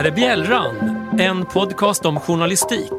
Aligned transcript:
här 0.00 0.06
är 0.06 0.14
Bjällran, 0.14 0.74
en 1.18 1.44
podcast 1.44 2.06
om 2.06 2.20
journalistik. 2.20 2.92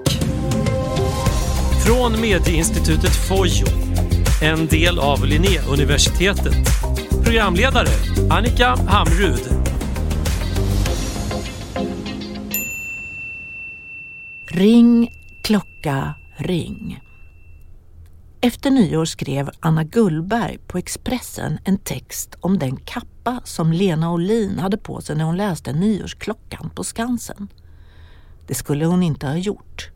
Från 1.85 2.21
medieinstitutet 2.21 3.15
Fojo, 3.27 3.65
en 4.41 4.67
del 4.67 4.99
av 4.99 5.25
Linnéuniversitetet. 5.25 6.53
Programledare 7.23 7.87
Annika 8.29 8.67
Hamrud. 8.67 9.39
Ring, 14.51 15.11
klocka, 15.43 16.13
ring. 16.37 16.99
Efter 18.41 18.71
nyår 18.71 19.05
skrev 19.05 19.49
Anna 19.59 19.83
Gullberg 19.83 20.57
på 20.67 20.77
Expressen 20.77 21.57
en 21.63 21.77
text 21.77 22.35
om 22.39 22.59
den 22.59 22.77
kapp 22.77 23.10
kappa 23.23 23.41
som 23.43 23.73
Lena 23.73 24.11
Olin 24.11 24.59
hade 24.59 24.77
på 24.77 25.01
sig 25.01 25.15
när 25.15 25.25
hon 25.25 25.37
läste 25.37 25.73
Nyårsklockan 25.73 26.69
på 26.75 26.83
Skansen. 26.83 27.47
Det 28.47 28.53
skulle 28.53 28.85
hon 28.85 29.03
inte 29.03 29.27
ha 29.27 29.35
gjort, 29.35 29.89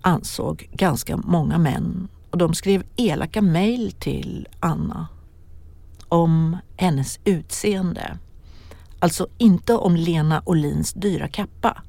ansåg 0.00 0.68
ganska 0.72 1.16
många 1.16 1.58
män 1.58 2.08
och 2.30 2.38
de 2.38 2.54
skrev 2.54 2.82
elaka 2.96 3.42
mejl 3.42 3.92
till 3.92 4.48
Anna 4.60 5.08
om 6.08 6.56
hennes 6.76 7.20
utseende. 7.24 8.18
Alltså 8.98 9.28
inte 9.38 9.74
om 9.74 9.96
Lena 9.96 10.42
Olins 10.46 10.92
dyra 10.92 11.28
kappa 11.28 11.82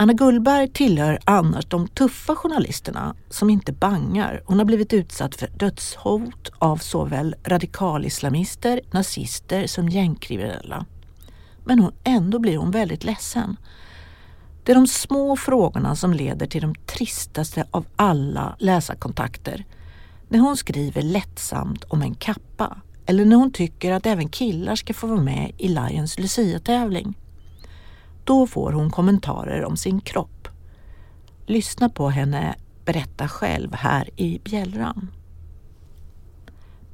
Anna 0.00 0.12
Gullberg 0.12 0.68
tillhör 0.68 1.18
annars 1.24 1.66
de 1.66 1.88
tuffa 1.88 2.34
journalisterna 2.34 3.14
som 3.28 3.50
inte 3.50 3.72
bangar. 3.72 4.42
Hon 4.46 4.58
har 4.58 4.64
blivit 4.64 4.92
utsatt 4.92 5.34
för 5.34 5.48
dödshot 5.48 6.50
av 6.58 6.76
såväl 6.76 7.34
radikalislamister, 7.44 8.80
nazister 8.90 9.66
som 9.66 9.88
gängkriminella. 9.88 10.86
Men 11.64 11.78
hon, 11.78 11.92
ändå 12.04 12.38
blir 12.38 12.56
hon 12.56 12.70
väldigt 12.70 13.04
ledsen. 13.04 13.56
Det 14.64 14.72
är 14.72 14.76
de 14.76 14.86
små 14.86 15.36
frågorna 15.36 15.96
som 15.96 16.14
leder 16.14 16.46
till 16.46 16.62
de 16.62 16.74
tristaste 16.74 17.64
av 17.70 17.86
alla 17.96 18.56
läsarkontakter. 18.58 19.64
När 20.28 20.38
hon 20.38 20.56
skriver 20.56 21.02
lättsamt 21.02 21.84
om 21.84 22.02
en 22.02 22.14
kappa 22.14 22.76
eller 23.06 23.24
när 23.24 23.36
hon 23.36 23.52
tycker 23.52 23.92
att 23.92 24.06
även 24.06 24.28
killar 24.28 24.76
ska 24.76 24.94
få 24.94 25.06
vara 25.06 25.20
med 25.20 25.52
i 25.58 25.68
Lions 25.68 26.18
Lucia-tävling. 26.18 27.14
Då 28.24 28.46
får 28.46 28.72
hon 28.72 28.90
kommentarer 28.90 29.64
om 29.64 29.76
sin 29.76 30.00
kropp. 30.00 30.48
Lyssna 31.46 31.88
på 31.88 32.10
henne 32.10 32.54
berätta 32.84 33.28
själv 33.28 33.74
här 33.74 34.10
i 34.16 34.40
Bjällran. 34.44 35.10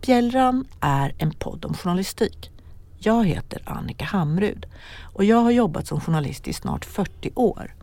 Bjällran 0.00 0.64
är 0.80 1.14
en 1.18 1.30
podd 1.30 1.64
om 1.64 1.74
journalistik. 1.74 2.50
Jag 2.98 3.26
heter 3.26 3.62
Annika 3.64 4.04
Hamrud 4.04 4.66
och 5.14 5.24
jag 5.24 5.36
har 5.36 5.50
jobbat 5.50 5.86
som 5.86 6.00
journalist 6.00 6.48
i 6.48 6.52
snart 6.52 6.84
40 6.84 7.32
år. 7.34 7.74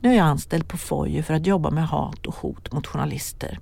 Nu 0.00 0.10
är 0.12 0.16
jag 0.16 0.26
anställd 0.26 0.68
på 0.68 0.76
Fojo 0.76 1.22
för 1.22 1.34
att 1.34 1.46
jobba 1.46 1.70
med 1.70 1.88
hat 1.88 2.26
och 2.26 2.34
hot 2.34 2.72
mot 2.72 2.86
journalister. 2.86 3.58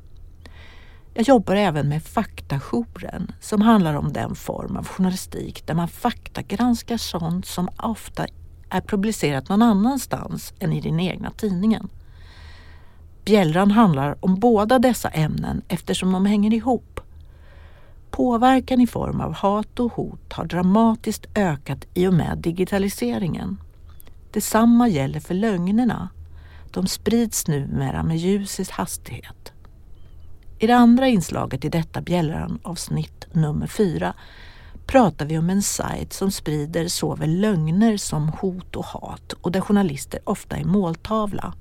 Jag 1.15 1.29
jobbar 1.29 1.57
även 1.57 1.89
med 1.89 2.03
Faktajouren 2.03 3.33
som 3.41 3.61
handlar 3.61 3.95
om 3.95 4.13
den 4.13 4.35
form 4.35 4.77
av 4.77 4.89
journalistik 4.89 5.67
där 5.67 5.75
man 5.75 5.89
faktagranskar 5.89 6.97
sånt 6.97 7.47
som 7.47 7.69
ofta 7.77 8.27
är 8.71 8.81
publicerat 8.81 9.49
någon 9.49 9.63
annanstans 9.63 10.53
än 10.59 10.73
i 10.73 10.81
den 10.81 11.01
egna 11.01 11.31
tidningen. 11.31 11.89
Bjällran 13.25 13.71
handlar 13.71 14.25
om 14.25 14.41
båda 14.41 14.79
dessa 14.79 15.09
ämnen 15.09 15.63
eftersom 15.69 16.13
de 16.13 16.27
hänger 16.27 16.55
ihop. 16.55 17.01
Påverkan 18.11 18.81
i 18.81 18.87
form 18.87 19.21
av 19.21 19.33
hat 19.33 19.81
och 19.81 19.93
hot 19.93 20.33
har 20.33 20.45
dramatiskt 20.45 21.27
ökat 21.35 21.85
i 21.95 22.07
och 22.07 22.15
med 22.15 22.39
digitaliseringen. 22.39 23.57
Detsamma 24.31 24.89
gäller 24.89 25.21
för 25.21 25.35
lögnerna. 25.35 26.09
De 26.71 26.87
sprids 26.87 27.49
numera 27.49 28.03
med 28.03 28.17
ljusets 28.17 28.71
hastighet. 28.71 29.53
I 30.59 30.67
det 30.67 30.77
andra 30.77 31.09
inslaget 31.09 31.65
i 31.65 31.69
detta 31.69 32.01
Bjällran-avsnitt 32.01 33.27
nummer 33.33 33.67
fyra 33.67 34.15
pratar 34.89 35.27
vi 35.27 35.39
om 35.39 35.51
en 35.51 35.63
sajt 35.63 36.13
som 36.13 36.31
sprider 36.31 36.89
såväl 36.89 37.41
lögner 37.41 37.97
som 37.97 38.29
hot 38.29 38.77
och 38.77 38.85
hat 38.85 39.33
och 39.33 39.53
där 39.53 39.61
journalister 39.61 40.21
ofta 40.25 40.57
är 40.57 40.65
måltavla. 40.65 41.55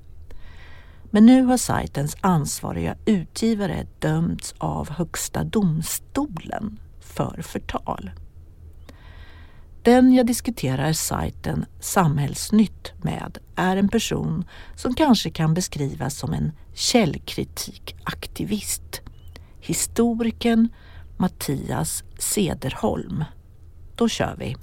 Men 1.10 1.26
nu 1.26 1.42
har 1.42 1.56
sajtens 1.56 2.16
ansvariga 2.20 2.96
utgivare 3.06 3.86
dömts 3.98 4.54
av 4.58 4.90
Högsta 4.90 5.44
domstolen 5.44 6.78
för 7.00 7.42
förtal. 7.42 8.10
Den 9.82 10.14
jag 10.14 10.26
diskuterar 10.26 10.92
sajten 10.92 11.64
Samhällsnytt 11.80 12.92
med 13.02 13.38
är 13.56 13.76
en 13.76 13.88
person 13.88 14.44
som 14.74 14.94
kanske 14.94 15.30
kan 15.30 15.54
beskrivas 15.54 16.18
som 16.18 16.32
en 16.32 16.52
källkritikaktivist. 16.74 19.00
Historikern 19.60 20.68
Mattias 21.20 22.04
Sederholm. 22.18 23.24
Då 23.96 24.08
kör 24.08 24.36
vi. 24.38 24.56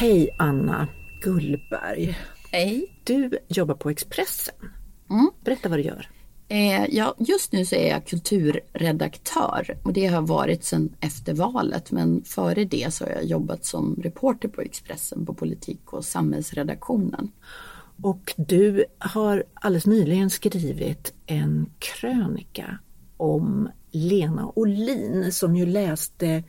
Hej 0.00 0.30
Anna 0.38 0.88
Gullberg. 1.20 2.18
Hej. 2.52 2.86
Du 3.04 3.38
jobbar 3.48 3.74
på 3.74 3.90
Expressen. 3.90 4.54
Mm. 5.10 5.30
Berätta 5.44 5.68
vad 5.68 5.78
du 5.78 5.82
gör. 5.82 6.08
Eh, 6.48 6.86
ja, 6.90 7.14
just 7.18 7.52
nu 7.52 7.64
så 7.64 7.74
är 7.74 7.90
jag 7.90 8.06
kulturredaktör 8.06 9.78
och 9.82 9.92
det 9.92 10.06
har 10.06 10.22
varit 10.22 10.64
sedan 10.64 10.94
efter 11.00 11.34
valet 11.34 11.90
men 11.90 12.24
före 12.24 12.64
det 12.64 12.94
så 12.94 13.04
har 13.04 13.10
jag 13.10 13.24
jobbat 13.24 13.64
som 13.64 13.96
reporter 14.02 14.48
på 14.48 14.60
Expressen 14.60 15.26
på 15.26 15.34
politik 15.34 15.92
och 15.92 16.04
samhällsredaktionen. 16.04 17.32
Och 18.02 18.34
du 18.36 18.84
har 18.98 19.44
alldeles 19.54 19.86
nyligen 19.86 20.30
skrivit 20.30 21.14
en 21.26 21.70
krönika 21.78 22.78
om 23.16 23.68
Lena 23.96 24.52
Olin 24.54 25.32
som 25.32 25.56
ju 25.56 25.66
läste 25.66 26.42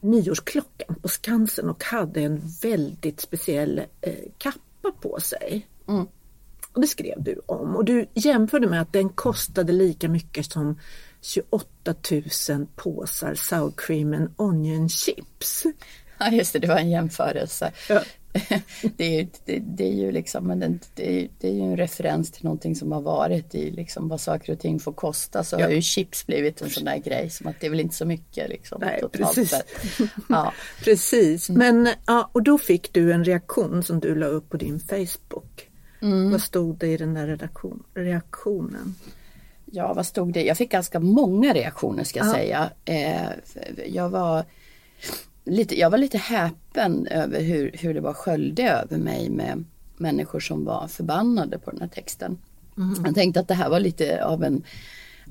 Nyårsklockan 0.00 0.96
på 1.02 1.08
Skansen 1.08 1.70
och 1.70 1.84
hade 1.84 2.20
en 2.20 2.42
väldigt 2.62 3.20
speciell 3.20 3.78
eh, 4.00 4.14
kappa 4.38 4.92
på 5.00 5.20
sig. 5.20 5.66
Mm. 5.88 6.06
Och 6.72 6.80
Det 6.80 6.86
skrev 6.86 7.22
du 7.22 7.40
om 7.46 7.76
och 7.76 7.84
du 7.84 8.06
jämförde 8.14 8.66
med 8.66 8.82
att 8.82 8.92
den 8.92 9.08
kostade 9.08 9.72
lika 9.72 10.08
mycket 10.08 10.52
som 10.52 10.80
28 11.20 11.94
000 12.48 12.66
påsar 12.76 13.34
sour 13.34 13.72
cream 13.76 14.14
and 14.14 14.30
onion 14.36 14.88
chips. 14.88 15.64
Ja 16.18 16.30
just 16.30 16.52
det, 16.52 16.58
det 16.58 16.68
var 16.68 16.78
en 16.78 16.90
jämförelse. 16.90 17.72
Ja. 17.88 18.02
Det, 18.96 19.20
är, 19.20 19.28
det, 19.44 19.58
det, 19.58 19.84
är 19.84 19.92
ju 19.94 20.12
liksom, 20.12 20.46
men 20.46 20.58
det, 20.94 21.28
det, 21.40 21.48
är 21.48 21.52
ju 21.52 21.60
en 21.60 21.76
referens 21.76 22.30
till 22.30 22.44
någonting 22.44 22.76
som 22.76 22.92
har 22.92 23.00
varit 23.00 23.54
i 23.54 23.70
liksom 23.70 24.08
vad 24.08 24.20
saker 24.20 24.52
och 24.52 24.58
ting 24.60 24.80
får 24.80 24.92
kosta. 24.92 25.44
Så 25.44 25.56
Ja. 25.58 25.64
har 25.64 25.70
ju 25.72 25.82
chips 25.82 26.26
blivit 26.26 26.62
en 26.62 26.70
sån 26.70 26.84
där 26.84 26.96
grej 26.98 27.30
som 27.30 27.46
att 27.46 27.60
det 27.60 27.66
är 27.66 27.70
väl 27.70 27.80
inte 27.80 27.94
så 27.94 28.04
mycket 28.04 28.48
liksom. 28.48 28.78
Nej, 28.80 29.00
totalt 29.00 29.34
precis. 29.34 29.62
Ja. 30.28 30.52
Precis, 30.84 31.50
men 31.50 31.88
ja, 32.06 32.30
och 32.32 32.42
då 32.42 32.58
fick 32.58 32.92
du 32.92 33.12
en 33.12 33.24
reaktion 33.24 33.82
som 33.82 34.00
du 34.00 34.14
la 34.14 34.26
upp 34.26 34.50
på 34.50 34.56
din 34.56 34.80
Facebook. 34.80 35.68
Vad 36.32 36.42
stod 36.42 36.78
det 36.78 36.86
i 36.86 36.96
den 36.96 37.14
där 37.14 37.26
redaktion, 37.26 37.82
reaktionen? 37.94 38.94
Ja, 39.64 39.92
vad 39.94 40.06
stod 40.06 40.32
det? 40.32 40.42
Jag 40.44 40.56
fick 40.56 40.70
ganska 40.70 41.00
många 41.00 41.54
reaktioner 41.54 42.04
ska 42.04 42.18
jag 42.18 42.28
Ja. 42.28 42.32
säga. 42.32 42.70
Eh, 42.84 43.28
jag, 43.86 44.08
var 44.08 44.44
lite, 45.46 45.78
jag 45.78 45.90
var 45.90 45.98
lite 45.98 46.18
häpen 46.18 47.06
över 47.06 47.40
hur, 47.40 47.70
hur 47.74 47.94
det 47.94 48.00
var 48.00 48.12
sköljde 48.12 48.70
över 48.70 48.98
mig 48.98 49.30
med 49.30 49.64
människor 49.96 50.40
som 50.40 50.64
var 50.64 50.88
förbannade 50.88 51.58
på 51.58 51.70
den 51.70 51.80
här 51.80 51.88
texten. 51.88 52.38
Jag 53.04 53.14
tänkte 53.14 53.40
att 53.40 53.48
det 53.48 53.54
här 53.54 53.70
var 53.70 53.80
lite 53.80 54.24
av 54.24 54.44
en 54.44 54.64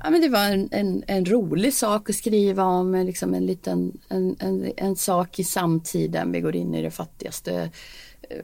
Ja, 0.04 0.10
men 0.10 0.22
det 0.22 0.30
var 0.30 0.46
en, 0.50 0.70
en, 0.72 1.04
en 1.08 1.26
rolig 1.26 1.74
sak 1.74 2.10
att 2.10 2.16
skriva 2.16 2.64
om, 2.64 2.96
liksom 2.96 3.34
en 3.34 3.46
liten 3.46 3.98
en, 4.10 4.36
en, 4.40 4.72
en 4.78 4.96
sak 4.96 5.40
i 5.40 5.44
samtiden. 5.44 6.32
Vi 6.32 6.42
går 6.42 6.56
in 6.56 6.76
i 6.76 6.82
det 6.82 6.92
fattigaste 6.92 7.70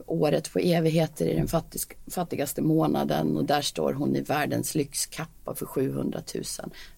året 0.06 0.54
på 0.54 0.60
evigheter 0.60 1.26
i 1.26 1.34
den 1.36 1.48
fattis, 1.48 1.88
fattigaste 2.12 2.62
månaden 2.62 3.38
och 3.38 3.46
där 3.46 3.62
står 3.62 3.94
hon 3.94 4.16
i 4.16 4.22
världens 4.22 4.76
lyxkappa 4.76 5.56
för 5.56 5.66
700 5.66 6.20
000 6.36 6.44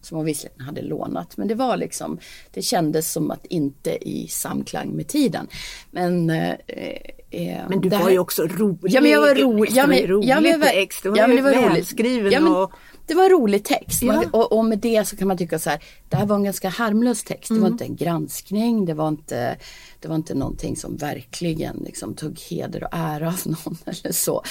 som 0.02 0.18
hon 0.18 0.26
visserligen 0.26 0.62
hade 0.62 0.82
lånat. 0.82 1.38
Men 1.38 1.48
det 1.48 1.56
var 1.56 1.78
liksom, 1.78 2.20
det 2.54 2.62
kändes 2.62 3.12
som 3.12 3.32
att 3.32 3.46
inte 3.46 4.10
i 4.10 4.28
samklang 4.28 4.90
med 4.90 5.08
tiden. 5.08 5.48
Men, 5.92 6.30
eh, 6.30 6.52
eh, 7.30 7.62
Men 7.70 7.82
du 7.82 7.90
det 7.90 7.98
var 7.98 8.04
här- 8.04 8.12
ju 8.12 8.20
också 8.20 8.44
rolig. 8.48 8.80
Ja 8.94 9.02
men 9.02 9.12
jag 9.12 9.22
var 9.22 9.36
rolig. 9.36 9.72
Ja, 9.74 9.88
men 9.88 10.52
jag 10.52 10.58
var- 10.60 10.68
text. 10.68 11.04
Det 11.04 11.10
var 11.10 11.18
ja, 11.18 11.28
men 11.28 11.36
det 11.36 11.42
var 11.42 11.52
roligt. 11.54 11.72
välskriven 11.78 12.32
Ja, 12.32 12.40
men 12.40 12.54
och 12.56 12.72
Det 13.06 13.14
var 13.14 13.24
en 13.24 13.30
rolig 13.30 13.64
text. 13.64 14.02
Ja. 14.02 14.14
Man, 14.14 14.30
och, 14.32 14.52
och 14.52 14.66
med 14.66 14.80
det 14.80 15.08
så 15.08 15.18
kan 15.18 15.28
man 15.28 15.38
tycka 15.38 15.60
så 15.60 15.70
här. 15.70 15.84
Det 16.10 16.18
här 16.18 16.26
var 16.26 16.36
en 16.36 16.44
ganska 16.44 16.70
harmlös 16.70 17.24
text. 17.24 17.50
Det 17.50 17.60
var 17.60 17.68
inte 17.68 17.86
en 17.86 17.96
granskning. 17.96 18.86
Det 18.86 18.94
var 18.94 19.08
inte, 19.08 19.58
det 20.00 20.08
var 20.08 20.16
inte 20.16 20.36
någonting 20.36 20.76
som 20.76 20.98
verkligen 20.98 21.78
liksom 21.86 22.14
tog 22.14 22.40
heder 22.40 22.84
och 22.84 22.90
ära 22.92 23.28
av 23.28 23.42
någon 23.46 23.78
eller 23.86 24.12
så. 24.12 24.44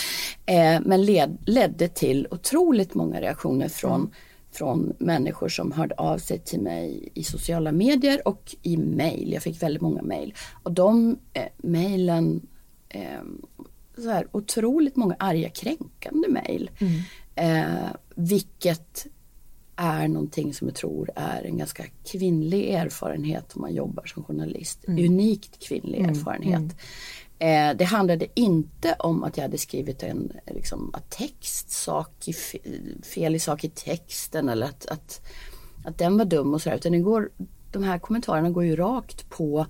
Eh, 0.47 0.81
men 0.85 1.05
led, 1.05 1.39
ledde 1.47 1.89
till 1.89 2.29
otroligt 2.31 2.95
många 2.95 3.21
reaktioner 3.21 3.69
från 3.69 4.11
från 4.53 4.93
människor 4.99 5.49
som 5.49 5.73
hörde 5.73 5.95
av 5.95 6.19
sig 6.19 6.39
till 6.39 6.61
mig 6.61 7.09
i 7.15 7.25
sociala 7.25 7.73
medier 7.73 8.29
och 8.29 8.57
i 8.63 8.77
mail. 8.77 9.33
Jag 9.33 9.43
fick 9.43 9.63
väldigt 9.63 9.83
många 9.83 10.03
mail. 10.03 10.35
Och 10.63 10.73
de 10.73 11.19
eh, 11.33 11.43
mailen 11.57 12.47
eh, 12.89 13.21
så 13.97 14.11
här 14.11 14.27
otroligt 14.33 14.97
många 14.97 15.17
arga 15.19 15.49
kränkande 15.49 16.29
mejl. 16.29 16.71
Eh, 17.35 17.89
vilket 18.15 19.07
är 19.77 20.09
någonting 20.09 20.55
som 20.55 20.69
jag 20.69 20.75
tror 20.75 21.11
är 21.17 21.43
en 21.43 21.59
ganska 21.59 21.85
kvinnlig 22.05 22.71
erfarenhet 22.71 23.53
om 23.55 23.61
man 23.61 23.75
jobbar 23.75 24.05
som 24.05 24.25
journalist. 24.25 24.85
Unikt 24.89 25.69
kvinnlig 25.69 26.01
erfarenhet. 26.01 26.77
Eh, 27.39 27.77
det 27.77 27.85
handlade 27.85 28.27
inte 28.35 28.97
om 28.99 29.25
att 29.25 29.37
jag 29.37 29.45
hade 29.45 29.59
skrivit 29.59 30.03
en 30.03 30.33
liksom, 30.47 30.95
text, 31.09 31.71
sak 31.71 32.29
i, 32.29 32.33
fel 33.15 33.35
i 33.35 33.39
sak 33.39 33.65
i 33.65 33.69
texten 33.69 34.49
eller 34.49 34.67
att, 34.67 34.87
att, 34.87 35.21
att 35.85 35.99
den 35.99 36.19
var 36.19 36.25
dum 36.25 36.55
och 36.55 36.63
sådär. 36.63 36.77
Utan 36.77 36.93
det 36.93 36.99
går, 36.99 37.31
de 37.73 37.83
här 37.83 37.99
kommentarerna 37.99 38.51
går 38.51 38.65
ju 38.65 38.77
rakt 38.77 39.31
på 39.31 39.67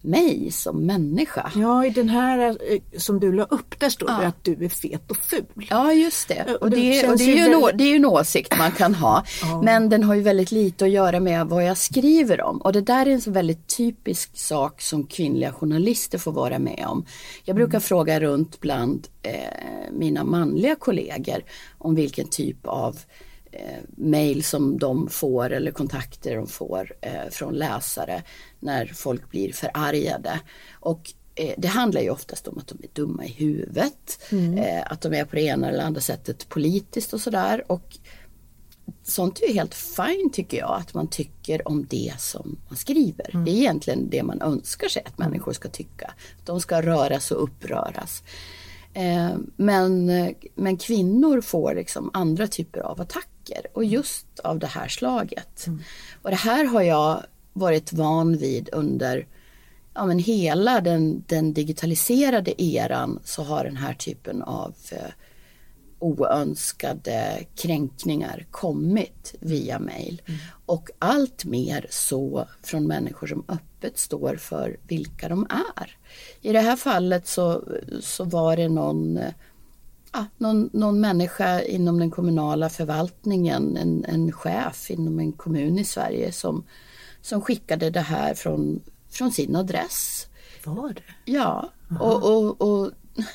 mig 0.00 0.50
som 0.50 0.86
människa. 0.86 1.52
Ja, 1.56 1.86
i 1.86 1.90
den 1.90 2.08
här 2.08 2.48
eh, 2.48 2.80
som 2.98 3.20
du 3.20 3.32
la 3.32 3.44
upp 3.44 3.80
där 3.80 3.88
står 3.90 4.06
det 4.06 4.12
Ja. 4.12 4.26
att 4.28 4.44
du 4.44 4.64
är 4.64 4.68
fet 4.68 5.10
och 5.10 5.16
ful. 5.16 5.44
Ja 5.70 5.92
just 5.92 6.28
det. 6.28 6.44
Och 6.54 6.62
Och 6.62 6.70
det 6.70 6.76
det, 6.76 7.08
och 7.08 7.18
det, 7.18 7.24
är 7.24 7.36
ju 7.36 7.54
en, 7.54 7.76
det 7.76 7.84
är 7.84 7.96
en 7.96 8.04
åsikt 8.06 8.58
man 8.58 8.70
kan 8.72 8.94
ha. 8.94 9.24
Ja. 9.42 9.62
Men 9.62 9.88
den 9.88 10.02
har 10.02 10.14
ju 10.14 10.22
väldigt 10.22 10.50
lite 10.52 10.84
att 10.84 10.90
göra 10.90 11.20
med 11.20 11.46
vad 11.46 11.64
jag 11.64 11.76
skriver 11.76 12.40
om. 12.40 12.58
Och 12.60 12.72
det 12.72 12.80
där 12.80 13.06
är 13.06 13.10
en 13.10 13.20
så 13.20 13.30
väldigt 13.30 13.76
typisk 13.76 14.38
sak 14.38 14.80
som 14.82 15.06
kvinnliga 15.06 15.52
journalister 15.52 16.18
får 16.18 16.32
vara 16.32 16.58
med 16.58 16.84
om. 16.88 17.06
Jag 17.44 17.56
brukar 17.56 17.80
fråga 17.80 18.20
runt 18.20 18.60
bland 18.60 19.06
eh, 19.22 19.32
mina 19.92 20.24
manliga 20.24 20.74
kollegor 20.76 21.42
om 21.78 21.94
vilken 21.94 22.28
typ 22.28 22.66
av 22.66 22.98
eh, 23.56 23.82
mail 23.96 24.44
som 24.44 24.78
de 24.78 25.08
får 25.08 25.50
eller 25.50 25.70
kontakter 25.70 26.36
de 26.36 26.46
får 26.46 26.92
eh, 27.00 27.30
från 27.30 27.54
läsare 27.54 28.22
när 28.60 28.86
folk 28.86 29.30
blir 29.30 29.52
förargade. 29.52 30.40
Och 30.80 31.12
eh, 31.34 31.54
det 31.58 31.68
handlar 31.68 32.00
ju 32.00 32.10
oftast 32.10 32.48
om 32.48 32.58
att 32.58 32.66
de 32.66 32.78
är 32.82 32.88
dumma 32.92 33.24
i 33.24 33.28
huvudet, 33.28 34.22
eh, 34.58 34.92
att 34.92 35.00
de 35.00 35.14
är 35.14 35.24
på 35.24 35.36
det 35.36 35.42
ena 35.42 35.68
eller 35.68 35.84
andra 35.84 36.00
sättet 36.00 36.48
politiskt 36.48 37.12
och 37.12 37.20
sådär. 37.20 37.64
Och 37.72 37.98
sånt 39.02 39.40
är 39.42 39.46
ju 39.46 39.54
helt 39.54 39.74
fine 39.74 40.30
tycker 40.32 40.58
jag, 40.58 40.80
att 40.80 40.94
man 40.94 41.08
tycker 41.08 41.68
om 41.68 41.86
det 41.90 42.12
som 42.18 42.58
man 42.68 42.76
skriver. 42.76 43.44
Det 43.44 43.50
är 43.50 43.56
egentligen 43.56 44.10
det 44.10 44.22
man 44.22 44.42
önskar 44.42 44.88
sig 44.88 45.02
att 45.06 45.18
människor 45.18 45.52
ska 45.52 45.68
tycka. 45.68 46.14
De 46.44 46.60
ska 46.60 46.82
röras 46.82 47.30
och 47.30 47.42
uppröras. 47.42 48.22
Men, 49.56 50.06
men 50.54 50.76
kvinnor 50.76 51.40
får 51.40 51.74
liksom 51.74 52.10
andra 52.12 52.46
typer 52.46 52.80
av 52.80 53.00
attacker 53.00 53.35
och 53.74 53.84
just 53.84 54.38
av 54.38 54.58
det 54.58 54.66
här 54.66 54.88
slaget. 54.88 55.66
Och 56.22 56.30
det 56.30 56.36
här 56.36 56.64
har 56.64 56.82
jag 56.82 57.22
varit 57.52 57.92
van 57.92 58.36
vid 58.36 58.68
under 58.72 59.26
ja, 59.94 60.06
men 60.06 60.18
hela 60.18 60.80
den, 60.80 61.24
den 61.26 61.52
digitaliserade 61.52 62.62
eran 62.62 63.20
så 63.24 63.42
har 63.42 63.64
den 63.64 63.76
här 63.76 63.94
typen 63.94 64.42
av 64.42 64.74
eh, 64.92 65.10
oönskade 65.98 67.44
kränkningar 67.56 68.46
kommit 68.50 69.34
via 69.40 69.78
mail. 69.78 70.22
Och 70.66 70.90
allt 70.98 71.44
mer 71.44 71.86
så 71.90 72.48
från 72.62 72.86
människor 72.86 73.26
som 73.26 73.44
öppet 73.48 73.98
står 73.98 74.36
för 74.36 74.76
vilka 74.88 75.28
de 75.28 75.46
är. 75.76 75.96
I 76.40 76.52
det 76.52 76.60
här 76.60 76.76
fallet 76.76 77.26
så, 77.26 77.64
så 78.00 78.24
var 78.24 78.56
det 78.56 78.68
någon, 78.68 79.16
eh, 79.16 79.32
någon, 80.38 80.70
någon 80.72 81.00
människa 81.00 81.62
inom 81.62 81.98
den 81.98 82.10
kommunala 82.10 82.68
förvaltningen, 82.68 83.76
en, 83.76 84.04
en 84.04 84.32
chef 84.32 84.90
inom 84.90 85.18
en 85.18 85.32
kommun 85.32 85.78
i 85.78 85.84
Sverige 85.84 86.32
som, 86.32 86.64
som 87.20 87.40
skickade 87.40 87.90
det 87.90 88.00
här 88.00 88.34
från, 88.34 88.80
från 89.10 89.32
sin 89.32 89.56
adress. 89.56 90.26
Var 90.64 90.88
det? 90.88 91.32
Ja, 91.32 91.70
och, 92.00 92.24
och, 92.24 92.60
och, 92.60 92.90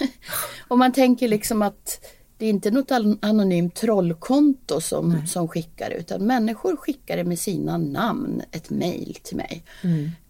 och 0.67 0.77
man 0.77 0.91
tänker 0.91 1.27
liksom 1.27 1.61
att 1.61 2.05
det 2.37 2.45
är 2.45 2.49
inte 2.49 2.71
något 2.71 2.91
an- 2.91 3.19
anonymt 3.21 3.75
trollkonto 3.75 4.81
som, 4.81 5.27
som 5.27 5.47
skickar 5.47 5.91
utan 5.91 6.25
människor 6.25 6.75
skickar 6.75 7.17
det 7.17 7.23
med 7.23 7.39
sina 7.39 7.77
namn, 7.77 8.41
ett 8.51 8.69
mejl 8.69 9.17
till 9.23 9.37
mig 9.37 9.63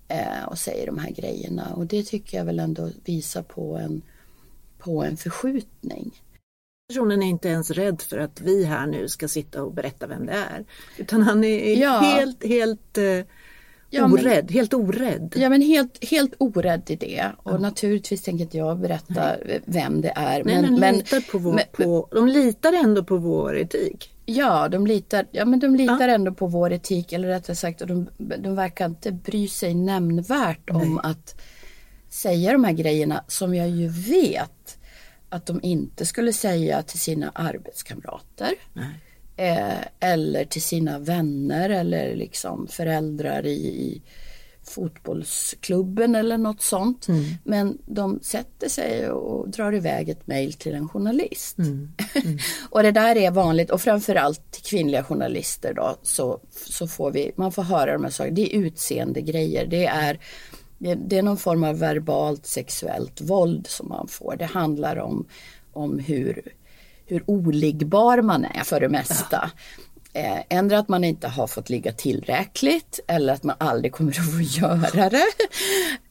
eh, 0.07 0.44
och 0.48 0.57
säger 0.57 0.86
de 0.86 0.98
här 0.98 1.12
grejerna 1.12 1.74
och 1.75 1.86
det 1.86 2.03
tycker 2.03 2.38
jag 2.38 2.45
väl 2.45 2.59
ändå 2.59 2.89
visar 3.06 3.42
på 3.42 3.77
en, 3.77 4.01
på 4.77 5.03
en 5.03 5.18
förskjutning. 5.18 6.12
Personen 6.91 7.23
är 7.23 7.27
inte 7.27 7.47
ens 7.49 7.71
rädd 7.71 8.01
för 8.01 8.17
att 8.17 8.41
vi 8.41 8.63
här 8.65 8.88
nu 8.88 9.07
ska 9.09 9.27
sitta 9.27 9.63
och 9.63 9.73
berätta 9.73 10.07
vem 10.07 10.25
det 10.25 10.31
är. 10.33 10.65
Utan 10.97 11.21
han 11.21 11.43
är 11.43 11.75
Ja. 11.81 11.99
helt, 11.99 12.45
helt 12.45 12.97
eh, 12.97 13.03
Ja, 13.93 14.07
men- 14.07 14.13
orädd, 14.13 14.51
helt 14.51 14.73
orädd. 14.73 15.33
Ja 15.38 15.49
men 15.49 15.61
helt, 15.61 16.05
helt 16.11 16.33
orädd 16.38 16.81
i 16.88 16.95
det 16.95 17.31
och 17.38 17.61
naturligtvis 17.61 18.21
tänker 18.21 18.43
inte 18.43 18.57
jag 18.57 18.79
berätta 18.79 19.35
vem 19.65 20.01
det 20.01 20.13
är. 20.15 20.43
Nej, 20.43 20.61
men, 20.61 20.79
men, 20.79 20.95
litar 20.97 21.31
på 21.31 21.38
vår, 21.38 21.53
men- 21.53 21.63
på, 21.71 22.07
de 22.11 22.27
litar 22.27 22.73
ändå 22.73 23.03
på 23.03 23.17
vår 23.17 23.57
etik. 23.57 24.13
Ja, 24.25 24.67
de 24.69 24.88
litar, 24.88 25.25
ja, 25.31 25.45
men 25.45 25.59
de 25.59 25.75
litar 25.75 26.07
ändå 26.07 26.33
på 26.33 26.47
vår 26.47 26.71
etik 26.73 27.13
eller 27.13 27.27
rättare 27.27 27.55
sagt 27.55 27.81
och 27.81 27.88
de, 27.88 28.09
de 28.17 28.55
verkar 28.55 28.85
inte 28.85 29.11
bry 29.11 29.47
sig 29.47 29.73
nämnvärt 29.73 30.69
om 30.69 30.97
att 30.97 31.41
säga 32.09 32.51
de 32.51 32.63
här 32.63 32.71
grejerna 32.73 33.23
som 33.27 33.55
jag 33.55 33.69
ju 33.69 33.88
vet 33.88 34.77
att 35.31 35.45
de 35.45 35.59
inte 35.63 36.05
skulle 36.05 36.33
säga 36.33 36.83
till 36.83 36.99
sina 36.99 37.31
arbetskamrater. 37.35 38.53
Eh, 39.35 39.85
eller 39.99 40.45
till 40.45 40.61
sina 40.61 40.99
vänner 40.99 41.69
eller 41.69 42.15
liksom 42.15 42.67
föräldrar 42.67 43.45
i, 43.45 43.67
i 43.67 44.01
fotbollsklubben 44.63 46.15
eller 46.15 46.37
något 46.37 46.61
sånt. 46.61 47.07
Men 47.43 47.77
de 47.85 48.19
sätter 48.23 48.69
sig 48.69 49.09
och 49.09 49.49
drar 49.49 49.75
iväg 49.75 50.09
ett 50.09 50.27
mejl 50.27 50.53
till 50.53 50.73
en 50.73 50.89
journalist. 50.89 51.57
och 52.69 52.83
det 52.83 52.91
där 52.91 53.17
är 53.17 53.31
vanligt 53.31 53.71
och 53.71 53.81
framförallt 53.81 54.51
till 54.51 54.63
kvinnliga 54.63 55.03
journalister 55.03 55.73
då 55.73 55.95
så, 56.03 56.39
så 56.51 56.87
får 56.87 57.11
vi, 57.11 57.31
man 57.35 57.51
får 57.51 57.63
höra 57.63 57.93
de 57.93 58.03
här 58.03 58.11
sakerna. 58.11 58.35
Det 58.35 58.55
är 58.55 58.59
utseende 58.59 59.21
grejer. 59.21 59.65
Det 59.65 59.85
är, 59.85 60.19
det, 60.81 60.95
det 60.95 61.17
är 61.17 61.21
någon 61.21 61.37
form 61.37 61.63
av 61.63 61.79
verbalt 61.79 62.45
sexuellt 62.45 63.21
våld 63.21 63.67
som 63.67 63.89
man 63.89 64.07
får. 64.07 64.35
Det 64.35 64.45
handlar 64.45 64.97
om, 64.99 65.27
om 65.73 65.99
hur, 65.99 66.53
hur 67.05 67.23
oligbar 67.25 68.21
man 68.21 68.45
är 68.45 68.63
för 68.63 68.79
det 68.79 68.89
mesta. 68.89 69.51
Eh, 70.13 70.39
ändra 70.50 70.79
att 70.79 70.88
man 70.88 71.03
inte 71.03 71.27
har 71.27 71.47
fått 71.47 71.69
ligga 71.69 71.91
tillräckligt 71.91 73.00
eller 73.07 73.33
att 73.33 73.43
man 73.43 73.55
aldrig 73.59 73.93
kommer 73.93 74.11
att 74.11 74.31
få 74.31 74.41
göra 74.41 75.09
det. 75.09 75.25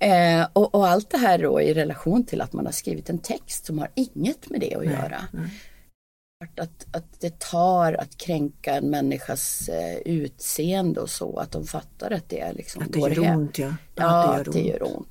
Eh, 0.06 0.46
och, 0.52 0.74
och 0.74 0.88
allt 0.88 1.10
det 1.10 1.18
här 1.18 1.38
då 1.38 1.60
i 1.60 1.74
relation 1.74 2.24
till 2.24 2.40
att 2.40 2.52
man 2.52 2.66
har 2.66 2.72
skrivit 2.72 3.10
en 3.10 3.18
text 3.18 3.66
som 3.66 3.78
har 3.78 3.90
inget 3.94 4.50
med 4.50 4.60
det 4.60 4.74
att 4.74 4.84
göra. 4.84 5.22
Att, 6.40 6.86
att 6.92 7.20
det 7.20 7.38
tar 7.38 7.92
att 7.92 8.16
kränka 8.16 8.74
en 8.74 8.90
människas 8.90 9.68
eh, 9.68 9.96
utseende 9.96 11.00
och 11.00 11.10
så, 11.10 11.36
att 11.38 11.52
de 11.52 11.66
fattar 11.66 12.10
att 12.10 12.28
det 12.28 12.40
är 12.40 12.52
liksom 12.52 12.82
Att 12.82 12.92
det 12.92 12.98
gör 12.98 13.24
hem. 13.24 13.38
ont, 13.40 13.58
ja. 13.58 13.74
Ja, 13.94 14.34
att 14.34 14.52
det 14.52 14.60
gör 14.60 14.96
ont. 14.96 15.08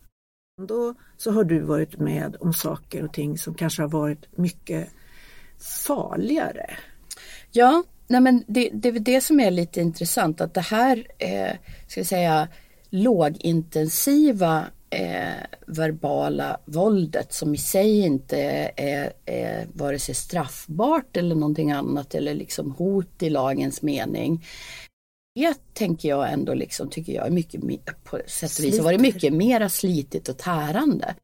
Då 0.67 0.93
så 1.17 1.31
har 1.31 1.43
du 1.43 1.59
varit 1.59 1.99
med 1.99 2.35
om 2.39 2.53
saker 2.53 3.03
och 3.05 3.13
ting 3.13 3.37
som 3.37 3.53
kanske 3.53 3.81
har 3.81 3.89
varit 3.89 4.37
mycket 4.37 4.89
farligare. 5.85 6.77
Ja, 7.51 7.83
nej 8.07 8.21
men 8.21 8.43
det, 8.47 8.69
det 8.73 8.87
är 8.87 8.91
väl 8.91 9.03
det 9.03 9.21
som 9.21 9.39
är 9.39 9.51
lite 9.51 9.81
intressant 9.81 10.41
att 10.41 10.53
det 10.53 10.61
här, 10.61 11.07
eh, 11.17 11.55
ska 11.87 12.01
vi 12.01 12.05
säga, 12.05 12.47
lågintensiva 12.89 14.65
eh, 14.89 15.45
verbala 15.67 16.59
våldet 16.65 17.33
som 17.33 17.55
i 17.55 17.57
sig 17.57 17.99
inte 17.99 18.37
är, 18.75 19.13
är 19.25 19.67
vare 19.73 19.99
sig 19.99 20.15
straffbart 20.15 21.17
eller 21.17 21.35
någonting 21.35 21.71
annat 21.71 22.15
eller 22.15 22.33
liksom 22.33 22.71
hot 22.71 23.23
i 23.23 23.29
lagens 23.29 23.81
mening. 23.81 24.45
Det 25.35 25.73
tänker 25.73 26.09
jag 26.09 26.33
ändå 26.33 26.53
liksom, 26.53 26.89
tycker 26.89 27.13
jag 27.13 27.27
är 27.27 27.31
mycket, 27.31 27.63
mer- 27.63 27.79
på 28.03 28.19
sätt 28.27 28.59
och 28.59 28.65
vis 28.65 28.77
har 28.77 28.83
varit 28.83 29.01
mycket 29.01 29.33
mera 29.33 29.69
slitigt 29.69 30.29
och 30.29 30.37
tärande. 30.37 31.15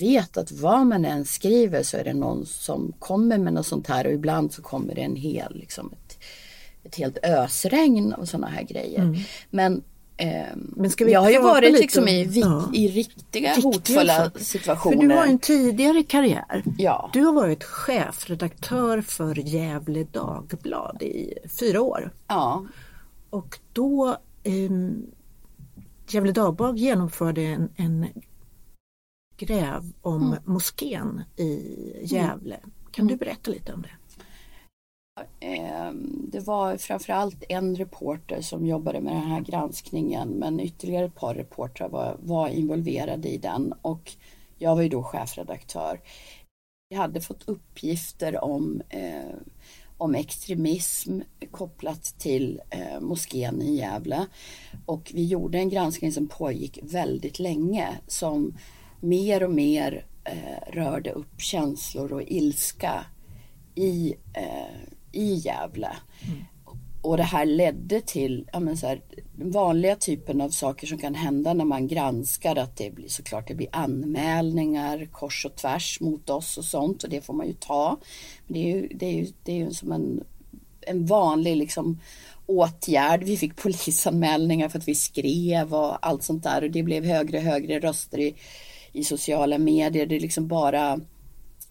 Vet 0.00 0.36
att 0.36 0.52
vad 0.52 0.86
man 0.86 1.04
än 1.04 1.24
skriver 1.24 1.82
så 1.82 1.96
är 1.96 2.04
det 2.04 2.14
någon 2.14 2.46
som 2.46 2.92
kommer 2.98 3.38
med 3.38 3.52
något 3.52 3.66
sånt 3.66 3.86
här 3.86 4.06
och 4.06 4.12
ibland 4.12 4.52
så 4.52 4.62
kommer 4.62 4.94
det 4.94 5.00
en 5.00 5.16
hel, 5.16 5.54
liksom 5.54 5.92
ett, 5.92 6.18
ett 6.84 6.96
helt 6.96 7.18
ösregn 7.22 8.12
av 8.12 8.24
sådana 8.24 8.46
här 8.46 8.62
grejer. 8.62 9.00
Ehm, 9.00 9.14
Men 9.50 9.82
jag 10.98 11.20
har 11.20 11.30
ju 11.30 11.40
varit 11.42 11.72
liksom 11.72 12.02
om- 12.02 12.08
i, 12.08 12.24
ja. 12.40 12.70
i 12.74 12.88
riktiga 12.88 13.48
Riktiga 13.50 13.64
hotfulla 13.70 14.30
situationer. 14.36 14.96
För 14.96 15.02
du 15.08 15.14
har 15.14 15.26
en 15.26 15.38
tidigare 15.38 16.02
karriär. 16.02 16.62
Ja. 16.78 17.10
Du 17.12 17.20
har 17.24 17.32
varit 17.32 17.64
chefredaktör 17.64 19.00
för 19.00 19.34
Gävle 19.48 20.04
Dagblad 20.12 21.02
i 21.02 21.34
fyra 21.60 21.80
år. 21.80 22.12
ja, 22.26 22.64
Och 23.30 23.58
då 23.72 24.16
um, 24.44 25.06
Gävle 26.08 26.32
Dagblad 26.32 26.78
genomförde 26.78 27.42
en, 27.42 27.68
en 27.76 28.06
gräv 29.36 29.92
om 30.02 30.22
Mm. 30.26 30.38
moskén 30.44 31.22
i 31.36 31.76
Gävle. 32.02 32.56
Kan 32.92 33.06
du 33.06 33.16
berätta 33.16 33.50
lite 33.50 33.72
om 33.72 33.82
det? 33.82 33.90
Ehm, 35.40 36.28
det 36.32 36.40
var 36.40 36.76
framförallt 36.76 37.44
en 37.48 37.76
reporter 37.76 38.40
som 38.40 38.66
jobbade 38.66 39.00
med 39.00 39.12
den 39.12 39.30
här 39.30 39.40
granskningen 39.40 40.28
men 40.28 40.60
ytterligare 40.60 41.04
ett 41.04 41.14
par 41.14 41.34
reportrar 41.34 41.88
var, 41.88 42.16
var 42.20 42.48
involverade 42.48 43.28
i 43.28 43.38
den 43.38 43.74
och 43.82 44.12
Jag 44.58 44.74
var 44.74 44.82
ju 44.82 44.88
då 44.88 45.02
chefredaktör. 45.02 46.00
Vi 46.88 46.96
hade 46.96 47.20
fått 47.20 47.48
uppgifter 47.48 48.44
om, 48.44 48.82
eh, 48.88 49.34
om 49.98 50.14
extremism 50.14 51.20
kopplat 51.50 52.02
till 52.02 52.60
eh, 52.70 53.00
moskén 53.00 53.62
i 53.62 53.76
Gävle. 53.76 54.26
Och 54.86 55.10
vi 55.14 55.26
gjorde 55.26 55.58
en 55.58 55.68
granskning 55.68 56.12
som 56.12 56.28
pågick 56.28 56.78
väldigt 56.82 57.38
länge 57.38 57.88
som 58.06 58.54
mer 59.00 59.42
och 59.42 59.50
mer 59.50 60.04
eh, 60.24 60.72
rörde 60.72 61.10
upp 61.10 61.40
känslor 61.40 62.12
och 62.12 62.22
ilska 62.22 63.06
i, 63.74 64.14
eh, 64.34 64.90
i 65.12 65.34
Gävle. 65.34 65.96
Mm. 66.28 66.44
Och 67.02 67.16
det 67.16 67.22
här 67.22 67.46
ledde 67.46 68.00
till 68.00 68.48
ja, 68.52 68.60
men 68.60 68.76
så 68.76 68.86
här, 68.86 69.00
den 69.36 69.50
vanliga 69.50 69.96
typen 69.96 70.40
av 70.40 70.48
saker 70.48 70.86
som 70.86 70.98
kan 70.98 71.14
hända 71.14 71.54
när 71.54 71.64
man 71.64 71.86
granskar 71.86 72.56
att 72.56 72.76
det 72.76 72.90
blir 72.90 73.08
såklart 73.08 73.48
det 73.48 73.54
blir 73.54 73.68
anmälningar 73.72 75.08
kors 75.12 75.46
och 75.46 75.56
tvärs 75.56 76.00
mot 76.00 76.30
oss 76.30 76.58
och 76.58 76.64
sånt 76.64 77.02
och 77.02 77.10
det 77.10 77.20
får 77.20 77.34
man 77.34 77.46
ju 77.46 77.52
ta. 77.52 77.98
Men 78.46 78.54
det 78.54 78.72
är 78.72 78.76
ju, 78.76 78.88
det 78.88 79.06
är 79.06 79.12
ju, 79.12 79.26
det 79.44 79.52
är 79.52 79.56
ju 79.56 79.70
som 79.70 79.92
en, 79.92 80.24
en 80.80 81.06
vanlig 81.06 81.56
liksom 81.56 82.00
åtgärd. 82.46 83.24
Vi 83.24 83.36
fick 83.36 83.56
polisanmälningar 83.56 84.68
för 84.68 84.78
att 84.78 84.88
vi 84.88 84.94
skrev 84.94 85.74
och 85.74 86.06
allt 86.06 86.22
sånt 86.22 86.42
där 86.42 86.64
och 86.64 86.70
det 86.70 86.82
blev 86.82 87.04
högre 87.04 87.38
och 87.38 87.44
högre 87.44 87.80
röster 87.80 88.18
i, 88.18 88.34
i 88.92 89.04
sociala 89.04 89.58
medier. 89.58 90.06
Det 90.06 90.20
liksom 90.20 90.48
bara, 90.48 91.00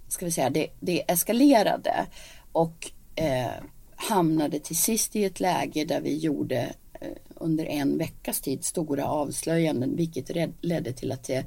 ska 0.07 0.25
vi 0.25 0.31
säga, 0.31 0.49
det, 0.49 0.67
det 0.79 1.11
eskalerade. 1.11 2.05
Och 2.51 2.91
eh, 3.19 3.63
hamnade 3.95 4.59
till 4.59 4.77
sist 4.77 5.15
i 5.15 5.23
ett 5.23 5.39
läge 5.39 5.85
där 5.85 6.01
vi 6.01 6.17
gjorde 6.17 6.75
eh, 6.93 7.07
under 7.35 7.65
en 7.65 7.97
veckas 7.97 8.41
tid 8.41 8.65
stora 8.65 9.05
avslöjanden 9.05 9.95
vilket 9.95 10.31
ledde 10.61 10.93
till 10.93 11.11
att 11.11 11.23
det 11.23 11.45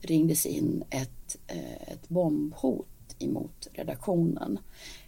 ringdes 0.00 0.46
in 0.46 0.84
ett, 0.90 1.36
eh, 1.46 1.92
ett 1.92 2.08
bombhot 2.08 2.86
emot 3.18 3.68
redaktionen. 3.72 4.58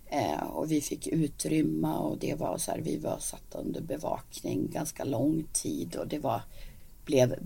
Eh, 0.06 0.42
och 0.42 0.72
vi 0.72 0.80
fick 0.80 1.06
utrymma 1.06 1.98
och 1.98 2.18
det 2.18 2.34
var 2.34 2.58
så 2.58 2.70
här, 2.70 2.80
vi 2.80 2.96
var 2.96 3.18
satta 3.18 3.58
under 3.58 3.80
bevakning 3.80 4.70
ganska 4.72 5.04
lång 5.04 5.44
tid 5.52 5.96
och 5.96 6.08
det 6.08 6.18
var, 6.18 6.42
blev, 7.04 7.36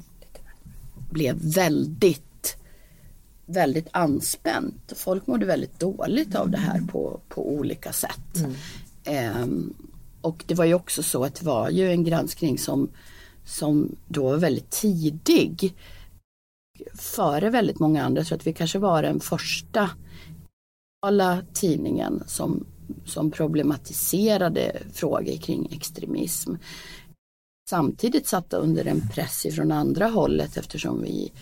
blev 1.11 1.37
väldigt 1.37 2.30
väldigt 3.52 3.88
anspänt. 3.92 4.92
Folk 4.97 5.26
mådde 5.26 5.47
väldigt 5.47 5.80
dåligt 5.80 6.35
av 6.35 6.50
det 6.50 6.59
här 6.59 6.80
på, 6.80 7.21
på 7.28 7.49
olika 7.49 7.92
sätt. 7.92 8.37
Mm. 9.07 9.42
Um, 9.42 9.75
och 10.21 10.45
det 10.47 10.54
var 10.54 10.64
ju 10.64 10.75
också 10.75 11.02
så 11.02 11.25
att 11.25 11.35
det 11.35 11.47
var 11.47 11.71
ju 11.71 11.90
en 11.90 12.04
granskning 12.04 12.59
som, 12.59 12.88
som 13.45 13.97
då 14.09 14.23
var 14.23 14.37
väldigt 14.37 14.71
tidig. 14.71 15.75
Före 16.95 17.50
väldigt 17.50 17.78
många 17.78 18.04
andra, 18.04 18.25
så 18.25 18.35
att 18.35 18.47
vi 18.47 18.52
kanske 18.52 18.78
var 18.78 19.02
den 19.02 19.21
första 19.21 19.90
tidningen 21.52 22.23
som, 22.26 22.66
som 23.04 23.30
problematiserade 23.30 24.83
frågor 24.92 25.37
kring 25.37 25.69
extremism. 25.73 26.54
Samtidigt 27.71 28.26
satt 28.26 28.52
under 28.52 28.85
en 28.85 29.09
press 29.09 29.47
ifrån 29.47 29.73
andra 29.73 30.07
hållet 30.07 30.57
eftersom 30.57 31.02
vi 31.02 31.33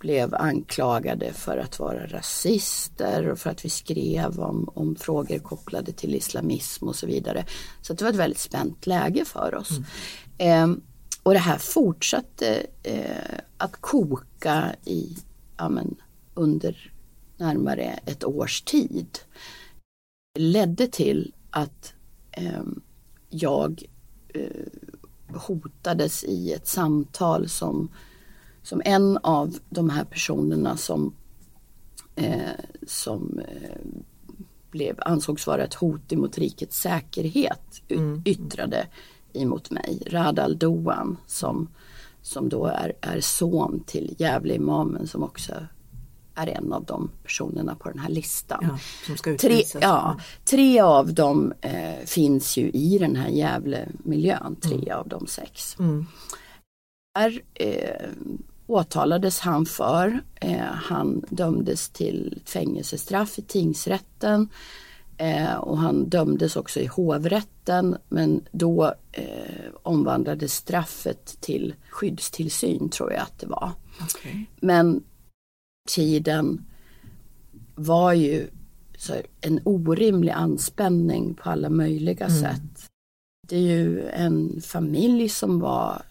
blev 0.00 0.34
anklagade 0.34 1.32
för 1.32 1.58
att 1.58 1.78
vara 1.78 2.06
rasister 2.06 3.28
och 3.28 3.38
för 3.38 3.50
att 3.50 3.64
vi 3.64 3.68
skrev 3.68 4.40
om, 4.40 4.70
om 4.74 4.96
frågor 4.96 5.38
kopplade 5.38 5.92
till 5.92 6.14
islamism 6.14 6.88
och 6.88 6.96
så 6.96 7.06
vidare. 7.06 7.44
Så 7.82 7.92
det 7.92 8.04
var 8.04 8.10
ett 8.10 8.16
väldigt 8.16 8.38
spänt 8.38 8.86
läge 8.86 9.24
för 9.24 9.54
oss. 9.54 9.70
Mm. 10.38 10.70
Eh, 10.72 10.78
och 11.22 11.32
det 11.32 11.38
här 11.38 11.58
fortsatte 11.58 12.66
eh, 12.82 13.38
att 13.56 13.80
koka 13.80 14.74
i, 14.84 15.16
ja, 15.56 15.68
men, 15.68 15.96
under 16.34 16.92
närmare 17.36 18.00
ett 18.06 18.24
års 18.24 18.62
tid. 18.62 19.18
Det 20.34 20.40
ledde 20.40 20.86
till 20.86 21.34
att 21.50 21.94
eh, 22.30 22.62
jag 23.30 23.84
hotades 25.34 26.24
i 26.24 26.52
ett 26.52 26.66
samtal 26.66 27.48
som 27.48 27.90
som 28.62 28.82
en 28.84 29.18
av 29.18 29.56
de 29.68 29.90
här 29.90 30.04
personerna 30.04 30.76
som, 30.76 31.14
eh, 32.16 32.40
som 32.86 33.40
eh, 33.48 33.76
blev, 34.70 34.96
ansågs 34.98 35.46
vara 35.46 35.64
ett 35.64 35.74
hot 35.74 36.12
emot 36.12 36.38
rikets 36.38 36.80
säkerhet 36.80 37.82
mm. 37.88 38.22
yttrade 38.24 38.86
emot 39.32 39.70
mig. 39.70 40.02
Radal 40.06 40.58
Doan 40.58 41.16
som, 41.26 41.68
som 42.22 42.48
då 42.48 42.66
är, 42.66 42.92
är 43.00 43.20
son 43.20 43.82
till 43.86 44.14
Gävle-imamen 44.18 45.06
som 45.06 45.22
också 45.22 45.54
är 46.34 46.46
en 46.46 46.72
av 46.72 46.84
de 46.84 47.10
personerna 47.22 47.74
på 47.74 47.88
den 47.88 47.98
här 47.98 48.08
listan. 48.08 48.78
Ja, 49.08 49.34
tre, 49.36 49.62
ja, 49.80 50.20
tre 50.44 50.80
av 50.80 51.14
dem 51.14 51.52
eh, 51.60 52.06
finns 52.06 52.56
ju 52.56 52.70
i 52.70 52.98
den 52.98 53.16
här 53.16 53.28
Gävle-miljön, 53.28 54.56
tre 54.62 54.76
mm. 54.76 54.98
av 54.98 55.08
de 55.08 55.26
sex. 55.26 55.76
Mm. 55.78 56.06
Där 57.14 57.42
eh, 57.54 58.10
åtalades 58.70 59.40
han 59.40 59.66
för. 59.66 60.20
Eh, 60.34 60.60
han 60.60 61.24
dömdes 61.28 61.88
till 61.88 62.38
fängelsestraff 62.44 63.38
i 63.38 63.42
tingsrätten 63.42 64.48
eh, 65.16 65.54
och 65.54 65.78
han 65.78 66.08
dömdes 66.08 66.56
också 66.56 66.80
i 66.80 66.86
hovrätten 66.86 67.96
men 68.08 68.44
då 68.52 68.94
eh, 69.12 69.70
omvandlades 69.82 70.54
straffet 70.54 71.40
till 71.40 71.74
skyddstillsyn 71.90 72.88
tror 72.88 73.12
jag 73.12 73.22
att 73.22 73.38
det 73.38 73.46
var. 73.46 73.72
Okay. 74.02 74.44
Men 74.60 75.02
tiden 75.88 76.66
var 77.74 78.12
ju 78.12 78.48
en 79.40 79.60
orimlig 79.64 80.32
anspänning 80.32 81.34
på 81.34 81.50
alla 81.50 81.70
möjliga 81.70 82.26
mm. 82.26 82.40
sätt. 82.40 82.90
Det 83.48 83.56
är 83.56 83.60
ju 83.60 84.08
en 84.08 84.60
familj 84.60 85.28
som 85.28 85.60
var 85.60 86.02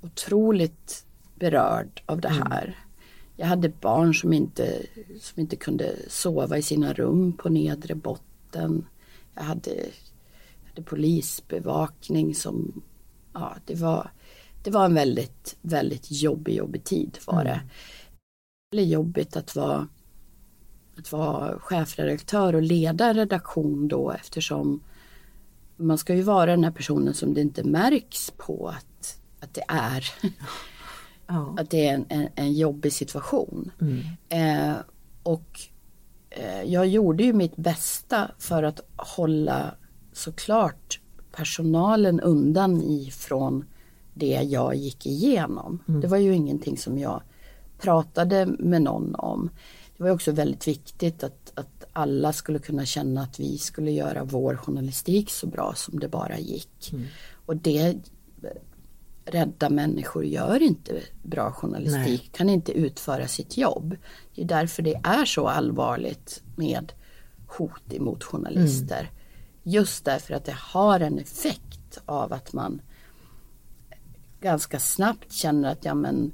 otroligt 0.00 1.04
berörd 1.38 2.02
av 2.06 2.20
det 2.20 2.28
mm. 2.28 2.42
här. 2.50 2.64
Mm. 2.64 2.74
Jag 3.36 3.46
hade 3.46 3.68
barn 3.68 4.14
som 4.14 4.32
inte, 4.32 4.86
som 5.20 5.40
inte 5.40 5.56
kunde 5.56 5.96
sova 6.08 6.58
i 6.58 6.62
sina 6.62 6.92
rum 6.92 7.32
på 7.32 7.48
nedre 7.48 7.94
botten. 7.94 8.86
Jag 9.34 9.42
hade, 9.42 9.74
jag 9.74 10.68
hade 10.68 10.82
polisbevakning 10.82 12.34
som, 12.34 12.82
ja 13.32 13.56
det 13.66 13.74
var, 13.74 14.10
det 14.62 14.70
var 14.70 14.84
en 14.84 14.94
väldigt, 14.94 15.56
väldigt 15.62 16.10
jobbig, 16.10 16.54
jobbig 16.54 16.84
tid 16.84 17.18
var 17.26 17.44
det. 17.44 17.50
Mm. 17.50 17.68
Det 18.70 18.78
är 18.78 18.86
jobbigt 18.86 19.36
att 19.36 19.56
vara, 19.56 19.88
att 20.98 21.12
vara 21.12 21.58
chefredaktör 21.58 22.54
och 22.54 22.62
leda 22.62 23.06
en 23.06 23.16
redaktion 23.16 23.88
då 23.88 24.10
eftersom 24.10 24.80
man 25.76 25.98
ska 25.98 26.14
ju 26.14 26.22
vara 26.22 26.50
den 26.50 26.64
här 26.64 26.70
personen 26.70 27.14
som 27.14 27.34
det 27.34 27.40
inte 27.40 27.64
märks 27.64 28.30
på 28.36 28.68
att, 28.68 29.20
att 29.40 29.54
det 29.54 29.64
är. 29.68 30.12
Ja. 31.28 31.54
Att 31.58 31.70
det 31.70 31.88
är 31.88 31.94
en, 31.94 32.06
en, 32.08 32.28
en 32.34 32.52
jobbig 32.52 32.92
situation. 32.92 33.70
Mm. 33.80 34.00
Eh, 34.28 34.76
och 35.22 35.60
eh, 36.30 36.62
jag 36.62 36.86
gjorde 36.86 37.22
ju 37.22 37.32
mitt 37.32 37.56
bästa 37.56 38.30
för 38.38 38.62
att 38.62 38.80
hålla 38.96 39.74
såklart 40.12 41.00
personalen 41.32 42.20
undan 42.20 42.82
ifrån 42.82 43.64
det 44.14 44.42
jag 44.42 44.74
gick 44.74 45.06
igenom. 45.06 45.82
Mm. 45.88 46.00
Det 46.00 46.06
var 46.06 46.16
ju 46.16 46.34
ingenting 46.34 46.78
som 46.78 46.98
jag 46.98 47.22
pratade 47.80 48.46
med 48.46 48.82
någon 48.82 49.14
om. 49.14 49.50
Det 49.96 50.02
var 50.02 50.10
också 50.10 50.32
väldigt 50.32 50.68
viktigt 50.68 51.24
att, 51.24 51.52
att 51.54 51.84
alla 51.92 52.32
skulle 52.32 52.58
kunna 52.58 52.84
känna 52.84 53.22
att 53.22 53.40
vi 53.40 53.58
skulle 53.58 53.90
göra 53.90 54.24
vår 54.24 54.56
journalistik 54.56 55.30
så 55.30 55.46
bra 55.46 55.72
som 55.76 56.00
det 56.00 56.08
bara 56.08 56.38
gick. 56.38 56.92
Mm. 56.92 57.06
Och 57.46 57.56
det 57.56 57.96
rädda 59.30 59.70
människor 59.70 60.24
gör 60.24 60.62
inte 60.62 60.92
bra 61.22 61.52
journalistik, 61.52 62.20
Nej. 62.22 62.30
kan 62.32 62.48
inte 62.48 62.72
utföra 62.72 63.28
sitt 63.28 63.56
jobb. 63.56 63.96
Det 64.34 64.42
är 64.42 64.46
därför 64.46 64.82
det 64.82 65.00
är 65.04 65.24
så 65.24 65.48
allvarligt 65.48 66.42
med 66.56 66.92
hot 67.46 67.92
emot 67.92 68.24
journalister. 68.24 69.00
Mm. 69.00 69.12
Just 69.62 70.04
därför 70.04 70.34
att 70.34 70.44
det 70.44 70.56
har 70.58 71.00
en 71.00 71.18
effekt 71.18 71.98
av 72.06 72.32
att 72.32 72.52
man 72.52 72.82
ganska 74.40 74.78
snabbt 74.78 75.32
känner 75.32 75.72
att 75.72 75.84
ja 75.84 75.94
men 75.94 76.32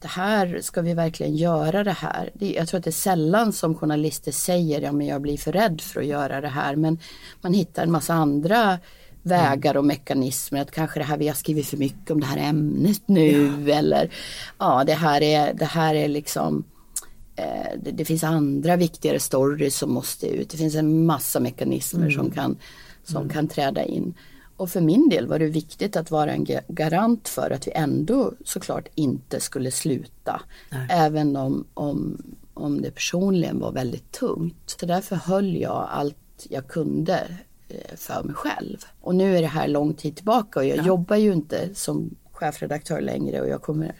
det 0.00 0.08
här, 0.08 0.60
ska 0.62 0.82
vi 0.82 0.94
verkligen 0.94 1.36
göra 1.36 1.84
det 1.84 1.92
här? 1.92 2.30
Det, 2.34 2.52
jag 2.52 2.68
tror 2.68 2.78
att 2.78 2.84
det 2.84 2.90
är 2.90 2.92
sällan 2.92 3.52
som 3.52 3.74
journalister 3.74 4.32
säger 4.32 4.80
ja 4.80 4.92
men 4.92 5.06
jag 5.06 5.22
blir 5.22 5.38
för 5.38 5.52
rädd 5.52 5.80
för 5.80 6.00
att 6.00 6.06
göra 6.06 6.40
det 6.40 6.48
här 6.48 6.76
men 6.76 6.98
man 7.40 7.54
hittar 7.54 7.82
en 7.82 7.90
massa 7.90 8.14
andra 8.14 8.78
vägar 9.22 9.76
och 9.76 9.84
mekanismer. 9.84 10.60
Att 10.60 10.70
kanske 10.70 11.00
det 11.00 11.04
här 11.04 11.16
vi 11.16 11.28
har 11.28 11.34
skrivit 11.34 11.66
för 11.66 11.76
mycket 11.76 12.10
om 12.10 12.20
det 12.20 12.26
här 12.26 12.48
ämnet 12.48 13.02
nu 13.06 13.52
ja. 13.66 13.74
eller 13.74 14.10
ja 14.58 14.84
det 14.84 14.94
här 14.94 15.22
är, 15.22 15.54
det 15.54 15.64
här 15.64 15.94
är 15.94 16.08
liksom 16.08 16.64
eh, 17.36 17.78
det, 17.82 17.90
det, 17.90 18.04
finns 18.04 18.24
andra 18.24 18.76
viktigare 18.76 19.20
stories 19.20 19.76
som 19.76 19.92
måste 19.92 20.26
ut. 20.26 20.50
Det 20.50 20.56
finns 20.56 20.74
en 20.74 21.06
massa 21.06 21.40
mekanismer 21.40 22.02
mm. 22.02 22.12
som, 22.12 22.30
kan, 22.30 22.56
som 23.04 23.16
mm. 23.16 23.28
kan 23.28 23.48
träda 23.48 23.84
in. 23.84 24.14
Och 24.56 24.70
för 24.70 24.80
min 24.80 25.08
del 25.08 25.26
var 25.26 25.38
det 25.38 25.46
viktigt 25.46 25.96
att 25.96 26.10
vara 26.10 26.32
en 26.32 26.46
garant 26.68 27.28
för 27.28 27.50
att 27.50 27.66
vi 27.66 27.72
ändå 27.72 28.32
såklart 28.44 28.88
inte 28.94 29.40
skulle 29.40 29.70
sluta. 29.70 30.40
Nej. 30.70 30.86
Även 30.90 31.36
om, 31.36 31.66
om, 31.74 32.22
om 32.54 32.82
det 32.82 32.90
personligen 32.90 33.60
var 33.60 33.72
väldigt 33.72 34.12
tungt. 34.12 34.76
Så 34.80 34.86
därför 34.86 35.16
höll 35.16 35.56
jag 35.56 35.88
allt 35.90 36.16
jag 36.48 36.68
kunde 36.68 37.26
för 37.96 38.22
mig 38.22 38.34
själv. 38.34 38.78
Och 39.00 39.14
nu 39.14 39.36
är 39.36 39.42
det 39.42 39.48
här 39.48 39.68
lång 39.68 39.94
tid 39.94 40.16
tillbaka 40.16 40.60
och 40.60 40.66
jag 40.66 40.78
ja. 40.78 40.86
jobbar 40.86 41.16
ju 41.16 41.32
inte 41.32 41.74
som 41.74 42.16
chefredaktör 42.32 43.00
längre 43.00 43.40
och 43.40 43.48
jag 43.48 43.62
kommer 43.62 43.94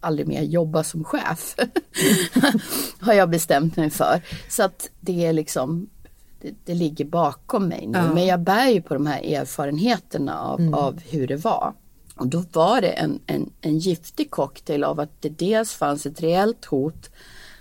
aldrig 0.00 0.28
mer 0.28 0.42
jobba 0.42 0.84
som 0.84 1.04
chef. 1.04 1.56
har 3.00 3.12
jag 3.12 3.30
bestämt 3.30 3.76
mig 3.76 3.90
för. 3.90 4.22
Så 4.48 4.62
att 4.62 4.90
det 5.00 5.26
är 5.26 5.32
liksom 5.32 5.88
det, 6.40 6.54
det 6.64 6.74
ligger 6.74 7.04
bakom 7.04 7.68
mig 7.68 7.86
nu. 7.86 7.98
Ja. 7.98 8.14
Men 8.14 8.26
jag 8.26 8.40
bär 8.40 8.68
ju 8.68 8.82
på 8.82 8.94
de 8.94 9.06
här 9.06 9.34
erfarenheterna 9.34 10.40
av, 10.40 10.60
mm. 10.60 10.74
av 10.74 11.00
hur 11.00 11.26
det 11.26 11.36
var. 11.36 11.74
Och 12.16 12.26
då 12.26 12.44
var 12.52 12.80
det 12.80 12.88
en, 12.88 13.20
en, 13.26 13.52
en 13.60 13.78
giftig 13.78 14.30
cocktail 14.30 14.84
av 14.84 15.00
att 15.00 15.22
det 15.22 15.28
dels 15.28 15.72
fanns 15.72 16.06
ett 16.06 16.22
reellt 16.22 16.64
hot 16.64 17.10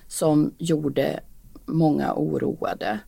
som 0.07 0.53
gjorde 0.57 1.19
många 1.65 2.13
oroade 2.13 2.99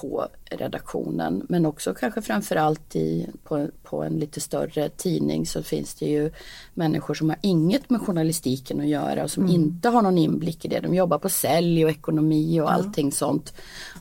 på 0.00 0.26
redaktionen 0.44 1.46
men 1.48 1.66
också 1.66 1.94
kanske 1.94 2.22
framförallt 2.22 2.96
i, 2.96 3.26
på, 3.44 3.68
på 3.82 4.02
en 4.02 4.18
lite 4.18 4.40
större 4.40 4.88
tidning 4.88 5.46
så 5.46 5.62
finns 5.62 5.94
det 5.94 6.06
ju 6.06 6.30
människor 6.74 7.14
som 7.14 7.28
har 7.28 7.38
inget 7.40 7.90
med 7.90 8.00
journalistiken 8.00 8.80
att 8.80 8.86
göra 8.86 9.24
och 9.24 9.30
som 9.30 9.42
mm. 9.42 9.54
inte 9.54 9.88
har 9.88 10.02
någon 10.02 10.18
inblick 10.18 10.64
i 10.64 10.68
det. 10.68 10.80
De 10.80 10.94
jobbar 10.94 11.18
på 11.18 11.28
sälj 11.28 11.84
och 11.84 11.90
ekonomi 11.90 12.60
och 12.60 12.64
ja. 12.64 12.70
allting 12.70 13.12
sånt. 13.12 13.54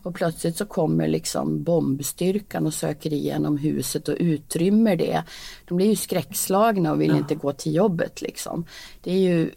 Och 0.04 0.16
plötsligt 0.16 0.58
så 0.58 0.66
kommer 0.66 1.08
liksom 1.08 1.64
bombstyrkan 1.64 2.66
och 2.66 2.74
söker 2.74 3.14
igenom 3.14 3.58
huset 3.58 4.08
och 4.08 4.16
utrymmer 4.20 4.96
det. 4.96 5.24
De 5.66 5.78
blir 5.78 5.88
ju 5.88 5.96
skräckslagna 5.96 6.92
och 6.92 7.02
vill 7.02 7.12
ja. 7.12 7.18
inte 7.18 7.36
gå 7.36 7.54
till 7.54 7.76
jobbet 7.76 8.22
liksom. 8.22 8.66
Det 9.02 9.12
är 9.12 9.20
ju 9.20 9.52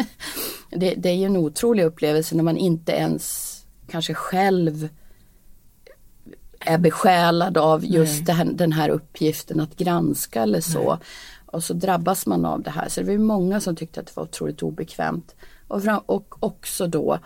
det, 0.70 0.94
det 0.94 1.08
är 1.08 1.14
ju 1.14 1.24
en 1.24 1.36
otrolig 1.36 1.84
upplevelse 1.84 2.34
när 2.36 2.42
man 2.42 2.56
inte 2.56 2.92
ens 2.92 3.56
kanske 3.90 4.14
själv 4.14 4.88
är 6.60 6.78
besjälad 6.78 7.58
av 7.58 7.84
just 7.84 8.28
här, 8.28 8.44
den 8.44 8.72
här 8.72 8.88
uppgiften 8.88 9.60
att 9.60 9.76
granska 9.76 10.42
eller 10.42 10.60
så. 10.60 10.88
Nej. 10.94 10.98
Och 11.46 11.64
så 11.64 11.74
drabbas 11.74 12.26
man 12.26 12.44
av 12.44 12.62
det 12.62 12.70
här. 12.70 12.88
Så 12.88 13.00
det 13.00 13.06
var 13.06 13.18
många 13.18 13.60
som 13.60 13.76
tyckte 13.76 14.00
att 14.00 14.06
det 14.06 14.16
var 14.16 14.24
otroligt 14.24 14.62
obekvämt. 14.62 15.34
Och, 15.68 15.82
fram, 15.82 16.02
och 16.06 16.36
också 16.40 16.86
då 16.86 17.18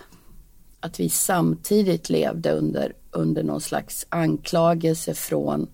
att 0.81 1.01
vi 1.01 1.09
samtidigt 1.09 2.11
levde 2.11 2.53
under, 2.53 2.93
under 3.11 3.43
någon 3.43 3.61
slags 3.61 4.07
anklagelse 4.09 5.15
från, 5.15 5.69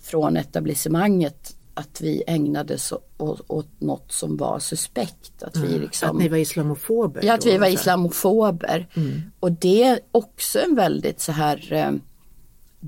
från 0.00 0.36
etablissemanget 0.36 1.56
att 1.74 2.00
vi 2.00 2.22
ägnade 2.26 2.74
oss 2.74 2.92
åt, 3.16 3.40
åt 3.46 3.80
något 3.80 4.12
som 4.12 4.36
var 4.36 4.58
suspekt. 4.58 5.42
Att, 5.42 5.56
vi 5.56 5.68
mm. 5.68 5.80
liksom, 5.80 6.10
att 6.10 6.22
ni 6.22 6.28
var 6.28 6.36
islamofober? 6.36 7.24
Ja, 7.24 7.34
att 7.34 7.46
vi 7.46 7.58
var 7.58 7.66
islamofober. 7.66 8.88
Mm. 8.94 9.22
Och 9.40 9.52
det 9.52 9.82
är 9.82 10.00
också 10.12 10.60
en 10.60 10.74
väldigt 10.74 11.20
så 11.20 11.32
här 11.32 11.72
eh, 11.72 11.92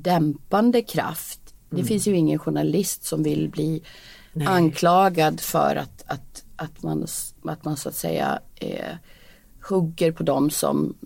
dämpande 0.03 0.83
kraft. 0.83 1.41
Det 1.71 1.76
mm. 1.76 1.87
finns 1.87 2.07
ju 2.09 2.17
ingen 2.17 2.38
journalist 2.38 3.05
som 3.05 3.23
vill 3.23 3.49
bli 3.49 3.83
Nej. 4.33 4.47
anklagad 4.47 5.41
för 5.41 5.76
att, 5.76 6.05
att, 6.07 6.45
att, 6.57 6.83
man, 6.83 7.07
att 7.45 7.65
man 7.65 7.76
så 7.76 7.88
att 7.88 7.95
säga 7.95 8.38
eh, 8.55 8.95
hugger 9.69 10.12
på 10.12 10.23
dem 10.23 10.50
som, 10.50 10.97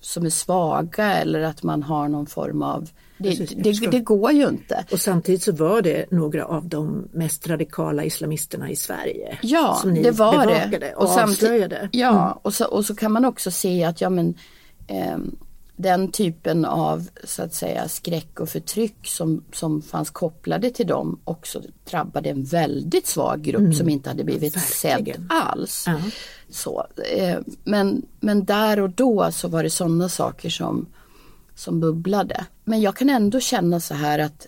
som 0.00 0.26
är 0.26 0.30
svaga 0.30 1.14
eller 1.14 1.40
att 1.40 1.62
man 1.62 1.82
har 1.82 2.08
någon 2.08 2.26
form 2.26 2.62
av 2.62 2.88
det, 3.18 3.62
det, 3.62 3.90
det, 3.90 4.00
går 4.00 4.32
ju 4.32 4.48
inte. 4.48 4.84
Och 4.92 5.00
samtidigt 5.00 5.42
så 5.42 5.52
var 5.52 5.82
det 5.82 6.10
några 6.10 6.44
av 6.44 6.68
de 6.68 7.08
mest 7.12 7.48
radikala 7.48 8.04
islamisterna 8.04 8.70
i 8.70 8.76
Sverige. 8.76 9.38
Ja, 9.42 9.78
som 9.80 9.92
ni 9.92 10.02
det 10.02 10.10
var 10.10 10.46
det. 10.46 10.94
Och, 10.94 11.02
och 11.02 11.18
avslöjade. 11.18 11.88
Ja, 11.92 12.22
mm. 12.26 12.38
och, 12.42 12.54
så, 12.54 12.64
och 12.64 12.84
så 12.84 12.94
kan 12.94 13.12
man 13.12 13.24
också 13.24 13.50
se 13.50 13.84
att 13.84 14.00
ja 14.00 14.10
men 14.10 14.34
eh, 14.86 15.16
den 15.76 16.10
typen 16.12 16.64
av 16.64 17.08
så 17.24 17.42
att 17.42 17.54
säga 17.54 17.88
skräck 17.88 18.40
och 18.40 18.48
förtryck 18.48 18.96
som, 19.02 19.44
som 19.52 19.82
fanns 19.82 20.10
kopplade 20.10 20.70
till 20.70 20.86
dem 20.86 21.20
också 21.24 21.62
drabbade 21.90 22.30
en 22.30 22.44
väldigt 22.44 23.06
svag 23.06 23.42
grupp 23.42 23.60
mm. 23.60 23.72
som 23.72 23.88
inte 23.88 24.10
hade 24.10 24.24
blivit 24.24 24.60
sedd 24.60 25.26
alls. 25.28 25.84
Ja. 25.86 26.00
Så, 26.50 26.86
eh, 27.16 27.38
men, 27.64 28.06
men 28.20 28.44
där 28.44 28.80
och 28.80 28.90
då 28.90 29.32
så 29.32 29.48
var 29.48 29.62
det 29.62 29.70
sådana 29.70 30.08
saker 30.08 30.50
som, 30.50 30.86
som 31.54 31.80
bubblade. 31.80 32.46
Men 32.64 32.80
jag 32.80 32.96
kan 32.96 33.10
ändå 33.10 33.40
känna 33.40 33.80
så 33.80 33.94
här 33.94 34.18
att 34.18 34.46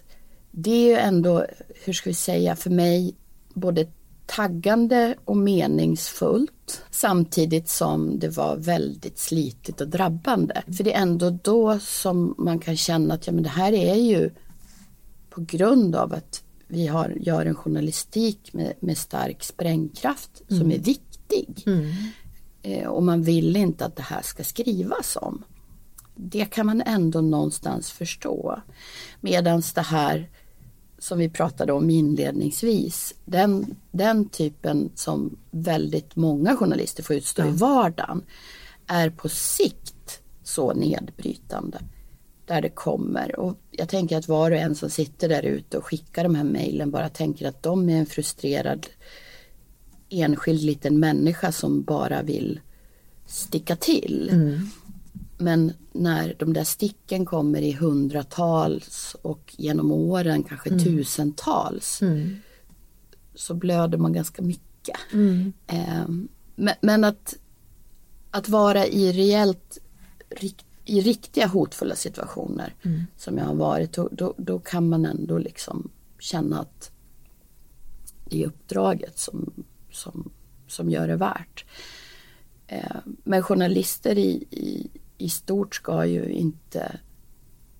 det 0.50 0.70
är 0.70 0.90
ju 0.90 0.96
ändå, 0.96 1.46
hur 1.84 1.92
ska 1.92 2.10
vi 2.10 2.14
säga, 2.14 2.56
för 2.56 2.70
mig 2.70 3.14
både 3.54 3.86
taggande 4.28 5.14
och 5.24 5.36
meningsfullt 5.36 6.82
samtidigt 6.90 7.68
som 7.68 8.18
det 8.18 8.28
var 8.28 8.56
väldigt 8.56 9.18
slitigt 9.18 9.80
och 9.80 9.88
drabbande. 9.88 10.62
För 10.76 10.84
det 10.84 10.94
är 10.94 11.02
ändå 11.02 11.30
då 11.30 11.78
som 11.78 12.34
man 12.38 12.58
kan 12.58 12.76
känna 12.76 13.14
att 13.14 13.26
ja, 13.26 13.32
men 13.32 13.42
det 13.42 13.48
här 13.48 13.72
är 13.72 13.94
ju 13.94 14.30
på 15.30 15.40
grund 15.40 15.96
av 15.96 16.12
att 16.12 16.42
vi 16.66 16.86
har, 16.86 17.14
gör 17.20 17.46
en 17.46 17.54
journalistik 17.54 18.52
med, 18.52 18.72
med 18.80 18.98
stark 18.98 19.42
sprängkraft 19.42 20.42
mm. 20.50 20.60
som 20.60 20.72
är 20.72 20.78
viktig. 20.78 21.62
Mm. 21.66 21.92
Eh, 22.62 22.88
och 22.88 23.02
man 23.02 23.22
vill 23.22 23.56
inte 23.56 23.84
att 23.84 23.96
det 23.96 24.02
här 24.02 24.22
ska 24.22 24.44
skrivas 24.44 25.18
om. 25.20 25.44
Det 26.14 26.44
kan 26.44 26.66
man 26.66 26.82
ändå 26.82 27.20
någonstans 27.20 27.90
förstå. 27.90 28.62
Medan 29.20 29.62
det 29.74 29.80
här 29.80 30.28
som 30.98 31.18
vi 31.18 31.28
pratade 31.28 31.72
om 31.72 31.90
inledningsvis, 31.90 33.14
den, 33.24 33.76
den 33.90 34.28
typen 34.28 34.90
som 34.94 35.36
väldigt 35.50 36.16
många 36.16 36.56
journalister 36.56 37.02
får 37.02 37.16
utstå 37.16 37.42
ja. 37.42 37.48
i 37.48 37.52
vardagen 37.52 38.22
är 38.86 39.10
på 39.10 39.28
sikt 39.28 40.20
så 40.42 40.74
nedbrytande. 40.74 41.78
Där 42.46 42.62
det 42.62 42.68
kommer 42.68 43.40
och 43.40 43.58
jag 43.70 43.88
tänker 43.88 44.18
att 44.18 44.28
var 44.28 44.50
och 44.50 44.56
en 44.56 44.74
som 44.74 44.90
sitter 44.90 45.28
där 45.28 45.42
ute 45.42 45.78
och 45.78 45.84
skickar 45.84 46.22
de 46.22 46.34
här 46.34 46.44
mejlen 46.44 46.90
bara 46.90 47.08
tänker 47.08 47.48
att 47.48 47.62
de 47.62 47.88
är 47.88 47.98
en 47.98 48.06
frustrerad 48.06 48.86
enskild 50.08 50.62
liten 50.62 50.98
människa 50.98 51.52
som 51.52 51.82
bara 51.82 52.22
vill 52.22 52.60
sticka 53.26 53.76
till. 53.76 54.28
Mm. 54.32 54.60
Men 55.38 55.72
när 55.92 56.36
de 56.38 56.52
där 56.52 56.64
sticken 56.64 57.26
kommer 57.26 57.62
i 57.62 57.72
hundratals 57.72 59.16
och 59.22 59.54
genom 59.58 59.92
åren 59.92 60.42
kanske 60.42 60.70
mm. 60.70 60.84
tusentals 60.84 62.02
mm. 62.02 62.36
så 63.34 63.54
blöder 63.54 63.98
man 63.98 64.12
ganska 64.12 64.42
mycket. 64.42 64.96
Mm. 65.12 65.52
Eh, 65.66 66.08
men, 66.80 67.04
att, 67.04 67.36
att 68.30 68.48
vara 68.48 68.86
i 68.86 69.12
reellt 69.12 69.78
i 70.84 71.00
riktiga 71.00 71.46
hotfulla 71.46 71.94
situationer 71.94 72.74
mm. 72.82 73.02
som 73.16 73.38
jag 73.38 73.44
har 73.44 73.54
varit 73.54 73.92
då, 73.92 74.08
då, 74.12 74.34
då, 74.36 74.58
kan 74.58 74.88
man 74.88 75.04
ändå 75.04 75.38
liksom 75.38 75.90
känna 76.18 76.60
att 76.60 76.90
det 78.24 78.42
är 78.42 78.46
uppdraget 78.46 79.18
som, 79.18 79.64
som, 79.90 80.30
som 80.66 80.90
gör 80.90 81.08
det 81.08 81.16
värt. 81.16 81.64
Eh, 82.66 82.96
men 83.24 83.42
journalister 83.42 84.18
i, 84.18 84.44
i 84.50 84.90
i 85.18 85.28
stort 85.28 85.74
ska 85.74 86.06
ju 86.06 86.24
inte 86.24 86.98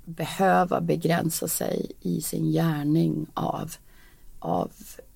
behöva 0.05 0.81
begränsa 0.81 1.49
sig 1.49 1.93
i 2.01 2.21
sin 2.21 2.53
gärning 2.53 3.27
av, 3.35 3.73
av 4.39 4.73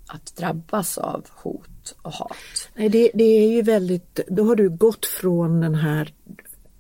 att 0.06 0.37
drabbas 0.37 0.98
av 0.98 1.26
hot 1.30 1.94
och 2.02 2.12
hat. 2.12 2.37
Nej, 2.74 2.88
det, 2.88 3.11
det 3.14 3.24
är 3.24 3.52
ju 3.52 3.62
väldigt, 3.62 4.20
då 4.28 4.44
har 4.44 4.56
du 4.56 4.70
gått 4.70 5.06
från 5.06 5.61
den 5.61 5.74
här 5.74 6.14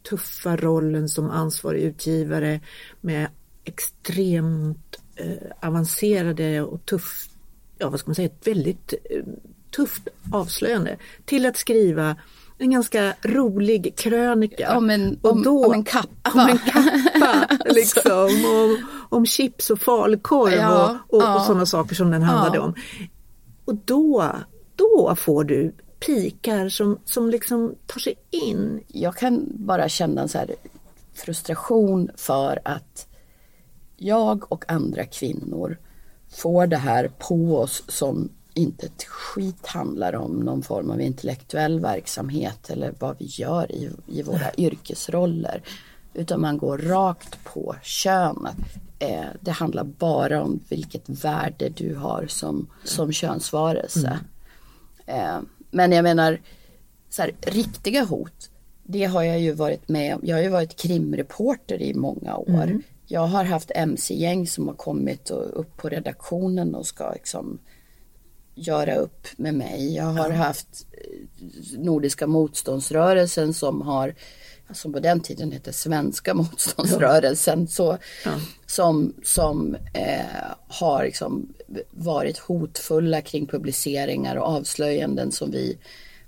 tuffa 0.02 0.56
rollen 0.56 1.08
som 1.08 1.30
ansvarig 1.30 1.82
utgivare 1.82 2.60
med 3.00 3.28
extremt 3.64 4.96
eh, 5.16 5.68
avancerade 5.68 6.62
och 6.62 6.86
tufft, 6.86 7.30
ja 7.78 7.90
vad 7.90 8.00
ska 8.00 8.08
man 8.08 8.14
säga, 8.14 8.26
ett 8.26 8.46
väldigt 8.46 8.94
eh, 9.10 9.22
tufft 9.70 10.08
avslöjande 10.32 10.96
till 11.24 11.46
att 11.46 11.56
skriva 11.56 12.16
en 12.62 12.70
ganska 12.70 13.14
rolig 13.22 13.96
krönika. 13.96 14.76
Om 14.76 14.90
en, 14.90 15.18
om, 15.22 15.42
då, 15.42 15.66
om 15.66 15.72
en 15.72 15.84
kappa. 15.84 16.30
Om 16.34 16.40
en 16.40 16.58
kappa 16.58 17.56
liksom. 17.64 18.44
om, 18.44 18.78
om 19.08 19.26
chips 19.26 19.70
och 19.70 19.80
falukorv 19.80 20.52
ja, 20.52 20.98
och, 21.08 21.16
och, 21.16 21.22
ja. 21.22 21.36
och 21.36 21.42
sådana 21.42 21.66
saker 21.66 21.94
som 21.94 22.10
den 22.10 22.22
handlade 22.22 22.56
ja. 22.56 22.62
om. 22.62 22.74
Och 23.64 23.74
då, 23.74 24.32
då 24.76 25.16
får 25.18 25.44
du 25.44 25.74
pikar 26.06 26.68
som, 26.68 26.98
som 27.04 27.30
liksom 27.30 27.74
tar 27.86 28.00
sig 28.00 28.14
in. 28.30 28.84
Jag 28.88 29.16
kan 29.16 29.46
bara 29.54 29.88
känna 29.88 30.22
en 30.22 30.28
så 30.28 30.38
här 30.38 30.54
frustration 31.14 32.10
för 32.16 32.60
att 32.64 33.06
jag 33.96 34.52
och 34.52 34.64
andra 34.70 35.04
kvinnor 35.04 35.78
får 36.30 36.66
det 36.66 36.76
här 36.76 37.10
på 37.18 37.58
oss 37.58 37.82
som 37.88 38.28
inte 38.54 38.86
ett 38.86 39.04
skit 39.04 39.66
handlar 39.66 40.14
om 40.14 40.40
någon 40.40 40.62
form 40.62 40.90
av 40.90 41.00
intellektuell 41.00 41.80
verksamhet 41.80 42.70
eller 42.70 42.94
vad 42.98 43.16
vi 43.18 43.24
gör 43.24 43.72
i, 43.72 43.90
i 44.06 44.22
våra 44.22 44.54
yrkesroller. 44.56 45.62
Utan 46.14 46.40
man 46.40 46.58
går 46.58 46.78
rakt 46.78 47.44
på 47.44 47.76
könet. 47.82 48.56
Eh, 48.98 49.24
det 49.40 49.50
handlar 49.50 49.84
bara 49.84 50.42
om 50.42 50.60
vilket 50.68 51.08
värde 51.08 51.68
du 51.68 51.94
har 51.94 52.26
som, 52.26 52.66
som 52.84 53.12
könsvarelse. 53.12 54.20
Mm. 55.06 55.36
Eh, 55.36 55.40
men 55.70 55.92
jag 55.92 56.02
menar, 56.02 56.40
så 57.10 57.22
här, 57.22 57.32
riktiga 57.40 58.04
hot 58.04 58.50
det 58.82 59.04
har 59.04 59.22
jag 59.22 59.40
ju 59.40 59.52
varit 59.52 59.88
med 59.88 60.14
om. 60.14 60.20
Jag 60.24 60.36
har 60.36 60.42
ju 60.42 60.48
varit 60.48 60.76
krimreporter 60.76 61.82
i 61.82 61.94
många 61.94 62.36
år. 62.36 62.62
Mm. 62.62 62.82
Jag 63.06 63.26
har 63.26 63.44
haft 63.44 63.70
mc-gäng 63.74 64.46
som 64.46 64.68
har 64.68 64.74
kommit 64.74 65.30
och, 65.30 65.60
upp 65.60 65.76
på 65.76 65.88
redaktionen 65.88 66.74
och 66.74 66.86
ska 66.86 67.12
liksom 67.12 67.58
göra 68.54 68.94
upp 68.94 69.26
med 69.36 69.54
mig. 69.54 69.94
Jag 69.94 70.04
har 70.04 70.30
haft 70.30 70.86
eh, 70.92 71.78
Nordiska 71.78 72.26
motståndsrörelsen 72.26 73.54
som 73.54 73.82
har 73.82 74.14
som 74.74 74.92
på 74.92 75.00
den 75.00 75.20
tiden 75.20 75.52
hette 75.52 75.72
Svenska 75.72 76.34
motståndsrörelsen, 76.84 77.68
så, 77.68 77.98
Ja. 78.24 78.30
som, 78.66 79.14
som 79.22 79.74
eh, 79.94 80.52
har 80.68 81.04
liksom 81.04 81.54
varit 81.90 82.38
hotfulla 82.38 83.20
kring 83.20 83.46
publiceringar 83.46 84.36
och 84.36 84.46
avslöjanden 84.46 85.32
som 85.32 85.50
vi 85.50 85.78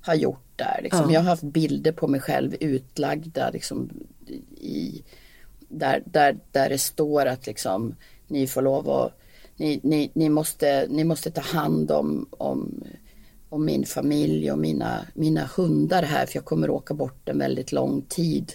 har 0.01 0.15
gjort 0.15 0.45
där. 0.57 0.81
Liksom. 0.83 1.01
Ja. 1.05 1.11
Jag 1.13 1.21
har 1.21 1.29
haft 1.29 1.43
bilder 1.43 1.93
på 1.93 2.09
mig 2.09 2.21
själv 2.21 2.55
utlagda 2.61 3.51
liksom, 3.51 3.91
i, 4.61 5.03
där, 5.69 6.03
där, 6.07 6.37
där 6.53 6.69
det 6.69 6.79
står 6.79 7.27
att 7.27 7.47
liksom, 7.47 7.95
ni 8.27 8.47
får 8.47 8.63
lov 8.63 8.91
att 8.91 9.13
ni, 9.57 9.81
ni, 9.83 10.11
ni, 10.14 10.29
måste, 10.29 10.87
ni 10.90 11.05
måste 11.05 11.31
ta 11.31 11.40
hand 11.40 11.90
om, 11.90 12.27
om, 12.31 12.85
om 13.49 13.64
min 13.64 13.85
familj 13.87 14.53
och 14.53 14.59
mina, 14.59 15.07
mina 15.14 15.51
hundar 15.57 16.03
här 16.03 16.27
för 16.27 16.37
jag 16.37 16.45
kommer 16.45 16.71
åka 16.71 16.95
bort 16.95 17.29
en 17.29 17.38
väldigt 17.38 17.73
lång 17.73 18.03
tid. 18.03 18.53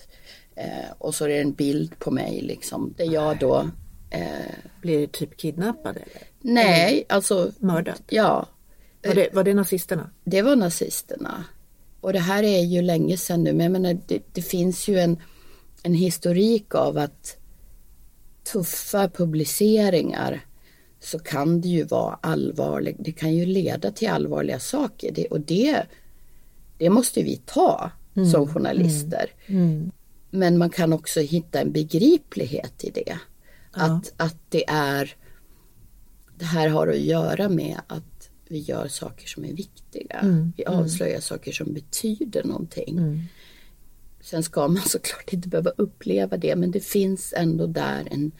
Eh, 0.55 0.91
och 0.97 1.15
så 1.15 1.25
är 1.25 1.29
det 1.29 1.39
en 1.41 1.53
bild 1.53 1.99
på 1.99 2.11
mig 2.11 2.41
liksom 2.41 2.93
där 2.97 3.13
jag 3.13 3.39
då 3.39 3.69
eh, 4.09 4.55
Blir 4.81 5.07
typ 5.07 5.37
kidnappad 5.37 5.95
eller? 5.95 6.23
Nej, 6.41 7.05
alltså 7.09 7.51
Mördad? 7.59 7.99
ja, 8.09 8.47
Var 9.07 9.15
det, 9.15 9.29
var 9.33 9.43
det 9.43 9.53
nazisterna? 9.53 10.09
det 10.23 10.41
var 10.41 10.55
nazisterna. 10.55 11.43
Och 12.01 12.13
det 12.13 12.19
här 12.19 12.43
är 12.43 12.61
ju 12.61 12.81
länge 12.81 13.17
sedan 13.17 13.43
nu 13.43 13.53
men 13.53 13.63
jag 13.63 13.71
menar, 13.71 13.97
det, 14.07 14.21
det 14.33 14.41
finns 14.41 14.87
ju 14.87 14.99
en, 14.99 15.21
en 15.83 15.93
historik 15.93 16.75
av 16.75 16.97
att 16.97 17.37
tuffa 18.43 19.09
publiceringar 19.09 20.41
så 20.99 21.19
kan 21.19 21.61
det 21.61 21.67
ju 21.67 21.83
vara 21.83 22.19
allvarligt. 22.21 22.95
Det 22.99 23.11
kan 23.11 23.33
ju 23.35 23.45
leda 23.45 23.91
till 23.91 24.09
allvarliga 24.09 24.59
saker 24.59 25.11
det, 25.11 25.27
och 25.27 25.39
det, 25.39 25.83
det 26.77 26.89
måste 26.89 27.23
vi 27.23 27.41
ta 27.45 27.91
som 28.31 28.47
journalister. 28.47 29.31
Men 30.29 30.57
man 30.57 30.69
kan 30.69 30.93
också 30.93 31.19
hitta 31.19 31.61
en 31.61 31.71
begriplighet 31.71 32.83
i 32.83 32.89
det. 32.89 33.17
Att, 33.71 34.13
att 34.17 34.37
det 34.49 34.69
är 34.69 35.15
det 36.39 36.45
här 36.45 36.69
har 36.69 36.87
att 36.87 36.99
göra 36.99 37.49
med 37.49 37.81
att 37.87 38.29
vi 38.47 38.59
gör 38.59 38.87
saker 38.87 39.27
som 39.27 39.45
är 39.45 39.53
viktiga. 39.53 40.19
Vi 40.57 40.65
avslöjar 40.65 41.19
saker 41.19 41.51
som 41.51 41.73
betyder 41.73 42.43
någonting. 42.43 42.99
Sen 44.21 44.43
ska 44.43 44.67
man 44.67 44.81
såklart 44.85 45.33
inte 45.33 45.47
behöva 45.47 45.69
uppleva 45.69 46.37
det 46.37 46.55
men 46.55 46.71
det 46.71 46.79
finns 46.79 47.33
ändå 47.37 47.67
där 47.67 48.07
en, 48.11 48.31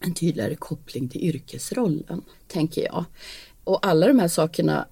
en 0.00 0.14
tydligare 0.14 0.54
koppling 0.54 1.08
till 1.08 1.24
yrkesrollen, 1.24 2.22
tänker 2.46 2.82
jag. 2.82 3.04
Och 3.64 3.86
alla 3.86 4.06
de 4.06 4.18
här 4.18 4.28
sakerna 4.28 4.88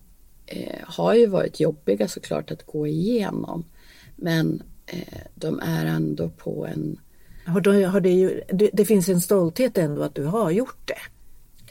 eh, 0.47 0.79
har 0.83 1.15
ju 1.15 1.27
varit 1.27 1.61
jobbiga 1.61 2.09
såklart 2.09 2.51
att 2.51 2.67
gå 2.67 2.87
igenom. 2.87 3.65
Men 4.17 4.63
eh, 4.87 5.21
de 5.35 5.61
är 5.61 5.87
ändå 5.87 6.29
på 6.29 6.67
en 6.67 7.01
Har 7.47 7.61
du, 7.61 7.85
har 7.85 8.01
det, 8.01 8.13
ju, 8.13 8.43
det, 8.53 8.71
det 8.73 8.85
finns 8.85 9.09
en 9.09 9.21
stolthet 9.21 9.79
ändå 9.79 10.03
att 10.03 10.15
du 10.15 10.25
har 10.25 10.51
gjort 10.51 10.89
det. 10.89 10.99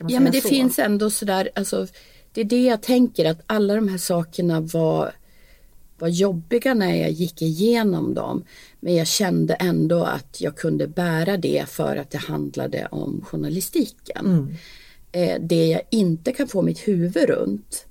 Ja 0.08 0.20
men 0.20 0.32
det 0.32 0.42
så? 0.42 0.48
finns 0.48 0.80
ändå 0.80 1.10
sådär, 1.10 1.50
alltså, 1.56 1.88
det 2.34 2.42
är 2.42 2.46
det 2.46 2.64
jag 2.64 2.82
tänker 2.82 3.26
att 3.26 3.42
alla 3.48 3.76
de 3.76 3.88
här 3.88 3.98
sakerna 3.98 4.60
var, 4.60 5.14
var 6.00 6.08
jobbiga 6.08 6.74
när 6.74 6.96
jag 6.96 7.12
gick 7.12 7.42
igenom 7.42 8.14
dem. 8.14 8.44
Men 8.80 8.96
jag 8.96 9.08
kände 9.08 9.54
ändå 9.54 10.04
att 10.04 10.42
jag 10.42 10.58
kunde 10.58 10.88
bära 10.88 11.38
det 11.38 11.70
för 11.70 11.96
att 11.96 12.12
det 12.12 12.18
handlade 12.18 12.88
om 12.92 13.22
journalistiken. 13.26 14.56
Eh, 15.12 15.42
det 15.42 15.68
jag 15.68 15.82
inte 15.92 16.32
kan 16.32 16.48
få 16.48 16.62
mitt 16.62 16.88
huvud 16.88 17.30
runt 17.30 17.86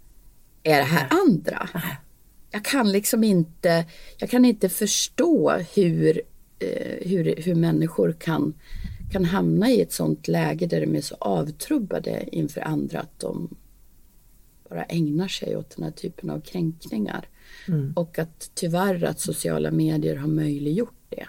är 0.62 0.79
det 0.79 0.85
här 0.85 1.09
andra. 1.11 1.69
Jag 2.51 2.64
kan 2.64 2.92
liksom 2.92 3.25
inte, 3.25 3.85
jag 4.19 4.31
kan 4.31 4.45
inte 4.45 4.69
förstå 4.69 5.51
hur, 5.75 6.21
eh, 6.59 7.09
hur, 7.09 7.35
hur 7.37 7.55
människor 7.55 8.12
kan, 8.12 8.55
kan 9.12 9.25
hamna 9.25 9.71
i 9.71 9.81
ett 9.81 9.92
sånt 9.92 10.29
läge 10.29 10.66
där 10.66 10.81
de 10.81 10.97
är 10.97 11.01
så 11.01 11.14
avtrubbade 11.21 12.29
inför 12.33 12.61
andra 12.61 13.01
att 13.01 13.21
de 13.21 13.57
bara 14.71 14.85
ägnar 14.85 15.29
sig 15.29 15.57
åt 15.57 15.77
den 15.77 15.85
här 15.85 15.90
typen 15.90 16.31
av 16.31 16.40
kränkningar. 16.40 17.29
Och 17.96 18.18
att 18.18 18.50
tyvärr 18.55 19.05
att 19.05 19.20
sociala 19.20 19.70
medier 19.70 20.16
har 20.16 20.29
möjliggjort 20.29 20.94
det. 21.09 21.26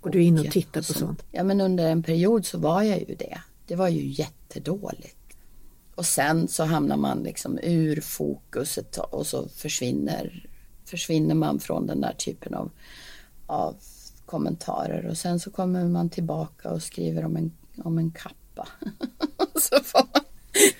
Och 0.00 0.10
du 0.10 0.18
är 0.18 0.22
inne 0.22 0.40
och 0.40 0.50
tittar 0.50 0.80
på 0.80 0.84
som- 0.84 0.94
sånt. 1.00 1.24
Ja 1.32 1.44
men 1.44 1.60
under 1.60 1.90
en 1.90 2.02
period 2.02 2.46
så 2.46 2.58
var 2.58 2.82
jag 2.82 2.98
ju 2.98 3.14
det. 3.14 3.38
Det 3.66 3.74
var 3.76 3.88
ju 3.88 4.06
jättedåligt. 4.06 5.14
Och 5.94 6.06
sen 6.06 6.48
så 6.48 6.64
hamnar 6.64 6.96
man 6.96 7.22
liksom 7.22 7.58
ur 7.62 8.00
fokus 8.00 8.78
ett 8.78 8.92
tag 8.92 9.14
och 9.14 9.26
så 9.26 9.48
försvinner, 9.48 10.48
försvinner 10.84 11.34
man 11.34 11.60
från 11.60 11.86
den 11.86 12.00
där 12.00 12.12
typen 12.12 12.54
av, 12.54 12.70
av 13.46 13.76
kommentarer 14.26 15.06
och 15.06 15.16
sen 15.18 15.40
så 15.40 15.50
kommer 15.50 15.84
man 15.84 16.10
tillbaka 16.10 16.70
och 16.70 16.82
skriver 16.82 17.24
om 17.24 17.36
en, 17.36 17.52
om 17.84 17.98
en 17.98 18.10
kappa. 18.10 18.68
så 19.60 19.80
får. 19.84 20.17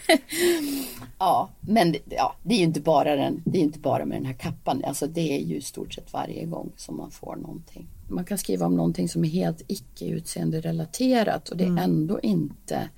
ja, 1.19 1.51
men 1.61 1.95
ja, 2.11 2.35
det 2.43 2.55
är 2.55 2.59
ju 2.59 2.65
inte 2.65 2.81
bara, 2.81 3.17
den, 3.17 3.43
det 3.45 3.59
är 3.59 3.63
inte 3.63 3.79
bara 3.79 4.05
med 4.05 4.19
den 4.19 4.27
här 4.27 4.35
kappan. 4.35 4.85
Alltså 4.85 5.07
det 5.07 5.39
är 5.39 5.45
ju 5.45 5.57
i 5.57 5.63
stort 5.63 5.95
sett 5.95 6.13
varje 6.13 6.45
gång 6.45 6.73
som 6.77 6.97
man 6.97 7.11
får 7.11 7.37
någonting. 7.37 7.87
Man 8.09 8.25
kan 8.25 8.39
skriva 8.39 8.67
om 8.67 8.77
någonting 8.77 9.09
som 9.09 9.25
är 9.25 9.29
helt 9.29 9.63
icke 9.67 10.05
utseende 10.07 10.61
relaterat 10.61 11.49
och 11.49 11.57
det 11.57 11.65
är 11.65 11.79
ändå 11.79 12.21
inte 12.21 12.89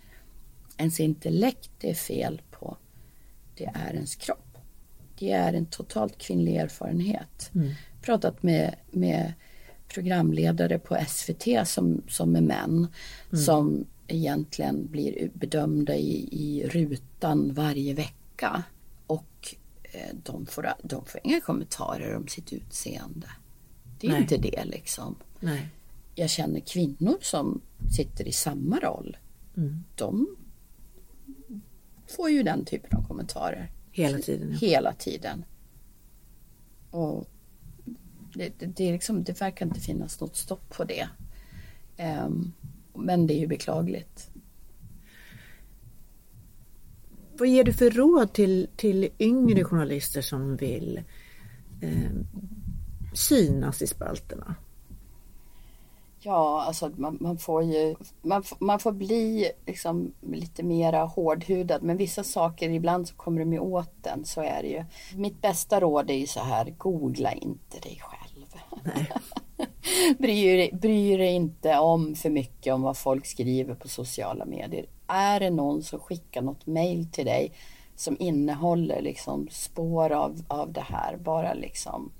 ens 0.76 1.00
intellekt 1.00 1.70
det 1.80 1.90
är 1.90 1.94
fel 1.94 2.42
på. 2.50 2.76
Det 3.54 3.64
är 3.64 3.94
ens 3.94 4.14
kropp. 4.14 4.58
Det 5.18 5.32
är 5.32 5.52
en 5.52 5.66
totalt 5.66 6.18
kvinnlig 6.18 6.56
erfarenhet. 6.56 7.50
Pratat 8.02 8.42
med, 8.42 8.74
med 8.90 9.32
programledare 9.88 10.78
på 10.78 10.98
SVT 11.08 11.68
som, 11.68 12.02
som 12.08 12.36
är 12.36 12.40
män 12.40 12.86
som 13.44 13.86
egentligen 14.10 14.86
blir 14.90 15.30
bedömda 15.34 15.96
i, 15.96 16.28
i 16.32 16.68
rutan 16.68 17.54
varje 17.54 17.94
vecka. 17.94 18.62
Och 19.06 19.54
eh, 19.82 20.16
de, 20.22 20.46
får, 20.46 20.72
de 20.82 21.04
får 21.04 21.20
inga 21.24 21.40
kommentarer 21.40 22.16
om 22.16 22.28
sitt 22.28 22.52
utseende. 22.52 23.30
Det 24.00 24.06
är 24.06 24.10
Nej. 24.10 24.20
inte 24.20 24.36
det 24.36 24.64
liksom. 24.64 25.16
Nej. 25.40 25.68
Jag 26.14 26.30
känner 26.30 26.60
kvinnor 26.60 27.18
som 27.20 27.60
sitter 27.96 28.28
i 28.28 28.32
samma 28.32 28.78
roll. 28.78 29.16
De 29.94 30.36
får 32.06 32.30
ju 32.30 32.42
den 32.42 32.64
typen 32.64 32.98
av 32.98 33.08
kommentarer 33.08 33.70
Hela 33.92 34.18
tiden. 34.18 34.50
Ja. 34.52 34.58
hela 34.58 34.92
tiden. 34.92 35.44
Och 36.90 37.28
det, 38.34 38.52
det, 38.58 38.66
det, 38.66 38.88
är 38.88 38.92
liksom, 38.92 39.24
det 39.24 39.40
verkar 39.40 39.66
inte 39.66 39.80
finnas 39.80 40.20
något 40.20 40.36
stopp 40.36 40.76
på 40.76 40.84
det. 40.84 41.08
Ehm, 41.96 42.52
men 43.00 43.26
det 43.26 43.34
är 43.34 43.38
ju 43.38 43.46
beklagligt. 43.46 44.30
Vad 47.38 47.48
ger 47.48 47.64
du 47.64 47.72
för 47.72 47.90
råd 47.90 48.32
till, 48.32 48.68
till 48.76 49.08
yngre 49.18 49.64
journalister 49.64 50.22
som 50.22 50.56
vill 50.56 51.02
eh, 51.82 52.10
synas 53.14 53.82
i 53.82 53.86
spalterna? 53.86 54.54
Ja, 56.22 56.62
alltså 56.66 56.90
man, 56.96 57.18
man 57.20 57.38
får 57.38 57.62
ju 57.62 57.96
man, 58.22 58.42
man 58.58 58.78
får 58.78 58.92
bli 58.92 59.50
liksom 59.66 60.12
lite 60.20 60.62
mera 60.62 61.04
hårdhudad 61.04 61.82
men 61.82 61.96
vissa 61.96 62.24
saker 62.24 62.70
ibland 62.70 63.08
så 63.08 63.14
kommer 63.14 63.40
de 63.40 63.52
ju 63.52 63.58
åt 63.58 63.92
den, 64.02 64.24
så 64.24 64.40
är 64.42 64.62
det 64.62 64.68
ju. 64.68 64.84
Mitt 65.16 65.42
bästa 65.42 65.80
råd 65.80 66.10
är 66.10 66.14
ju 66.14 66.26
så 66.26 66.40
här, 66.40 66.74
googla 66.78 67.32
inte 67.32 67.78
dig 67.78 68.02
själv. 68.02 68.46
Nej. 68.84 69.12
bryr, 70.18 70.56
dig- 70.56 70.72
bryr 70.72 71.18
dig 71.18 71.32
inte 71.32 71.78
om 71.78 72.14
för 72.14 72.30
mycket 72.30 72.74
om 72.74 72.82
vad 72.82 72.96
folk 72.96 73.26
skriver 73.26 73.74
på 73.74 73.88
sociala 73.88 74.44
medier. 74.44 74.86
Är 75.06 75.40
det 75.40 75.50
någon 75.50 75.82
som 75.82 75.98
skickar 76.00 76.42
något 76.42 76.66
mail 76.66 77.08
till 77.12 77.24
dig 77.24 77.52
som 77.96 78.16
innehåller 78.20 79.02
liksom 79.02 79.48
spår 79.50 80.12
av, 80.12 80.44
av 80.48 80.72
det 80.72 80.80
här, 80.80 81.16
bara 81.16 81.54
liksom 81.54 82.12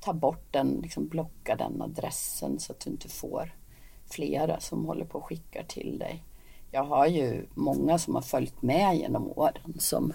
ta 0.00 0.12
bort 0.12 0.52
den, 0.52 0.80
liksom 0.82 1.08
blocka 1.08 1.56
den 1.56 1.82
adressen 1.82 2.60
så 2.60 2.72
att 2.72 2.80
du 2.80 2.90
inte 2.90 3.08
får 3.08 3.54
flera 4.10 4.60
som 4.60 4.84
håller 4.84 5.04
på 5.04 5.18
och 5.18 5.24
skickar 5.24 5.62
till 5.62 5.98
dig. 5.98 6.24
Jag 6.70 6.84
har 6.84 7.06
ju 7.06 7.46
många 7.54 7.98
som 7.98 8.14
har 8.14 8.22
följt 8.22 8.62
med 8.62 8.96
genom 8.96 9.30
åren 9.38 9.74
som, 9.78 10.12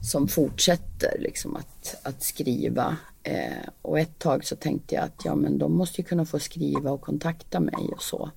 som 0.00 0.28
fortsätter 0.28 1.18
liksom 1.18 1.56
att, 1.56 1.96
att 2.02 2.22
skriva. 2.22 2.96
Eh, 3.22 3.68
och 3.82 3.98
ett 3.98 4.18
tag 4.18 4.44
så 4.44 4.56
tänkte 4.56 4.94
jag 4.94 5.04
att 5.04 5.24
ja 5.24 5.34
men 5.34 5.58
de 5.58 5.72
måste 5.72 6.00
ju 6.00 6.06
kunna 6.06 6.24
få 6.24 6.38
skriva 6.38 6.90
och 6.90 7.00
kontakta 7.00 7.60
mig 7.60 7.88
och 7.92 8.02
så. 8.02 8.30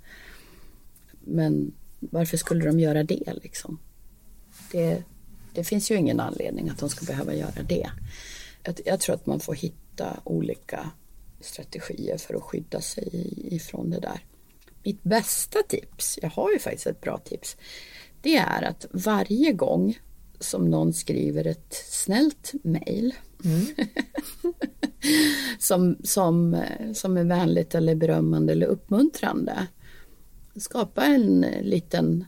Men 1.24 1.74
varför 2.00 2.38
skulle 2.38 2.66
de 2.66 2.80
göra 2.80 3.04
det 3.04 3.34
liksom? 3.44 3.80
Det, 4.72 5.04
det 5.54 5.64
finns 5.64 5.92
ju 5.92 5.96
ingen 5.96 6.20
anledning 6.20 6.70
att 6.70 6.80
de 6.80 6.90
ska 6.90 7.06
behöva 7.06 7.34
göra 7.34 7.64
det. 7.68 7.90
Jag, 8.64 8.80
jag 8.86 9.00
tror 9.00 9.16
att 9.16 9.26
man 9.26 9.40
får 9.40 9.56
hitta 9.56 10.20
olika 10.24 10.92
strategier 11.42 12.18
för 12.18 12.34
att 12.34 12.44
skydda 12.44 12.82
sig 12.82 13.34
ifrån 13.56 13.90
det 13.90 14.00
där. 14.00 14.20
Mitt 14.84 15.04
bästa 15.04 15.60
tips, 15.68 16.20
jag 16.22 16.30
har 16.30 16.52
ju 16.52 16.60
faktiskt 16.60 16.88
ett 16.88 17.02
bra 17.02 17.18
tips, 17.18 17.58
det 18.22 18.36
är 18.36 18.62
att 18.62 18.86
varje 18.92 19.54
gång 19.54 20.00
som 20.40 20.70
någon 20.70 20.94
skriver 20.94 21.48
ett 21.48 21.74
snällt 21.90 22.54
mejl 22.64 23.14
mm. 23.46 23.66
som, 25.60 25.98
som, 26.04 26.64
som 26.94 27.18
är 27.18 27.24
vänligt 27.24 27.76
eller 27.76 27.96
berömmande 27.96 28.54
eller 28.54 28.68
uppmuntrande. 28.68 29.68
Skapa 30.56 31.06
en 31.06 31.46
liten, 31.62 32.26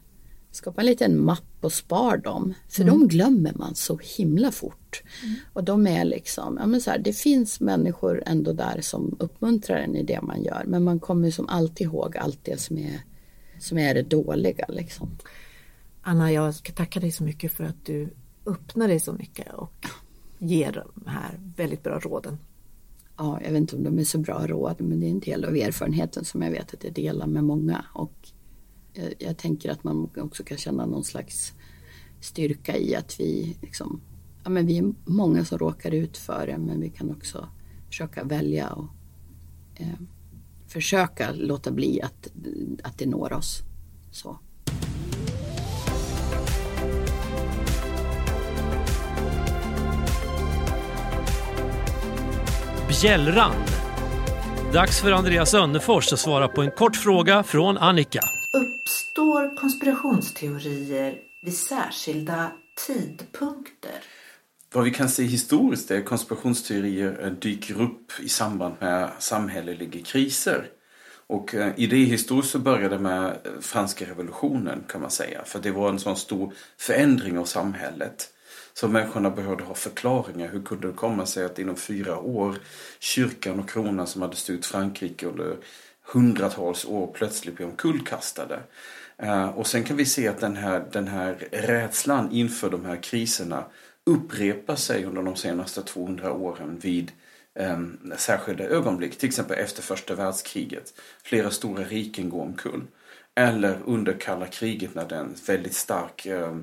skapa 0.51 0.81
en 0.81 0.87
liten 0.87 1.25
mapp 1.25 1.43
och 1.61 1.73
spar 1.73 2.17
dem. 2.17 2.53
För 2.69 2.81
mm. 2.81 2.99
de 2.99 3.07
glömmer 3.07 3.53
man 3.55 3.75
så 3.75 3.99
himla 4.17 4.51
fort. 4.51 5.03
Mm. 5.23 5.35
Och 5.53 5.63
de 5.63 5.87
är 5.87 6.05
liksom, 6.05 6.57
ja 6.59 6.65
men 6.65 6.81
så 6.81 6.91
här, 6.91 6.97
det 6.97 7.13
finns 7.13 7.59
människor 7.59 8.23
ändå 8.25 8.53
där 8.53 8.81
som 8.81 9.15
uppmuntrar 9.19 9.77
en 9.77 9.95
i 9.95 10.03
det 10.03 10.21
man 10.21 10.43
gör. 10.43 10.63
Men 10.67 10.83
man 10.83 10.99
kommer 10.99 11.31
som 11.31 11.49
alltid 11.49 11.87
ihåg 11.87 12.17
allt 12.17 12.39
det 12.43 12.61
som 12.61 12.77
är, 12.77 13.01
som 13.59 13.77
är 13.77 13.93
det 13.93 14.03
dåliga 14.03 14.65
liksom. 14.69 15.17
Anna, 16.01 16.31
jag 16.31 16.55
ska 16.55 16.73
tacka 16.73 16.99
dig 16.99 17.11
så 17.11 17.23
mycket 17.23 17.51
för 17.51 17.63
att 17.63 17.85
du 17.85 18.09
öppnar 18.45 18.87
dig 18.87 18.99
så 18.99 19.13
mycket 19.13 19.53
och 19.53 19.85
ger 20.37 20.71
de 20.95 21.09
här 21.09 21.39
väldigt 21.55 21.83
bra 21.83 21.99
råden. 21.99 22.37
Ja, 23.17 23.39
jag 23.43 23.51
vet 23.51 23.57
inte 23.57 23.75
om 23.75 23.83
de 23.83 23.99
är 23.99 24.03
så 24.03 24.17
bra 24.17 24.47
råd, 24.47 24.81
men 24.81 24.99
det 24.99 25.07
är 25.07 25.11
en 25.11 25.19
del 25.19 25.45
av 25.45 25.55
erfarenheten 25.55 26.25
som 26.25 26.41
jag 26.41 26.51
vet 26.51 26.73
att 26.73 26.83
jag 26.83 26.93
delar 26.93 27.27
med 27.27 27.43
många. 27.43 27.85
Och 27.93 28.29
jag, 28.93 29.13
jag 29.19 29.37
tänker 29.37 29.71
att 29.71 29.83
man 29.83 30.09
också 30.15 30.43
kan 30.43 30.57
känna 30.57 30.85
någon 30.85 31.03
slags 31.03 31.53
styrka 32.21 32.77
i 32.77 32.95
att 32.95 33.19
vi 33.19 33.57
liksom, 33.61 34.01
ja 34.43 34.49
men 34.49 34.65
vi 34.65 34.77
är 34.77 34.93
många 35.05 35.45
som 35.45 35.57
råkar 35.57 35.93
ut 35.93 36.17
för 36.17 36.47
det, 36.47 36.57
men 36.57 36.81
vi 36.81 36.89
kan 36.89 37.11
också 37.11 37.49
försöka 37.87 38.23
välja 38.23 38.69
och 38.69 38.87
eh, 39.75 39.99
försöka 40.67 41.31
låta 41.31 41.71
bli 41.71 42.01
att, 42.01 42.27
att 42.83 42.97
det 42.97 43.05
når 43.05 43.33
oss. 43.33 43.61
Så. 44.11 44.39
Bjällrand. 53.01 53.65
Dags 54.73 55.01
för 55.01 55.11
Andreas 55.11 55.53
Önnefors 55.53 56.13
att 56.13 56.19
svara 56.19 56.47
på 56.47 56.61
en 56.61 56.71
kort 56.71 56.95
fråga 56.95 57.43
från 57.43 57.77
Annika. 57.77 58.19
Uppstår 58.53 59.57
konspirationsteorier 59.57 61.15
vid 61.41 61.57
särskilda 61.57 62.51
tidpunkter? 62.87 63.91
Vad 64.73 64.83
vi 64.83 64.91
kan 64.91 65.09
se 65.09 65.23
historiskt 65.23 65.91
är 65.91 65.97
att 65.97 66.05
konspirationsteorier 66.05 67.35
dyker 67.41 67.81
upp 67.81 68.11
i 68.19 68.29
samband 68.29 68.75
med 68.79 69.09
samhälleliga 69.19 70.05
kriser. 70.05 70.67
Och 71.27 71.55
eh, 71.55 71.73
idéhistoriskt 71.75 72.51
så 72.51 72.59
började 72.59 72.95
det 72.95 73.01
med 73.01 73.37
franska 73.61 74.05
revolutionen 74.05 74.83
kan 74.87 75.01
man 75.01 75.11
säga. 75.11 75.43
För 75.45 75.59
det 75.59 75.71
var 75.71 75.89
en 75.89 75.99
sån 75.99 76.17
stor 76.17 76.53
förändring 76.77 77.37
av 77.37 77.45
samhället. 77.45 78.33
Så 78.73 78.87
människorna 78.87 79.29
behövde 79.29 79.63
ha 79.63 79.73
förklaringar. 79.73 80.49
Hur 80.49 80.61
kunde 80.61 80.87
det 80.87 80.93
komma 80.93 81.25
sig 81.25 81.45
att 81.45 81.59
inom 81.59 81.75
fyra 81.75 82.19
år 82.19 82.55
kyrkan 82.99 83.59
och 83.59 83.69
kronan 83.69 84.07
som 84.07 84.21
hade 84.21 84.35
styrt 84.35 84.65
Frankrike 84.65 85.25
under 85.25 85.57
hundratals 86.01 86.85
år 86.85 87.07
plötsligt 87.13 87.55
blev 87.55 87.69
omkullkastade. 87.69 88.59
Eh, 89.17 89.49
och 89.49 89.67
sen 89.67 89.83
kan 89.83 89.97
vi 89.97 90.05
se 90.05 90.27
att 90.27 90.39
den 90.39 90.55
här, 90.55 90.85
den 90.91 91.07
här 91.07 91.47
rädslan 91.51 92.31
inför 92.31 92.69
de 92.69 92.85
här 92.85 93.03
kriserna 93.03 93.65
upprepar 94.03 94.75
sig 94.75 95.05
under 95.05 95.23
de 95.23 95.35
senaste 95.35 95.81
200 95.81 96.31
åren 96.31 96.79
vid 96.81 97.11
eh, 97.59 97.79
särskilda 98.17 98.63
ögonblick. 98.63 99.17
Till 99.17 99.29
exempel 99.29 99.57
efter 99.57 99.81
första 99.81 100.15
världskriget. 100.15 100.93
Flera 101.23 101.51
stora 101.51 101.83
riken 101.83 102.29
går 102.29 102.41
omkull. 102.41 102.83
Eller 103.35 103.79
under 103.85 104.13
kalla 104.13 104.45
kriget 104.45 104.95
när 104.95 105.05
det 105.05 105.15
är 105.15 105.19
en 105.19 105.35
väldigt 105.47 105.75
stark 105.75 106.25
eh, 106.25 106.57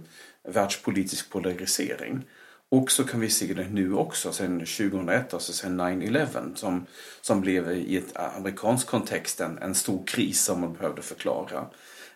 världspolitisk 0.48 1.30
polarisering. 1.30 2.24
Och 2.68 2.90
så 2.90 3.04
kan 3.04 3.20
vi 3.20 3.30
se 3.30 3.54
det 3.54 3.68
nu 3.68 3.94
också 3.94 4.32
sen 4.32 4.58
2001, 4.58 5.34
alltså 5.34 5.52
sen 5.52 5.80
9-11 5.80 6.54
som, 6.54 6.86
som 7.20 7.40
blev 7.40 7.72
i 7.72 7.96
ett 7.96 8.16
amerikansk 8.16 8.86
kontext 8.86 9.40
en, 9.40 9.58
en 9.58 9.74
stor 9.74 10.06
kris 10.06 10.44
som 10.44 10.60
man 10.60 10.72
behövde 10.72 11.02
förklara. 11.02 11.66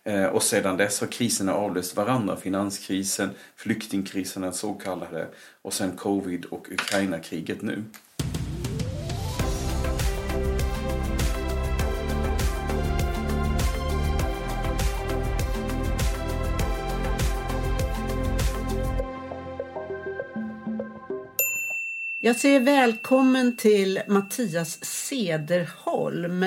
Eh, 0.04 0.24
och 0.26 0.42
sedan 0.42 0.76
dess 0.76 1.00
har 1.00 1.06
kriserna 1.06 1.54
avlöst 1.54 1.96
varandra. 1.96 2.36
Finanskrisen, 2.36 3.30
flyktingkrisen 3.56 4.42
den 4.42 4.52
så 4.52 4.74
kallade 4.74 5.28
och 5.62 5.72
sen 5.72 5.96
covid 5.96 6.44
och 6.44 6.72
Ukraina-kriget 6.72 7.62
nu. 7.62 7.84
Jag 22.28 22.36
säger 22.36 22.60
välkommen 22.60 23.56
till 23.56 24.00
Mattias 24.08 24.84
Sederholm. 24.84 26.46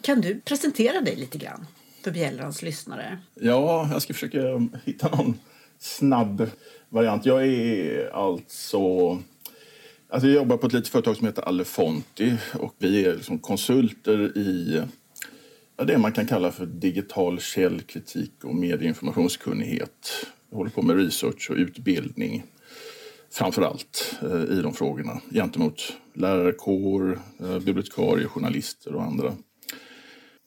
Kan 0.00 0.20
du 0.20 0.40
presentera 0.40 1.00
dig 1.00 1.16
lite 1.16 1.38
grann 1.38 1.66
för 2.04 2.10
Bjällrans 2.10 2.62
lyssnare? 2.62 3.18
Ja, 3.34 3.88
jag 3.92 4.02
ska 4.02 4.14
försöka 4.14 4.68
hitta 4.84 5.16
någon 5.16 5.38
snabb 5.78 6.50
variant. 6.88 7.26
Jag 7.26 7.46
är 7.46 8.10
alltså... 8.14 8.78
alltså 10.08 10.28
jag 10.28 10.34
jobbar 10.34 10.56
på 10.56 10.66
ett 10.66 10.72
litet 10.72 10.88
företag 10.88 11.16
som 11.16 11.26
heter 11.26 11.42
Alefonti 11.42 12.34
och 12.54 12.74
vi 12.78 13.04
är 13.04 13.14
liksom 13.14 13.38
konsulter 13.38 14.38
i 14.38 14.82
ja, 15.76 15.84
det 15.84 15.98
man 15.98 16.12
kan 16.12 16.26
kalla 16.26 16.52
för 16.52 16.66
digital 16.66 17.40
källkritik 17.40 18.44
och 18.44 18.54
medieinformationskunnighet. 18.54 20.26
Jag 20.50 20.56
håller 20.56 20.70
på 20.70 20.82
med 20.82 20.96
research 20.96 21.50
och 21.50 21.56
utbildning 21.56 22.44
framför 23.32 23.62
allt 23.62 24.16
eh, 24.22 24.58
i 24.58 24.62
de 24.62 24.74
frågorna 24.74 25.20
gentemot 25.30 25.96
lärarkår, 26.14 27.18
eh, 27.40 27.58
bibliotekarier, 27.58 28.28
journalister 28.28 28.94
och 28.94 29.02
andra. 29.02 29.34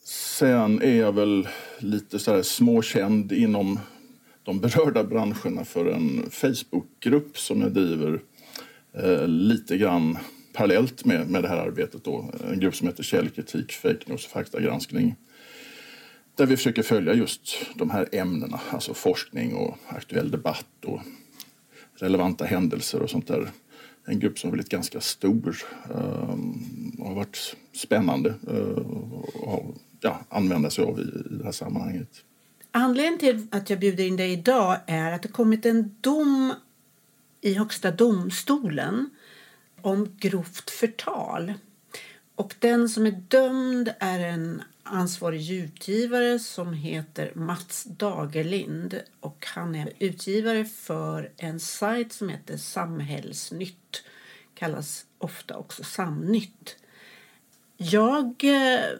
Sen 0.03 0.81
är 0.81 0.95
jag 0.95 1.11
väl 1.11 1.47
lite 1.79 2.19
så 2.19 2.33
här 2.33 2.41
småkänd 2.41 3.31
inom 3.31 3.79
de 4.43 4.59
berörda 4.59 5.03
branscherna 5.03 5.65
för 5.65 5.85
en 5.85 6.29
Facebookgrupp 6.29 7.37
som 7.37 7.61
jag 7.61 7.71
driver 7.71 8.21
eh, 8.93 9.27
lite 9.27 9.77
grann 9.77 10.17
parallellt 10.53 11.05
med, 11.05 11.29
med 11.29 11.43
det 11.43 11.49
här 11.49 11.57
arbetet. 11.57 12.03
Då. 12.03 12.31
En 12.51 12.59
grupp 12.59 12.75
som 12.75 12.87
heter 12.87 13.03
Källkritik, 13.03 13.71
Fake 13.71 13.99
News 14.05 14.25
och 14.25 14.31
faktagranskning. 14.31 15.15
Där 16.35 16.45
vi 16.45 16.57
försöker 16.57 16.83
följa 16.83 17.13
just 17.13 17.57
de 17.75 17.89
här 17.89 18.09
ämnena, 18.11 18.59
alltså 18.69 18.93
forskning 18.93 19.55
och 19.55 19.77
aktuell 19.87 20.31
debatt 20.31 20.85
och 20.85 21.01
relevanta 21.95 22.45
händelser 22.45 23.01
och 23.01 23.09
sånt 23.09 23.27
där. 23.27 23.51
En 24.05 24.19
grupp 24.19 24.39
som 24.39 24.49
har 24.49 24.51
blivit 24.51 24.71
ganska 24.71 25.01
stor 25.01 25.57
ehm, 25.85 26.91
och 26.99 27.07
har 27.07 27.15
varit 27.15 27.55
spännande 27.73 28.29
eh, 28.47 28.77
att 29.53 29.75
ja, 29.99 30.19
använda 30.29 30.69
sig 30.69 30.83
av 30.83 30.99
i, 30.99 31.03
i 31.03 31.37
det 31.37 31.43
här 31.43 31.51
sammanhanget. 31.51 32.09
Anledningen 32.71 33.19
till 33.19 33.47
att 33.51 33.69
jag 33.69 33.79
bjuder 33.79 34.03
in 34.03 34.17
dig 34.17 34.31
idag 34.31 34.77
är 34.85 35.11
att 35.11 35.21
det 35.21 35.27
kommit 35.27 35.65
en 35.65 35.95
dom 36.01 36.53
i 37.41 37.53
Högsta 37.53 37.91
domstolen 37.91 39.09
om 39.81 40.15
grovt 40.19 40.69
förtal. 40.69 41.53
Och 42.35 42.55
den 42.59 42.89
som 42.89 43.05
är 43.05 43.11
dömd 43.11 43.93
är 43.99 44.19
en 44.19 44.61
ansvarig 44.85 45.51
utgivare 45.51 46.39
som 46.39 46.73
heter 46.73 47.31
Mats 47.35 47.83
Dagerlind 47.83 49.01
och 49.19 49.45
han 49.45 49.75
är 49.75 49.93
utgivare 49.99 50.65
för 50.65 51.31
en 51.37 51.59
sajt 51.59 52.13
som 52.13 52.29
heter 52.29 52.57
Samhällsnytt. 52.57 54.03
Kallas 54.53 55.05
ofta 55.17 55.57
också 55.57 55.83
Samnytt. 55.83 56.75
Jag 57.77 58.43
eh, 58.43 58.97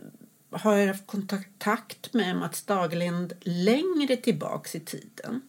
har 0.49 0.87
haft 0.87 1.07
kontakt 1.07 2.13
med 2.13 2.35
Mats 2.35 2.63
Dagerlind 2.63 3.33
längre 3.41 4.15
tillbaks 4.15 4.75
i 4.75 4.79
tiden. 4.79 5.41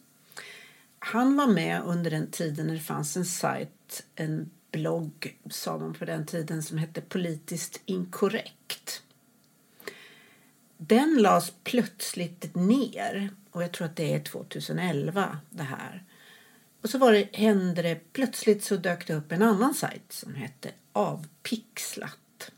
Han 0.98 1.36
var 1.36 1.46
med 1.46 1.82
under 1.84 2.10
den 2.10 2.30
tiden 2.30 2.66
när 2.66 2.74
det 2.74 2.80
fanns 2.80 3.16
en 3.16 3.24
sajt, 3.24 4.06
en 4.14 4.50
blogg 4.72 5.38
sa 5.50 5.78
man 5.78 5.94
på 5.94 6.04
den 6.04 6.26
tiden 6.26 6.62
som 6.62 6.78
hette 6.78 7.00
Politiskt 7.00 7.80
inkorrekt. 7.86 9.02
Den 10.76 11.22
lades 11.22 11.52
plötsligt 11.64 12.54
ner 12.54 13.30
och 13.50 13.62
jag 13.62 13.72
tror 13.72 13.86
att 13.86 13.96
det 13.96 14.14
är 14.14 14.20
2011 14.20 15.38
det 15.50 15.62
här. 15.62 16.04
Och 16.82 16.90
så 16.90 16.98
var 16.98 17.12
det, 17.12 17.28
hände 17.32 17.82
det 17.82 18.12
plötsligt 18.12 18.64
så 18.64 18.76
dök 18.76 19.06
det 19.06 19.14
upp 19.14 19.32
en 19.32 19.42
annan 19.42 19.74
sajt 19.74 20.12
som 20.12 20.34
hette 20.34 20.70
Avpixlat. 20.92 22.50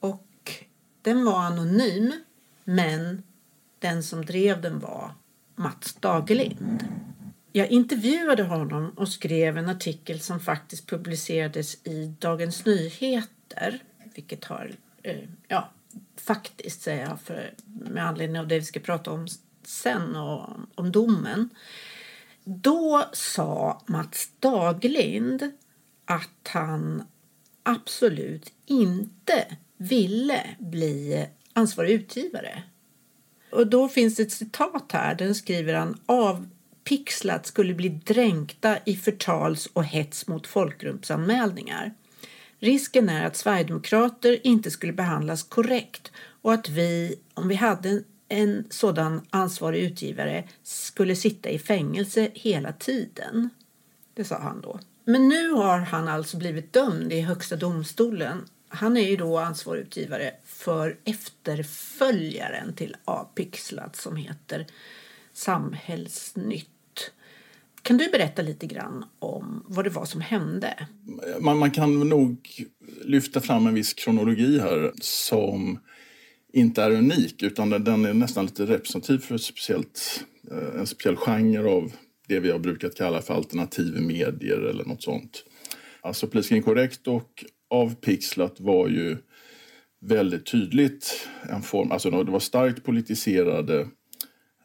Och 0.00 0.52
den 1.02 1.24
var 1.24 1.40
anonym 1.40 2.12
men 2.64 3.22
den 3.78 4.02
som 4.02 4.24
drev 4.24 4.60
den 4.60 4.78
var 4.78 5.14
Mats 5.54 5.94
Dagerlind. 5.94 6.84
Jag 7.52 7.68
intervjuade 7.68 8.42
honom 8.42 8.90
och 8.96 9.08
skrev 9.08 9.58
en 9.58 9.68
artikel 9.68 10.20
som 10.20 10.40
faktiskt 10.40 10.86
publicerades 10.86 11.86
i 11.86 12.14
Dagens 12.18 12.64
Nyheter 12.64 13.82
vilket 14.14 14.44
har, 14.44 14.72
eh, 15.02 15.18
ja, 15.48 15.70
faktiskt 16.16 16.82
säger 16.82 17.08
jag 17.08 17.20
för, 17.20 17.54
med 17.66 18.06
anledning 18.06 18.40
av 18.40 18.48
det 18.48 18.58
vi 18.58 18.64
ska 18.64 18.80
prata 18.80 19.10
om 19.10 19.26
sen 19.64 20.16
och 20.16 20.48
om 20.74 20.92
domen. 20.92 21.48
Då 22.44 23.04
sa 23.12 23.82
Mats 23.86 24.30
Daglind 24.40 25.52
att 26.04 26.48
han 26.48 27.02
absolut 27.62 28.52
inte 28.66 29.56
ville 29.76 30.56
bli 30.58 31.26
ansvarig 31.52 31.90
utgivare. 31.90 32.62
Och 33.50 33.66
då 33.66 33.88
finns 33.88 34.16
det 34.16 34.22
ett 34.22 34.32
citat 34.32 34.92
här. 34.92 35.14
Den 35.14 35.34
skriver 35.34 35.74
han 35.74 36.00
avpixlat 36.06 37.46
skulle 37.46 37.74
bli 37.74 37.88
dränkta 37.88 38.78
i 38.84 38.96
förtals 38.96 39.66
och 39.66 39.84
hets 39.84 40.26
mot 40.26 40.46
folkgruppsanmälningar. 40.46 41.94
Risken 42.58 43.08
är 43.08 43.26
att 43.26 43.36
sverigedemokrater 43.36 44.46
inte 44.46 44.70
skulle 44.70 44.92
behandlas 44.92 45.42
korrekt 45.42 46.12
och 46.42 46.52
att 46.52 46.68
vi, 46.68 47.20
om 47.34 47.48
vi 47.48 47.54
hade 47.54 48.02
en 48.28 48.64
sådan 48.70 49.26
ansvarig 49.30 49.82
utgivare, 49.82 50.44
skulle 50.62 51.16
sitta 51.16 51.48
i 51.48 51.58
fängelse 51.58 52.30
hela 52.34 52.72
tiden. 52.72 53.50
Det 54.14 54.24
sa 54.24 54.38
han 54.38 54.60
då. 54.60 54.80
Men 55.04 55.28
nu 55.28 55.50
har 55.50 55.78
han 55.78 56.08
alltså 56.08 56.36
blivit 56.36 56.72
dömd 56.72 57.12
i 57.12 57.20
Högsta 57.20 57.56
domstolen. 57.56 58.44
Han 58.68 58.96
är 58.96 59.08
ju 59.08 59.16
då 59.16 59.38
ansvarig 59.38 59.80
utgivare 59.80 60.34
för 60.44 60.98
efterföljaren 61.04 62.74
till 62.74 62.96
Apixlat 63.04 63.96
som 63.96 64.16
heter 64.16 64.66
Samhällsnytt. 65.32 66.77
Kan 67.82 67.96
du 67.98 68.10
berätta 68.10 68.42
lite 68.42 68.66
grann 68.66 69.04
om 69.18 69.64
vad 69.66 69.84
det 69.84 69.90
var 69.90 70.04
som 70.04 70.20
hände? 70.20 70.86
Man, 71.40 71.58
man 71.58 71.70
kan 71.70 72.08
nog 72.08 72.48
lyfta 73.04 73.40
fram 73.40 73.66
en 73.66 73.74
viss 73.74 73.94
kronologi 73.94 74.60
här 74.60 74.92
som 75.00 75.78
inte 76.52 76.82
är 76.82 76.90
unik 76.90 77.42
utan 77.42 77.70
den 77.70 78.04
är 78.04 78.14
nästan 78.14 78.44
lite 78.44 78.66
representativ 78.66 79.18
för 79.18 79.34
ett 79.34 79.42
speciellt, 79.42 80.24
eh, 80.50 80.80
en 80.80 80.86
speciell 80.86 81.16
genre 81.16 81.70
av 81.70 81.92
det 82.28 82.40
vi 82.40 82.50
har 82.50 82.58
brukat 82.58 82.94
kalla 82.94 83.22
för 83.22 83.34
alternativa 83.34 84.00
medier 84.00 84.60
eller 84.70 84.84
något 84.84 85.02
sånt. 85.02 85.44
Alltså 86.00 86.26
Politiskt 86.26 86.52
inkorrekt 86.52 87.06
och 87.06 87.44
Avpixlat 87.70 88.60
var 88.60 88.88
ju 88.88 89.16
väldigt 90.00 90.46
tydligt 90.46 91.28
en 91.50 91.62
form, 91.62 91.92
alltså 91.92 92.10
det 92.10 92.30
var 92.30 92.40
starkt 92.40 92.84
politiserade 92.84 93.88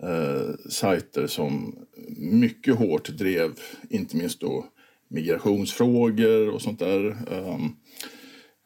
eh, 0.04 0.70
sajter 0.70 1.28
som 1.28 1.76
mycket 2.18 2.76
hårt 2.76 3.10
drev 3.10 3.52
inte 3.90 4.18
minst 4.18 4.40
då 4.40 4.66
migrationsfrågor 5.08 6.50
och 6.50 6.62
sånt 6.62 6.80
där. 6.80 7.18
Um, 7.32 7.76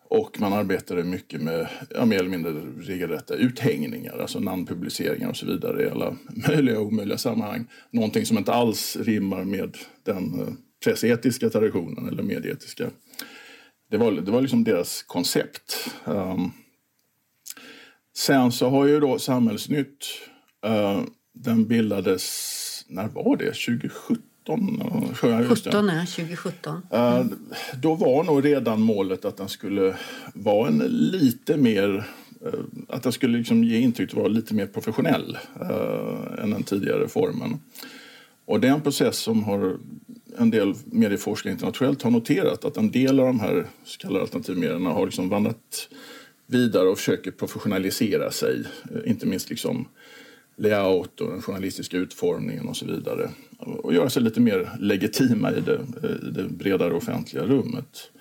och 0.10 0.40
man 0.42 0.54
arbetade 0.54 1.04
mycket 1.04 1.42
med 1.42 1.68
ja, 1.90 2.06
mer 2.06 2.20
eller 2.20 2.30
mindre 2.30 2.52
regelrätta 2.80 3.34
uthängningar, 3.34 4.18
alltså 4.18 4.40
namnpubliceringar 4.40 5.30
och 5.30 5.38
så 5.38 5.46
vidare 5.46 5.84
i 5.84 5.90
alla 5.90 6.18
möjliga 6.48 6.80
och 6.80 6.86
omöjliga 6.86 7.18
sammanhang. 7.18 7.68
Någonting 7.92 8.26
som 8.26 8.38
inte 8.38 8.54
alls 8.54 8.96
rimmar 8.96 9.44
med 9.44 9.78
den 10.04 10.40
eh, 10.42 10.54
pressetiska 10.84 11.50
traditionen 11.50 12.08
eller 12.08 12.24
medieetiska. 12.24 12.90
Det 13.90 13.98
var, 13.98 14.12
det 14.12 14.32
var 14.32 14.42
liksom 14.42 14.64
deras 14.64 15.04
koncept. 15.04 15.90
Um, 16.06 16.52
sen 18.16 18.52
så 18.52 18.70
har 18.70 18.86
ju 18.86 19.00
då 19.00 19.20
Samhällsnytt, 19.20 20.06
uh, 20.66 21.04
den 21.42 21.68
bildades, 21.68 22.86
när 22.88 23.08
var 23.08 23.38
det? 23.38 23.46
2017? 23.46 24.22
2017? 24.48 25.72
17 25.72 25.90
är 25.90 26.06
2017. 26.06 26.82
Mm. 26.92 27.40
Då 27.82 27.96
var 27.96 28.24
nog 28.24 28.46
redan 28.46 28.82
målet 28.82 29.26
att 29.26 29.38
den 29.38 29.50
skulle 29.50 29.96
vara 30.34 30.68
en 30.68 30.78
lite 30.88 31.58
mer 31.58 32.08
eh, 32.46 32.60
att 32.90 33.04
den 33.04 33.12
skulle 33.12 33.38
liksom 33.38 33.64
ge 33.64 33.80
intryck 33.80 34.10
att 34.10 34.18
vara 34.18 34.28
lite 34.28 34.54
mer 34.54 34.68
professionell 34.68 35.38
uh, 35.62 36.44
än 36.44 36.50
den 36.50 36.64
tidigare 36.64 37.08
formen. 37.08 37.60
Och 38.46 38.60
det 38.60 38.68
är 38.68 38.72
en 38.72 38.82
process 38.82 39.18
som 39.18 39.44
har 39.44 39.78
en 40.38 40.50
del 40.50 40.74
medieforskare 40.86 41.54
internationellt 41.54 42.02
har 42.02 42.12
noterat 42.12 42.66
att 42.66 42.78
en 42.78 42.92
del 42.92 43.20
av 43.20 43.26
de 43.26 43.40
här 43.40 43.68
så 43.84 44.00
kallade 44.00 44.22
alternativmedierna 44.22 44.90
har 44.90 45.06
liksom 45.06 45.30
vandrat 45.30 45.90
vidare 46.46 46.90
och 46.90 46.98
försöker 46.98 47.32
professionalisera 47.32 48.32
sig. 48.32 48.64
Uh, 48.92 49.10
inte 49.10 49.26
minst 49.26 49.50
liksom 49.50 49.88
layout 50.58 51.22
och 51.22 51.32
den 51.32 51.42
journalistiska 51.42 51.98
utformningen 51.98 52.68
och 52.68 52.78
så 52.78 52.86
vidare. 52.86 53.30
Och 53.58 53.94
göra 53.94 54.10
sig 54.10 54.22
lite 54.22 54.40
mer 54.40 54.70
legitima 54.80 55.52
i 55.52 55.62
det, 55.62 55.80
i 56.28 56.32
det 56.32 56.44
bredare 56.44 56.94
offentliga 56.94 57.44
rummet. 57.44 58.12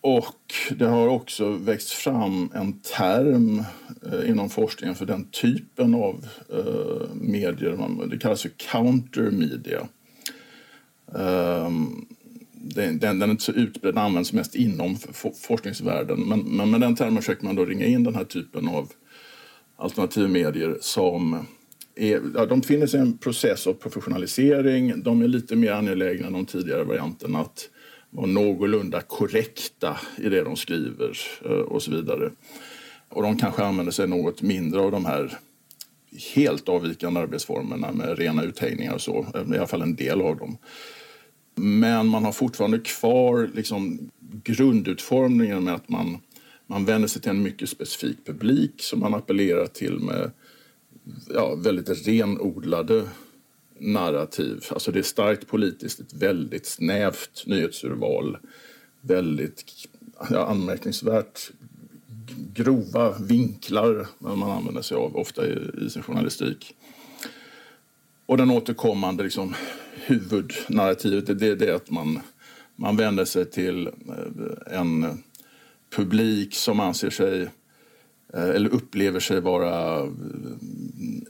Och 0.00 0.54
det 0.70 0.86
har 0.86 1.08
också 1.08 1.50
växt 1.50 1.90
fram 1.90 2.50
en 2.54 2.80
term 2.80 3.64
eh, 4.12 4.30
inom 4.30 4.50
forskningen 4.50 4.94
för 4.94 5.06
den 5.06 5.24
typen 5.24 5.94
av 5.94 6.26
eh, 6.52 7.14
medier. 7.14 8.06
Det 8.10 8.18
kallas 8.18 8.42
för 8.42 8.48
countermedia. 8.48 9.88
Ehm, 11.18 12.06
den, 12.52 12.98
den, 12.98 13.22
är 13.22 13.30
inte 13.30 13.42
så 13.42 13.52
utbredd, 13.52 13.94
den 13.94 14.04
används 14.04 14.32
mest 14.32 14.54
inom 14.54 14.96
forskningsvärlden. 15.42 16.20
Men, 16.20 16.40
men 16.40 16.70
med 16.70 16.80
den 16.80 16.96
termen 16.96 17.16
försöker 17.16 17.44
man 17.44 17.56
då 17.56 17.64
ringa 17.64 17.86
in 17.86 18.04
den 18.04 18.14
här 18.14 18.24
typen 18.24 18.68
av 18.68 18.92
alternativmedier 19.80 20.78
som 20.80 21.46
är, 21.94 22.20
ja, 22.34 22.46
de 22.46 22.60
befinner 22.60 22.86
sig 22.86 23.00
i 23.00 23.02
en 23.02 23.18
process 23.18 23.66
av 23.66 23.74
professionalisering. 23.74 25.02
De 25.02 25.22
är 25.22 25.28
lite 25.28 25.56
mer 25.56 25.72
angelägna 25.72 26.26
än 26.26 26.32
de 26.32 26.46
tidigare 26.46 26.84
varianterna 26.84 27.38
att 27.40 27.68
vara 28.10 28.26
någorlunda 28.26 29.00
korrekta 29.00 30.00
i 30.18 30.28
det 30.28 30.44
de 30.44 30.56
skriver 30.56 31.18
eh, 31.44 31.50
och 31.50 31.82
så 31.82 31.90
vidare. 31.90 32.30
Och 33.08 33.22
de 33.22 33.38
kanske 33.38 33.64
använder 33.64 33.92
sig 33.92 34.08
något 34.08 34.42
mindre 34.42 34.80
av 34.80 34.90
de 34.90 35.04
här 35.04 35.38
helt 36.34 36.68
avvikande 36.68 37.20
arbetsformerna 37.20 37.92
med 37.92 38.18
rena 38.18 38.42
uthängningar 38.42 38.94
och 38.94 39.00
så, 39.00 39.26
i 39.34 39.58
alla 39.58 39.66
fall 39.66 39.82
en 39.82 39.96
del 39.96 40.20
av 40.20 40.36
dem. 40.36 40.56
Men 41.54 42.06
man 42.06 42.24
har 42.24 42.32
fortfarande 42.32 42.78
kvar 42.78 43.50
liksom 43.54 44.10
grundutformningen 44.44 45.64
med 45.64 45.74
att 45.74 45.88
man 45.88 46.18
man 46.70 46.84
vänder 46.84 47.08
sig 47.08 47.22
till 47.22 47.30
en 47.30 47.42
mycket 47.42 47.68
specifik 47.68 48.26
publik 48.26 48.82
som 48.82 49.00
man 49.00 49.14
appellerar 49.14 49.66
till 49.66 49.98
med 49.98 50.30
ja, 51.34 51.54
väldigt 51.54 52.06
renodlade 52.06 53.08
narrativ. 53.78 54.64
Alltså 54.70 54.92
det 54.92 54.98
är 54.98 55.02
starkt 55.02 55.46
politiskt, 55.46 56.00
ett 56.00 56.14
väldigt 56.14 56.66
snävt 56.66 57.46
nyhetsurval. 57.46 58.38
Väldigt 59.00 59.88
ja, 60.30 60.46
anmärkningsvärt 60.46 61.50
grova 62.54 63.18
vinklar 63.18 64.06
man 64.18 64.42
använder 64.42 64.82
sig 64.82 64.96
av 64.96 65.16
ofta 65.16 65.46
i, 65.46 65.58
i 65.86 65.90
sin 65.90 66.02
journalistik. 66.02 66.74
Och 68.26 68.36
den 68.36 68.50
återkommande 68.50 69.24
liksom, 69.24 69.54
huvudnarrativet 69.94 71.38
det 71.38 71.46
är 71.46 71.56
det 71.56 71.74
att 71.74 71.90
man, 71.90 72.20
man 72.76 72.96
vänder 72.96 73.24
sig 73.24 73.44
till 73.44 73.86
eh, 73.86 74.78
en 74.78 75.22
publik 75.90 76.54
som 76.54 76.80
anser 76.80 77.10
sig 77.10 77.42
eh, 78.34 78.48
eller 78.48 78.70
upplever 78.70 79.20
sig 79.20 79.40
vara 79.40 79.98
eh, 79.98 80.10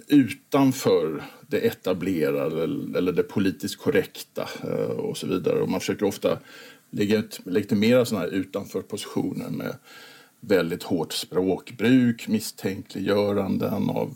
utanför 0.09 1.23
det 1.49 1.59
etablerade 1.59 2.63
eller 2.99 3.13
det 3.13 3.23
politiskt 3.23 3.79
korrekta 3.79 4.49
eh, 4.63 4.91
och 4.91 5.17
så 5.17 5.27
vidare. 5.27 5.61
Och 5.61 5.69
man 5.69 5.81
försöker 5.81 6.07
ofta 6.07 6.39
legitimera 7.45 8.05
sådana 8.05 8.27
här 8.27 8.33
utanför-positioner 8.33 9.51
med 9.51 9.77
väldigt 10.41 10.83
hårt 10.83 11.13
språkbruk, 11.13 12.29
misstänkliggöranden 12.29 13.91
av 13.91 14.15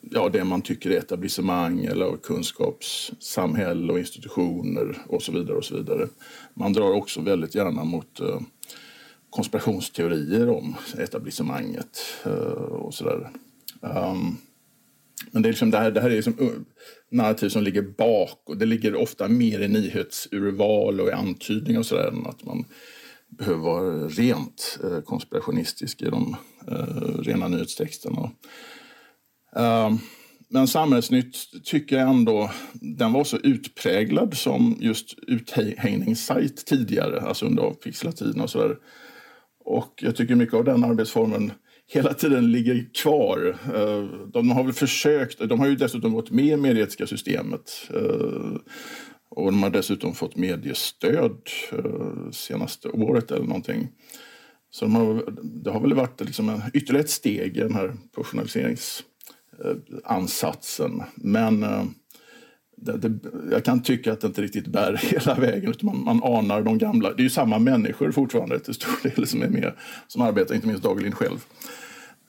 ja, 0.00 0.28
det 0.28 0.44
man 0.44 0.62
tycker 0.62 0.90
är 0.90 0.98
etablissemang 0.98 1.84
eller 1.84 2.06
av 2.06 2.16
kunskapssamhälle 2.16 3.92
och 3.92 3.98
institutioner 3.98 4.98
och 5.06 5.22
så 5.22 5.32
vidare. 5.32 5.56
och 5.56 5.64
så 5.64 5.76
vidare. 5.76 6.08
Man 6.54 6.72
drar 6.72 6.92
också 6.92 7.20
väldigt 7.20 7.54
gärna 7.54 7.84
mot 7.84 8.20
konspirationsteorier 9.30 10.48
om 10.50 10.76
etablissemanget 10.98 12.00
uh, 12.26 12.32
och 12.32 12.94
sådär. 12.94 13.30
Um, 13.80 14.38
men 15.30 15.42
det, 15.42 15.48
är 15.48 15.50
liksom, 15.50 15.70
det, 15.70 15.78
här, 15.78 15.90
det 15.90 16.00
här 16.00 16.10
är 16.10 16.16
liksom 16.16 16.36
eh, 16.40 16.48
narrativ 17.10 17.48
som 17.48 17.62
ligger 17.62 17.82
bak 17.82 18.42
och 18.46 18.56
det 18.56 18.66
ligger 18.66 18.94
ofta 18.94 19.28
mer 19.28 19.60
i 19.60 19.68
nyhetsurval 19.68 21.00
och 21.00 21.08
i 21.08 21.12
antydningar 21.12 21.80
och 21.80 21.86
sådär 21.86 22.08
än 22.08 22.26
att 22.26 22.44
man 22.44 22.64
behöver 23.28 23.60
vara 23.60 24.08
rent 24.08 24.78
eh, 24.84 25.00
konspirationistisk 25.00 26.02
i 26.02 26.04
de 26.04 26.36
uh, 26.72 27.22
rena 27.22 27.48
nyhetstexterna. 27.48 28.30
Uh, 29.56 29.96
men 30.48 30.68
Samhällsnytt 30.68 31.64
tycker 31.64 31.98
jag 31.98 32.08
ändå, 32.08 32.50
den 32.72 33.12
var 33.12 33.24
så 33.24 33.36
utpräglad 33.36 34.36
som 34.36 34.76
just 34.80 35.14
uthängningssajt 35.26 36.66
tidigare, 36.66 37.20
alltså 37.20 37.46
under 37.46 37.62
avpixlatiden 37.62 38.40
och 38.40 38.50
sådär. 38.50 38.76
Och 39.64 39.94
jag 40.02 40.16
tycker 40.16 40.34
mycket 40.34 40.54
av 40.54 40.64
den 40.64 40.84
arbetsformen 40.84 41.52
hela 41.86 42.14
tiden 42.14 42.52
ligger 42.52 42.86
kvar. 43.02 43.56
Eh, 43.74 44.04
de 44.32 44.50
har 44.50 44.64
väl 44.64 44.72
försökt, 44.72 45.48
de 45.48 45.60
har 45.60 45.66
ju 45.66 45.76
dessutom 45.76 46.12
gått 46.12 46.30
med 46.30 46.44
i 46.44 46.56
medietiska 46.56 47.06
systemet. 47.06 47.90
Eh, 47.94 48.56
och 49.30 49.46
de 49.46 49.62
har 49.62 49.70
dessutom 49.70 50.14
fått 50.14 50.36
mediestöd 50.36 51.40
eh, 51.72 52.30
senaste 52.30 52.88
året 52.88 53.30
eller 53.30 53.46
någonting. 53.46 53.88
Så 54.70 54.84
de 54.84 54.94
har, 54.94 55.34
det 55.42 55.70
har 55.70 55.80
väl 55.80 55.94
varit 55.94 56.20
liksom 56.20 56.48
en, 56.48 56.62
ytterligare 56.74 57.04
ett 57.04 57.10
steg 57.10 57.56
i 57.56 57.60
den 57.60 57.74
här 57.74 57.96
professionaliseringsansatsen. 58.14 61.02
Men 61.14 61.62
eh, 61.62 61.84
det, 62.80 62.96
det, 62.96 63.30
jag 63.50 63.64
kan 63.64 63.82
tycka 63.82 64.12
att 64.12 64.20
det 64.20 64.26
inte 64.26 64.42
riktigt 64.42 64.66
bär 64.66 64.96
hela 65.02 65.34
vägen. 65.34 65.70
Utan 65.70 65.86
man, 65.86 66.04
man 66.04 66.34
anar 66.34 66.62
de 66.62 66.78
gamla. 66.78 67.12
Det 67.12 67.20
är 67.20 67.24
ju 67.24 67.30
samma 67.30 67.58
människor 67.58 68.12
fortfarande 68.12 68.60
till 68.60 68.74
stor 68.74 69.10
del 69.10 69.26
som 69.26 69.42
är 69.42 69.48
med, 69.48 69.72
som 70.08 70.22
arbetar, 70.22 70.54
inte 70.54 70.66
minst 70.66 70.82
Dagerlind 70.82 71.14
själv. 71.14 71.44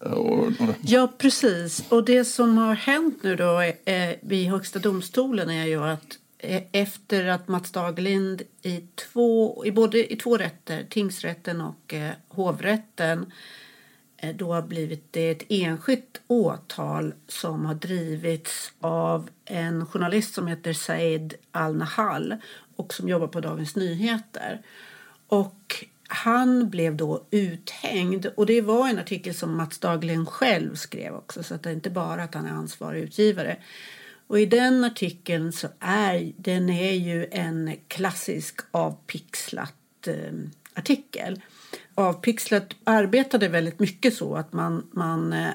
Eh, 0.06 0.12
och, 0.12 0.48
och... 0.48 0.76
Ja, 0.82 1.14
precis. 1.18 1.84
Och 1.90 2.06
det 2.06 2.26
som 2.26 2.58
har 2.58 2.76
hänt 2.76 3.24
nu 3.24 3.36
då 3.36 3.58
är, 3.86 4.28
vid 4.28 4.48
Högsta 4.48 4.80
domstolen 4.80 5.50
är 5.50 5.66
ju 5.66 5.84
att 5.84 6.18
eh, 6.38 6.62
efter 6.72 7.26
att 7.26 7.48
Mats 7.48 7.72
Daglind 7.72 8.42
i 8.62 8.84
två, 8.96 9.66
i 9.66 9.72
både 9.72 10.14
i 10.14 10.16
två 10.16 10.38
rätter, 10.38 10.86
tingsrätten 10.90 11.62
och 11.62 11.94
eh, 11.94 12.12
hovrätten, 12.28 13.20
Eh, 13.20 13.28
Eh, 14.22 14.36
då 14.36 14.54
har 14.54 14.62
blivit 14.62 15.14
det 15.14 15.30
ett 15.30 15.44
enskilt 15.50 16.22
åtal 16.28 17.14
som 17.28 17.66
har 17.66 17.76
drivits 17.76 18.72
av 18.80 19.30
en 19.46 19.86
journalist 19.86 20.34
som 20.34 20.48
heter 20.48 20.74
Said 20.74 21.34
Al-Nahal 21.52 22.36
och 22.76 22.94
som 22.94 23.10
jobbar 23.10 23.28
på 23.28 23.40
Dagens 23.40 23.76
Nyheter. 23.76 24.62
Och 25.28 25.86
han 26.08 26.70
blev 26.70 26.96
då 26.96 27.26
uthängd 27.32 28.26
och 28.26 28.46
det 28.46 28.62
var 28.62 28.90
en 28.90 29.00
artikel 29.00 29.34
som 29.34 29.58
Mats 29.58 29.80
Dahlgren 29.80 30.26
själv 30.26 30.76
skrev 30.76 31.16
också 31.16 31.44
så 31.44 31.56
att 31.56 31.64
det 31.64 31.70
är 31.70 31.74
inte 31.74 31.90
bara 31.90 32.24
att 32.24 32.34
han 32.34 32.46
är 32.46 32.52
ansvarig 32.52 33.02
utgivare. 33.02 33.58
Och 34.28 34.40
i 34.40 34.46
den 34.46 34.84
artikeln 34.84 35.52
så 35.52 35.68
är 35.80 36.32
den 36.38 36.70
är 36.70 36.94
ju 36.94 37.28
en 37.32 37.76
klassisk 37.88 38.60
avpixlat 38.72 40.08
eh, 40.08 40.34
artikel 40.74 41.42
Avpixlat 41.96 42.76
arbetade 42.84 43.48
väldigt 43.48 43.80
mycket 43.80 44.16
så 44.16 44.36
att 44.36 44.54
man, 44.54 44.90
man 44.92 45.34
eh, 45.34 45.50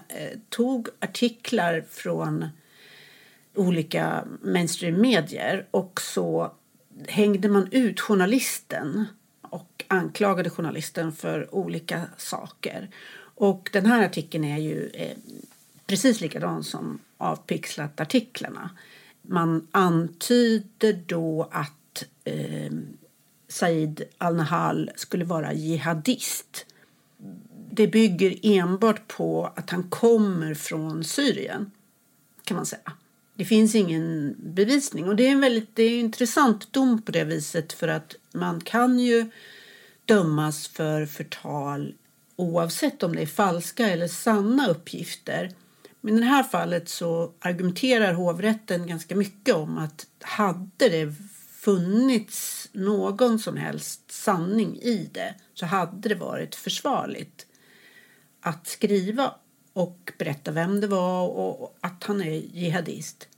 tog 0.48 0.88
artiklar 1.00 1.84
från 1.90 2.48
olika 3.54 4.24
mainstream-medier 4.42 5.66
och 5.70 6.00
så 6.00 6.52
hängde 7.08 7.48
man 7.48 7.68
ut 7.70 8.00
journalisten 8.00 9.04
och 9.40 9.84
anklagade 9.88 10.50
journalisten 10.50 11.12
för 11.12 11.54
olika 11.54 12.02
saker. 12.16 12.88
Och 13.18 13.70
den 13.72 13.86
här 13.86 14.04
artikeln 14.04 14.44
är 14.44 14.58
ju 14.58 14.90
eh, 14.94 15.16
precis 15.86 16.20
likadan 16.20 16.64
som 16.64 16.98
avpixlat-artiklarna. 17.18 18.70
Man 19.22 19.66
antyder 19.70 20.92
då 21.06 21.48
att 21.52 22.04
eh, 22.24 22.72
Said 23.56 24.02
al-Nahal 24.18 24.90
skulle 24.96 25.24
vara 25.24 25.52
jihadist. 25.52 26.66
Det 27.70 27.86
bygger 27.86 28.38
enbart 28.42 29.08
på 29.08 29.52
att 29.56 29.70
han 29.70 29.82
kommer 29.82 30.54
från 30.54 31.04
Syrien, 31.04 31.70
kan 32.44 32.56
man 32.56 32.66
säga. 32.66 32.92
Det 33.34 33.44
finns 33.44 33.74
ingen 33.74 34.36
bevisning. 34.38 35.08
Och 35.08 35.16
Det 35.16 35.26
är 35.26 35.32
en 35.32 35.40
väldigt 35.40 35.76
det 35.76 35.82
är 35.82 35.90
en 35.90 36.04
intressant 36.04 36.72
dom 36.72 37.02
på 37.02 37.12
det 37.12 37.24
viset 37.24 37.72
för 37.72 37.88
att 37.88 38.14
man 38.32 38.60
kan 38.60 38.98
ju 38.98 39.30
dömas 40.04 40.68
för 40.68 41.06
förtal 41.06 41.94
oavsett 42.36 43.02
om 43.02 43.16
det 43.16 43.22
är 43.22 43.26
falska 43.26 43.88
eller 43.88 44.08
sanna 44.08 44.68
uppgifter. 44.68 45.50
Men 46.00 46.16
i 46.16 46.20
det 46.20 46.26
här 46.26 46.42
fallet 46.42 46.88
så 46.88 47.32
argumenterar 47.40 48.12
hovrätten 48.12 48.86
ganska 48.86 49.16
mycket 49.16 49.54
om 49.54 49.78
att 49.78 50.06
hade 50.20 50.88
det 50.88 51.14
funnits 51.66 52.68
någon 52.72 53.38
som 53.38 53.56
helst 53.56 54.12
sanning 54.12 54.76
i 54.76 55.10
det 55.12 55.34
så 55.54 55.66
hade 55.66 56.08
det 56.08 56.14
varit 56.14 56.54
försvarligt 56.54 57.46
att 58.40 58.66
skriva 58.66 59.34
och 59.72 60.12
berätta 60.18 60.50
vem 60.50 60.80
det 60.80 60.86
var 60.86 61.28
och 61.28 61.78
att 61.80 62.04
han 62.04 62.20
är 62.20 62.30
jihadist. 62.30 63.28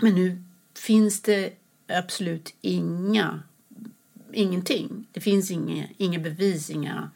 Men 0.00 0.14
nu 0.14 0.44
finns 0.74 1.22
det 1.22 1.52
absolut 1.88 2.54
inga, 2.60 3.42
ingenting. 4.32 5.06
Det 5.12 5.20
finns 5.20 5.50
inga, 5.50 5.88
inga 5.96 6.18
bevis, 6.18 6.70
inga, 6.70 7.10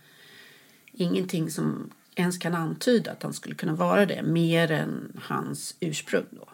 ingenting 0.93 1.51
som 1.51 1.91
ens 2.15 2.39
kan 2.39 2.55
antyda 2.55 3.13
att 3.13 3.23
han 3.23 3.33
skulle 3.35 3.55
kunna 3.55 3.75
vara 3.75 4.07
det 4.07 4.23
mer 4.23 4.71
än 4.71 5.21
hans 5.23 5.77
ursprung. 5.81 6.27
Då. 6.31 6.49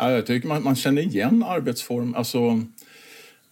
Ja, 0.00 0.12
jag 0.12 0.26
tycker 0.26 0.48
man, 0.48 0.62
man 0.62 0.76
känner 0.76 1.02
igen 1.02 1.42
arbetsform. 1.42 2.14
Alltså, 2.14 2.62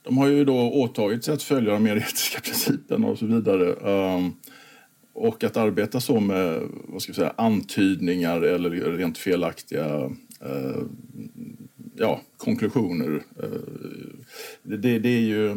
de 0.02 0.18
har 0.18 0.26
ju 0.26 0.44
då 0.44 0.72
åtagit 0.72 1.24
sig 1.24 1.34
att 1.34 1.42
följa 1.42 1.72
de 1.72 1.82
mer 1.82 1.96
etiska 1.96 2.40
principerna 2.44 3.06
och 3.06 3.18
så 3.18 3.26
vidare. 3.26 3.64
Um, 4.16 4.36
och 5.12 5.44
att 5.44 5.56
arbeta 5.56 6.00
så 6.00 6.20
med 6.20 6.62
vad 6.88 7.02
ska 7.02 7.10
jag 7.10 7.16
säga, 7.16 7.34
antydningar 7.36 8.42
eller 8.42 8.70
rent 8.70 9.18
felaktiga 9.18 10.04
uh, 10.04 10.82
ja, 11.96 12.20
konklusioner. 12.36 13.22
Uh, 13.42 13.60
det, 14.62 14.98
det, 14.98 15.08
är 15.08 15.20
ju... 15.20 15.56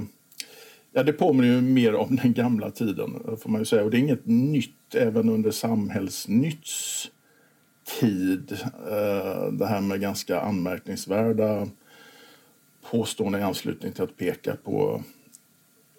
Ja, 0.91 1.03
det 1.03 1.13
påminner 1.13 1.55
ju 1.55 1.61
mer 1.61 1.95
om 1.95 2.15
den 2.15 2.33
gamla 2.33 2.71
tiden, 2.71 3.15
eh, 3.27 3.35
får 3.35 3.49
man 3.49 3.61
ju 3.61 3.65
säga. 3.65 3.83
Och 3.83 3.91
det 3.91 3.97
är 3.97 3.99
inget 3.99 4.25
nytt 4.25 4.95
även 4.95 5.29
under 5.29 5.51
samhällsnytts 5.51 7.11
tid. 7.99 8.51
Eh, 8.91 9.51
det 9.51 9.65
här 9.65 9.81
med 9.81 10.01
ganska 10.01 10.41
anmärkningsvärda 10.41 11.67
påståenden 12.91 13.41
i 13.41 13.43
anslutning 13.43 13.91
till 13.91 14.03
att 14.03 14.17
peka 14.17 14.55
på 14.55 15.03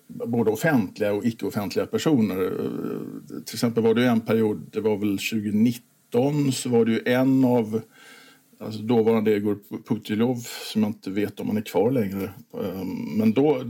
både 0.08 0.50
offentliga 0.50 1.12
och 1.12 1.24
icke-offentliga 1.24 1.86
personer. 1.86 2.42
Eh, 2.42 3.42
till 3.44 3.54
exempel 3.54 3.82
var 3.82 3.94
det 3.94 4.06
en 4.06 4.20
period, 4.20 4.66
det 4.72 4.80
var 4.80 4.96
väl 4.96 5.18
2019, 5.18 6.52
så 6.52 6.68
var 6.68 6.84
det 6.84 6.92
ju 6.92 7.02
en 7.04 7.44
av 7.44 7.82
alltså 8.58 8.82
dåvarande 8.82 9.36
Egor 9.36 9.58
Putilov, 9.88 10.36
som 10.72 10.82
jag 10.82 10.88
inte 10.88 11.10
vet 11.10 11.40
om 11.40 11.48
han 11.48 11.56
är 11.56 11.62
kvar 11.62 11.90
längre. 11.90 12.24
Eh, 12.54 12.84
men 13.16 13.32
då, 13.32 13.64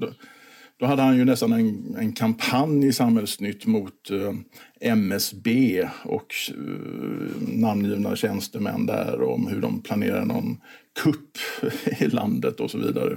då 0.81 0.87
hade 0.87 1.03
han 1.03 1.17
ju 1.17 1.25
nästan 1.25 1.53
en, 1.53 1.97
en 1.99 2.13
kampanj 2.13 2.87
i 2.87 2.93
Samhällsnytt 2.93 3.67
mot 3.67 4.11
eh, 4.11 4.35
MSB 4.81 5.83
och 6.05 6.35
eh, 6.49 7.49
namngivna 7.49 8.17
tjänstemän 8.17 8.87
där 8.87 9.23
om 9.23 9.47
hur 9.47 9.61
de 9.61 9.83
planerar 9.83 10.25
någon 10.25 10.57
kupp 11.03 11.39
i 12.01 12.07
landet 12.07 12.61
och 12.61 12.71
så 12.71 12.79
vidare. 12.79 13.17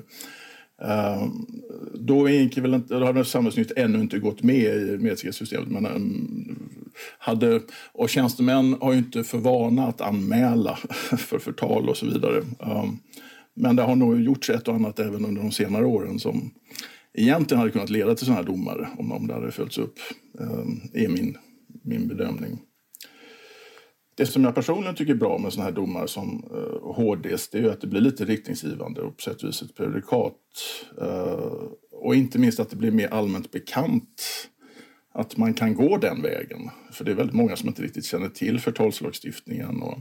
Uh, 0.83 1.27
då, 1.93 2.23
väl 2.23 2.73
inte, 2.73 2.99
då 2.99 3.05
hade 3.05 3.25
Samhällsnytt 3.25 3.71
ännu 3.75 3.99
inte 3.99 4.19
gått 4.19 4.43
med 4.43 4.75
i 4.75 4.97
mediesystemet. 4.97 5.67
Men, 5.67 5.85
um, 5.85 6.69
hade, 7.17 7.59
och 7.91 8.09
tjänstemän 8.09 8.77
har 8.81 8.91
ju 8.91 8.97
inte 8.97 9.23
för 9.23 9.37
vana 9.37 9.87
att 9.87 10.01
anmäla 10.01 10.75
för 11.17 11.39
förtal 11.39 11.89
och 11.89 11.97
så 11.97 12.05
vidare. 12.05 12.37
Um, 12.59 12.99
men 13.53 13.75
det 13.75 13.83
har 13.83 13.95
nog 13.95 14.21
gjorts 14.21 14.49
ett 14.49 14.67
och 14.67 14.75
annat 14.75 14.99
även 14.99 15.25
under 15.25 15.41
de 15.41 15.51
senare 15.51 15.85
åren 15.85 16.19
som 16.19 16.51
egentligen 17.13 17.59
hade 17.59 17.71
kunnat 17.71 17.89
leda 17.89 18.15
till 18.15 18.25
sådana 18.25 18.41
här 18.41 18.47
domar 18.47 18.95
om, 18.97 19.11
om 19.11 19.27
det 19.27 19.33
hade 19.33 19.51
följts 19.51 19.77
upp, 19.77 19.99
ehm, 20.39 20.81
är 20.93 21.07
min, 21.07 21.37
min 21.83 22.07
bedömning. 22.07 22.59
Det 24.15 24.25
som 24.25 24.43
jag 24.43 24.55
personligen 24.55 24.95
tycker 24.95 25.13
är 25.13 25.17
bra 25.17 25.37
med 25.37 25.53
sådana 25.53 25.69
här 25.69 25.75
domar 25.75 26.07
som 26.07 26.43
eh, 26.51 26.95
HDs 26.95 27.49
det 27.49 27.59
är 27.59 27.69
att 27.69 27.81
det 27.81 27.87
blir 27.87 28.01
lite 28.01 28.25
riktningsgivande 28.25 29.01
och 29.01 29.17
på 29.17 29.21
sätt 29.21 29.43
och 29.43 29.49
vis 29.49 29.61
ett 29.61 29.75
prejudikat. 29.75 30.37
Eh, 31.01 31.63
och 31.91 32.15
inte 32.15 32.39
minst 32.39 32.59
att 32.59 32.69
det 32.69 32.75
blir 32.75 32.91
mer 32.91 33.07
allmänt 33.07 33.51
bekant 33.51 34.21
att 35.13 35.37
man 35.37 35.53
kan 35.53 35.75
gå 35.75 35.97
den 35.97 36.21
vägen. 36.21 36.69
För 36.91 37.05
det 37.05 37.11
är 37.11 37.15
väldigt 37.15 37.35
många 37.35 37.55
som 37.55 37.69
inte 37.69 37.81
riktigt 37.81 38.05
känner 38.05 38.29
till 38.29 38.59
förtalslagstiftningen. 38.59 39.81
Och, 39.81 39.97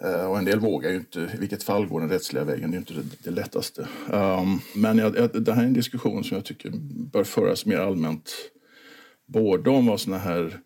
Eh, 0.00 0.30
och 0.30 0.38
en 0.38 0.44
del 0.44 0.60
vågar 0.60 0.90
ju 0.90 0.96
inte, 0.96 1.20
i 1.20 1.38
vilket 1.38 1.62
fall 1.62 1.86
går 1.86 2.00
den 2.00 2.08
rättsliga 2.08 2.44
vägen, 2.44 2.70
det 2.70 2.76
är 2.76 2.78
inte 2.78 2.94
det, 2.94 3.02
det 3.22 3.30
lättaste. 3.30 3.88
Um, 4.12 4.60
men 4.74 4.98
jag, 4.98 5.42
det 5.42 5.52
här 5.52 5.62
är 5.62 5.66
en 5.66 5.72
diskussion 5.72 6.24
som 6.24 6.34
jag 6.34 6.44
tycker 6.44 6.70
bör 7.12 7.24
föras 7.24 7.66
mer 7.66 7.78
allmänt. 7.78 8.32
Både 9.26 9.70
om 9.70 9.86
vad 9.86 10.00
såna 10.00 10.18
här 10.18 10.60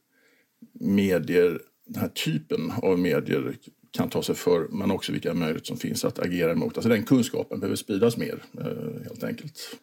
medier, 0.73 1.61
den 1.87 2.01
här 2.01 2.09
typen 2.09 2.73
av 2.83 2.99
medier 2.99 3.57
kan 3.91 4.11
ta 4.11 4.23
sig 4.23 4.35
för, 4.35 4.69
men 4.71 4.91
också 4.91 5.13
vilka 5.13 5.35
möjligheter 5.35 5.67
som 5.67 5.77
finns 5.77 6.05
att 6.05 6.19
agera 6.19 6.53
emot. 6.53 6.77
Alltså 6.77 6.89
den 6.89 7.05
kunskapen 7.05 7.61
behöver 7.61 7.77
spridas 7.77 8.17
mer, 8.17 8.43
eh, 8.59 9.03
helt 9.05 9.25
enkelt. 9.25 9.77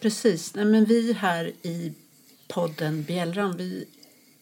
Precis. 0.00 0.54
Nej, 0.54 0.64
men 0.64 0.84
vi 0.84 1.12
här 1.12 1.52
i 1.62 1.92
podden 2.48 3.02
Bjällran, 3.02 3.56
vi 3.56 3.84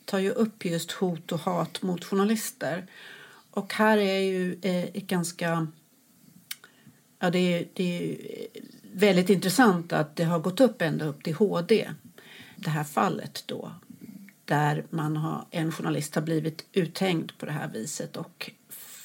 tar 0.04 0.18
ju 0.18 0.30
upp 0.30 0.64
just 0.64 0.92
hot 0.92 1.32
och 1.32 1.38
hat 1.38 1.82
mot 1.82 2.04
journalister. 2.04 2.86
Och 3.58 3.74
här 3.74 3.98
är 3.98 4.18
ju 4.18 4.58
eh, 4.62 4.84
ett 4.84 5.06
ganska... 5.06 5.66
Ja, 7.18 7.30
det 7.30 7.38
är, 7.38 7.68
det 7.74 8.12
är 8.12 8.16
väldigt 8.92 9.30
intressant 9.30 9.92
att 9.92 10.16
det 10.16 10.24
har 10.24 10.38
gått 10.38 10.60
upp 10.60 10.82
ända 10.82 11.04
upp 11.04 11.24
till 11.24 11.34
HD, 11.34 11.90
det 12.56 12.70
här 12.70 12.84
fallet 12.84 13.44
då 13.46 13.72
där 14.44 14.84
man 14.90 15.16
har, 15.16 15.44
en 15.50 15.72
journalist 15.72 16.14
har 16.14 16.22
blivit 16.22 16.66
uthängd 16.72 17.32
på 17.38 17.46
det 17.46 17.52
här 17.52 17.68
viset 17.68 18.16
och 18.16 18.50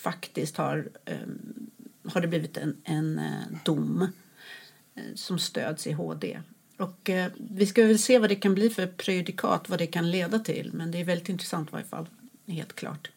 faktiskt 0.04 0.58
har, 0.58 0.90
um, 1.06 1.70
har 2.06 2.22
det 2.22 2.28
blivit 2.28 2.58
en, 2.58 2.78
en 2.84 3.20
uh, 3.20 3.58
dom 3.66 4.02
uh, 4.02 5.16
som 5.16 5.40
stöds 5.40 5.88
i 5.88 5.92
HD. 5.92 6.40
Och 6.78 7.10
eh, 7.10 7.32
vi 7.38 7.66
ska 7.66 7.86
väl 7.86 8.00
se 8.00 8.20
vad 8.20 8.30
det 8.30 8.36
kan 8.36 8.54
bli 8.54 8.70
för 8.70 8.88
prejudikat, 8.88 9.70
vad 9.70 9.80
det 9.80 9.88
kan 9.88 10.12
leda 10.12 10.40
till. 10.40 10.72
Men 10.74 10.92
det 10.92 10.98
är 10.98 11.04
väldigt 11.04 11.30
intressant 11.30 11.70
i 11.70 11.72
varje 11.72 11.86
fall, 11.86 12.10
helt 12.48 12.76
klart. 12.76 13.10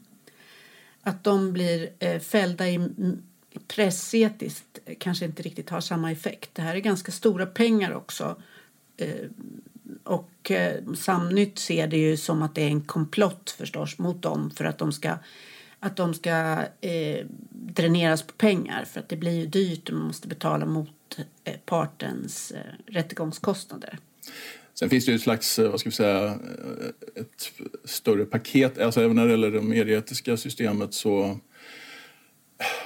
Att 1.07 1.25
de 1.25 1.53
blir 1.53 1.91
eh, 1.99 2.21
fällda 2.21 2.69
i 2.69 2.89
pressetiskt 3.69 4.79
eh, 4.85 4.95
kanske 5.01 5.25
inte 5.25 5.43
riktigt 5.43 5.71
har 5.71 5.81
samma 5.81 6.13
effekt. 6.13 6.51
Det 6.53 6.63
här 6.63 6.75
är 6.75 6.79
ganska 6.79 7.13
stora 7.13 7.47
pengar 7.47 7.95
också. 7.95 8.37
Eh, 8.97 9.29
och 10.05 10.51
eh, 10.51 10.95
Samnytt 10.95 11.59
ser 11.59 11.87
det 11.87 11.97
ju 11.97 12.17
som 12.17 12.43
att 12.43 12.55
det 12.55 12.63
är 12.63 12.69
en 12.69 12.83
komplott 12.83 13.51
förstås 13.51 13.99
mot 13.99 14.23
dem 14.23 14.51
för 14.51 14.65
att 14.65 14.79
de 14.79 14.93
ska, 14.93 15.19
att 15.81 15.97
de 15.97 16.15
ska 16.15 16.65
eh, 16.81 17.27
dräneras 17.51 18.23
på 18.23 18.33
pengar 18.33 18.85
för 18.85 19.01
att 19.01 19.09
det 19.09 19.17
blir 19.17 19.39
ju 19.41 19.47
dyrt 19.47 19.89
och 19.89 19.95
man 19.95 20.07
måste 20.07 20.29
betala 20.29 20.67
mot 20.67 21.19
eh, 21.45 21.57
partens 21.65 22.51
eh, 22.51 22.93
rättegångskostnader. 22.93 23.99
Sen 24.79 24.91
finns 24.91 25.05
det 25.05 25.13
ju 25.13 25.17
ett 25.17 25.23
slags, 25.23 25.59
eh, 25.59 25.71
vad 25.71 25.81
ska 25.81 25.89
vi 25.89 25.95
säga, 25.95 26.25
eh, 26.27 26.89
ett 27.15 27.53
större 27.85 28.25
paket. 28.25 28.79
Alltså 28.79 29.01
även 29.01 29.17
när 29.17 29.25
det 29.25 29.31
gäller 29.31 29.51
det 29.51 29.63
medieetiska 29.63 30.37
systemet 30.37 30.95
så 30.95 31.41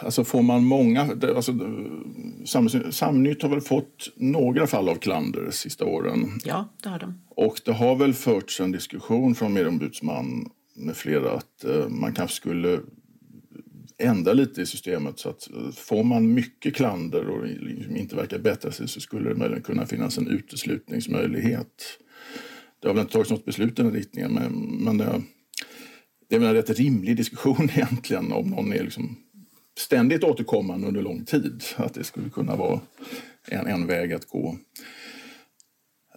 Alltså 0.03 0.25
får 0.25 0.43
man 0.43 0.65
många... 0.65 1.01
Alltså, 1.37 1.53
Sam, 2.45 2.69
Samnytt 2.93 3.43
har 3.43 3.49
väl 3.49 3.61
fått 3.61 4.13
några 4.17 4.67
fall 4.67 4.89
av 4.89 4.95
klander 4.95 5.43
de 5.45 5.53
sista 5.53 5.85
åren. 5.85 6.41
Ja, 6.45 6.69
det 6.83 6.89
har 6.89 6.99
de. 6.99 7.21
Och 7.29 7.61
det 7.65 7.73
har 7.73 7.97
väl 7.97 8.15
förts 8.15 8.61
en 8.61 8.73
diskussion 8.73 9.35
från 9.35 9.53
medieombudsman 9.53 10.51
med 10.77 10.97
flera 10.97 11.33
att 11.33 11.65
eh, 11.65 11.89
man 11.89 12.13
kanske 12.13 12.37
skulle 12.37 12.81
ändra 14.01 14.33
lite 14.33 14.63
i 14.63 14.67
systemet 14.67 15.19
så 15.19 15.29
att 15.29 15.51
eh, 15.51 15.71
får 15.73 16.05
man 16.05 16.35
mycket 16.35 16.75
klander 16.75 17.29
och 17.29 17.47
liksom 17.47 17.97
inte 17.97 18.17
verkar 18.17 18.39
bättra 18.39 18.73
sig 18.73 18.89
så 18.89 19.01
skulle 19.01 19.29
det 19.29 19.35
möjligen 19.35 19.63
kunna 19.63 19.87
finnas 19.87 20.19
en 20.19 20.29
uteslutningsmöjlighet. 20.29 21.99
Det 22.81 22.89
har 22.89 22.95
väl 22.95 23.01
inte 23.01 23.13
tagits 23.13 23.31
något 23.31 23.45
beslut 23.45 23.79
i 23.79 23.83
den 23.83 23.93
riktningen 23.93 24.33
men, 24.33 24.53
men 24.85 24.99
det, 24.99 25.23
det 26.29 26.37
är 26.37 26.41
väl 26.41 26.49
en 26.49 26.55
rätt 26.55 26.79
rimlig 26.79 27.17
diskussion 27.17 27.71
egentligen 27.75 28.33
om 28.33 28.51
någon 28.51 28.73
är 28.73 28.83
liksom 28.83 29.17
ständigt 29.79 30.25
återkommande 30.25 30.89
under 30.89 31.03
lång 31.03 31.25
tid. 31.25 31.65
Att 31.77 31.95
det 31.95 32.05
skulle 32.05 32.31
kunna 32.31 32.57
vara 32.57 32.81
en, 33.49 33.67
en 33.67 33.87
väg 33.87 34.13
att 34.13 34.29
gå. 34.29 34.57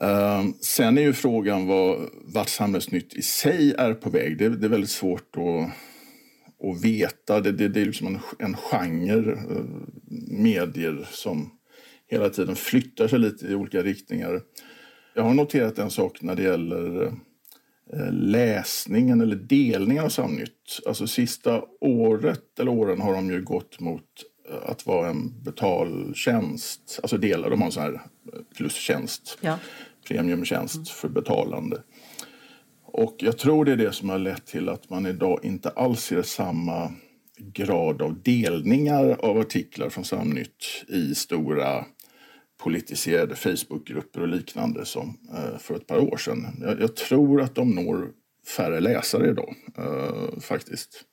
Ehm, 0.02 0.54
sen 0.62 0.98
är 0.98 1.02
ju 1.02 1.14
frågan 1.14 1.68
vad, 1.68 2.10
vart 2.26 2.50
Samhällsnytt 2.50 3.14
i 3.14 3.22
sig 3.22 3.74
är 3.78 3.94
på 3.94 4.10
väg. 4.10 4.38
Det, 4.38 4.50
det 4.50 4.68
är 4.68 4.70
väldigt 4.70 4.90
svårt 4.90 5.38
att, 5.38 5.70
att 6.64 6.84
veta. 6.86 7.40
Det, 7.42 7.52
det, 7.52 7.68
det 7.68 7.82
är 7.82 7.86
liksom 7.86 8.08
en, 8.08 8.20
en 8.40 8.56
genre, 8.58 9.32
eh, 9.32 9.66
medier 10.28 11.08
som 11.12 11.50
hela 12.08 12.30
tiden 12.30 12.56
flyttar 12.56 13.08
sig 13.08 13.20
lite 13.20 13.48
i 13.48 13.56
olika 13.56 13.82
riktningar. 13.84 14.42
Jag 15.16 15.24
har 15.24 15.34
noterat 15.34 15.80
en 15.80 15.90
sak 15.90 16.22
när 16.22 16.36
det 16.36 16.44
gäller 16.44 17.06
eh, 17.94 18.12
läsningen 18.12 19.22
eller 19.22 19.36
delningen 19.36 20.04
av 20.04 20.10
Samnytt. 20.10 20.80
Alltså 20.88 21.08
sista 21.08 21.62
året 21.82 22.60
eller 22.60 22.72
åren 22.72 23.02
har 23.02 23.14
de 23.14 23.30
ju 23.32 23.42
gått 23.42 23.80
mot 23.80 24.04
eh, 24.50 24.70
att 24.70 24.86
vara 24.86 25.10
en 25.10 25.44
betaltjänst. 25.44 27.00
Alltså 27.04 27.18
delar, 27.18 27.50
de 27.50 27.60
har 27.60 27.66
en 27.66 27.72
sån 27.72 27.84
här 27.84 28.02
plustjänst 28.58 29.38
Ja. 29.42 29.60
premiumtjänst 30.08 30.90
för 30.90 31.10
betalande. 31.10 31.82
Och 32.94 33.16
jag 33.20 33.38
tror 33.38 33.66
det 33.66 33.72
är 33.72 33.78
det 33.78 33.92
som 33.92 34.10
har 34.10 34.20
lett 34.20 34.46
till 34.46 34.70
att 34.70 34.90
man 34.90 35.06
idag 35.06 35.40
inte 35.44 35.70
alls 35.70 36.04
ser 36.04 36.22
samma 36.22 36.92
grad 37.38 38.02
av 38.02 38.22
delningar 38.24 39.18
av 39.20 39.38
artiklar 39.38 39.90
från 39.90 40.06
Samnytt 40.06 40.86
i 40.88 41.16
stora 41.16 41.86
politiserade 42.64 43.36
Facebookgrupper 43.36 44.22
och 44.22 44.28
liknande 44.28 44.86
som 44.86 45.18
eh, 45.34 45.58
för 45.58 45.76
ett 45.76 45.88
par 45.88 46.00
år 46.14 46.18
sedan. 46.18 46.48
Jag, 46.62 46.82
jag 46.82 46.96
tror 46.96 47.42
att 47.42 47.56
de 47.56 47.70
når 47.70 48.12
färre 48.58 48.80
läsare 48.80 49.30
idag, 49.30 49.56
eh, 49.78 50.40
faktiskt. 50.40 51.04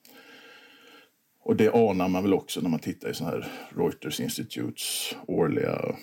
Och 1.44 1.56
det 1.56 1.74
anar 1.74 2.08
man 2.08 2.22
väl 2.22 2.34
också 2.34 2.60
när 2.60 2.70
man 2.70 2.80
tittar 2.80 3.10
i 3.10 3.14
såna 3.14 3.30
här 3.30 3.48
Reuters 3.76 4.20
Institutes 4.20 5.14
årliga 5.26 5.94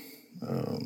eh, 0.41 0.77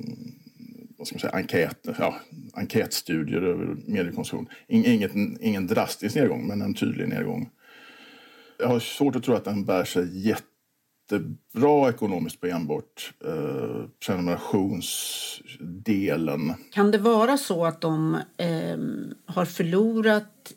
vad 1.01 1.07
ska 1.07 1.15
man 1.15 1.19
säga, 1.19 1.33
enkät, 1.33 1.87
ja, 1.99 2.15
enkätstudier 2.53 3.41
över 3.41 3.75
mediekonsumtion. 3.87 4.49
Inget, 4.67 5.11
ingen 5.41 5.67
drastisk 5.67 6.15
nedgång, 6.15 6.47
men 6.47 6.61
en 6.61 6.73
tydlig 6.73 7.09
nedgång. 7.09 7.49
Jag 8.59 8.67
har 8.67 8.79
svårt 8.79 9.15
att 9.15 9.23
tro 9.23 9.35
att 9.35 9.45
den 9.45 9.65
bär 9.65 9.83
sig 9.83 10.27
jättebra 10.27 11.89
ekonomiskt 11.89 12.41
på 12.41 12.47
enbart 12.47 13.13
eh, 13.25 13.83
prenumerationsdelen. 14.05 16.53
Kan 16.71 16.91
det 16.91 16.97
vara 16.97 17.37
så 17.37 17.65
att 17.65 17.81
de 17.81 18.17
eh, 18.37 18.77
har 19.25 19.45
förlorat 19.45 20.53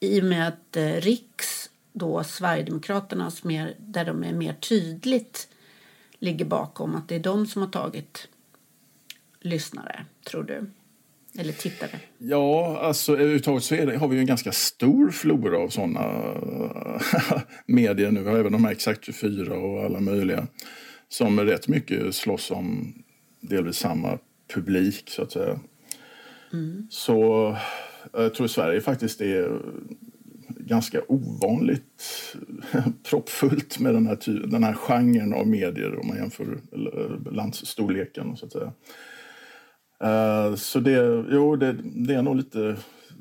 i 0.00 0.20
och 0.20 0.24
med 0.24 0.48
att 0.48 0.76
eh, 0.76 0.92
Riks, 0.92 1.70
då 1.92 2.24
Sverigedemokraternas, 2.24 3.44
mer, 3.44 3.74
där 3.78 4.04
de 4.04 4.24
är 4.24 4.32
mer 4.32 4.52
tydligt 4.52 5.48
ligger 6.18 6.44
bakom, 6.44 6.94
att 6.94 7.08
det 7.08 7.14
är 7.14 7.20
de 7.20 7.46
som 7.46 7.62
har 7.62 7.68
tagit 7.68 8.28
lyssnare, 9.40 10.04
tror 10.30 10.42
du? 10.42 10.70
Eller 11.38 11.52
tittare? 11.52 12.00
Ja, 12.18 12.78
alltså 12.82 13.12
överhuvudtaget 13.12 13.64
så 13.64 13.74
det, 13.74 13.96
har 13.96 14.08
vi 14.08 14.16
ju 14.16 14.20
en 14.20 14.26
ganska 14.26 14.52
stor 14.52 15.10
flora 15.10 15.58
av 15.58 15.68
sådana 15.68 16.34
medier 17.66 18.10
nu. 18.10 18.22
Vi 18.22 18.30
har 18.30 18.38
även 18.38 18.52
de 18.52 18.64
här 18.64 18.72
Exakt 18.72 19.04
24 19.04 19.54
och 19.54 19.84
alla 19.84 20.00
möjliga 20.00 20.46
som 21.08 21.40
rätt 21.40 21.68
mycket 21.68 22.14
slåss 22.14 22.50
om 22.50 22.94
delvis 23.40 23.76
samma 23.76 24.18
publik, 24.54 25.10
så 25.10 25.22
att 25.22 25.32
säga. 25.32 25.60
Så 26.90 27.56
jag 28.12 28.34
tror 28.34 28.46
Sverige 28.46 28.80
faktiskt 28.80 29.20
är 29.20 29.60
ganska 30.48 31.02
ovanligt 31.08 32.34
proppfullt 33.10 33.78
med 33.78 33.94
den 33.94 34.06
här, 34.06 34.46
den 34.46 34.64
här 34.64 34.74
genren 34.74 35.34
av 35.34 35.46
medier 35.46 36.00
om 36.00 36.08
man 36.08 36.16
jämför 36.16 36.58
landsstorleken, 37.30 38.36
så 38.36 38.46
att 38.46 38.52
säga. 38.52 38.72
Eh, 40.04 40.54
Så 40.54 40.80
det, 40.80 41.24
jo, 41.30 41.56
det, 41.56 41.76
det 41.82 42.14
är 42.14 42.22
nog 42.22 42.36
lite 42.36 42.76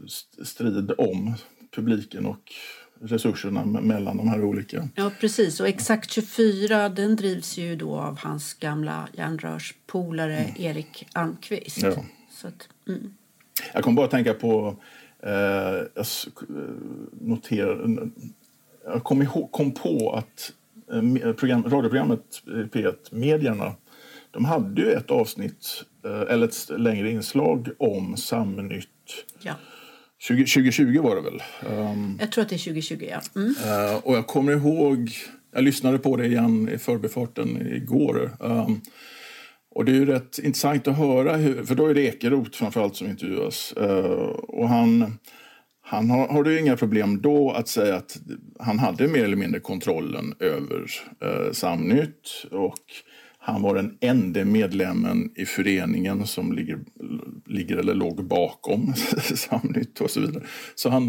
st- 0.06 0.46
strid 0.46 0.92
om 0.98 1.34
publiken 1.76 2.26
och 2.26 2.54
resurserna 3.02 3.64
me- 3.64 3.82
mellan 3.82 4.18
de 4.18 4.28
här 4.28 4.44
olika. 4.44 4.90
Ja, 4.96 5.12
precis. 5.20 5.60
Och 5.60 5.68
Exakt 5.68 6.12
24 6.12 6.90
den 6.90 7.16
drivs 7.16 7.58
ju 7.58 7.76
då 7.76 7.96
av 7.96 8.20
hans 8.20 8.54
gamla 8.54 9.08
järnrörspolare 9.14 10.46
Erik 10.58 11.08
Almqvist. 11.14 11.82
Ja. 11.84 11.94
Så 12.32 12.48
att, 12.48 12.70
mm. 12.88 13.14
Jag 13.74 13.84
kom 13.84 13.96
bara 13.96 14.06
att 14.06 14.12
tänka 14.12 14.34
på... 14.34 14.76
Eh, 15.24 15.32
jag 15.96 16.06
noterar, 17.22 18.10
jag 18.86 19.04
kom, 19.04 19.22
ihåg, 19.22 19.52
kom 19.52 19.72
på 19.72 20.12
att 20.14 20.54
eh, 21.26 21.34
program, 21.34 21.64
radioprogrammet 21.64 22.42
eh, 22.48 22.52
P1 22.52 22.96
Medierna 23.12 23.76
de 24.32 24.46
hade 24.46 24.82
ju 24.82 24.92
ett 24.92 25.12
avsnitt, 25.12 25.84
eh, 26.06 26.34
eller 26.34 26.48
ett 26.48 26.70
längre 26.70 27.12
inslag 27.12 27.70
om 27.80 28.18
Samnytt. 28.18 28.88
ja. 29.42 29.54
20, 30.20 30.46
2020 30.46 31.02
var 31.02 31.16
det 31.16 31.22
väl? 31.22 31.42
Um, 31.78 32.18
Jag 32.20 32.32
tror 32.32 32.42
att 32.42 32.50
det 32.50 32.56
är 32.56 32.60
2020, 32.60 33.08
ja. 33.12 33.22
Mm. 33.36 33.56
Eh, 33.66 33.96
och 33.98 34.16
jag 34.16 34.28
kommer 34.28 34.52
ihåg, 34.52 35.12
jag 35.54 35.64
lyssnade 35.64 35.98
på 35.98 36.16
det 36.16 36.26
igen 36.26 36.70
i 36.70 36.78
förbifarten 36.78 37.68
igår. 37.68 38.38
Um, 38.40 38.82
och 39.76 39.86
det 39.86 39.92
är 39.92 39.96
ju 39.96 40.06
rätt 40.06 40.40
intressant 40.40 40.88
att 40.88 40.98
höra, 40.98 41.36
hur, 41.36 41.64
för 41.64 41.76
då 41.76 41.88
är 41.88 41.94
det 41.94 42.02
Ekeroth 42.02 42.52
framförallt 42.52 42.96
som 42.96 43.08
intervjuas. 43.08 43.74
Uh, 43.82 43.90
och 44.48 44.70
han, 44.70 45.18
han 45.82 46.10
har, 46.10 46.28
har 46.28 46.46
ju 46.46 46.60
inga 46.60 46.78
problem 46.78 47.22
då 47.22 47.52
att 47.52 47.68
säga 47.68 47.96
att 47.96 48.18
han 48.60 48.80
hade 48.80 49.08
mer 49.08 49.24
eller 49.24 49.38
mindre 49.38 49.60
kontrollen 49.60 50.34
över 50.40 50.86
Samnytt. 51.54 52.46
Och 52.52 52.84
han 53.48 53.62
var 53.62 53.76
den 53.76 53.98
enda 54.02 54.46
medlemmen 54.46 55.32
i 55.36 55.46
föreningen 55.46 56.28
som 56.28 56.54
ligger, 56.54 56.80
ligger 57.46 57.78
eller 57.78 57.94
låg 57.94 58.28
bakom 58.28 58.94
Samnytt 59.36 60.02
och 60.02 60.12
så 60.12 60.20
vidare. 60.20 60.44
Så 60.76 60.90
han, 60.90 61.04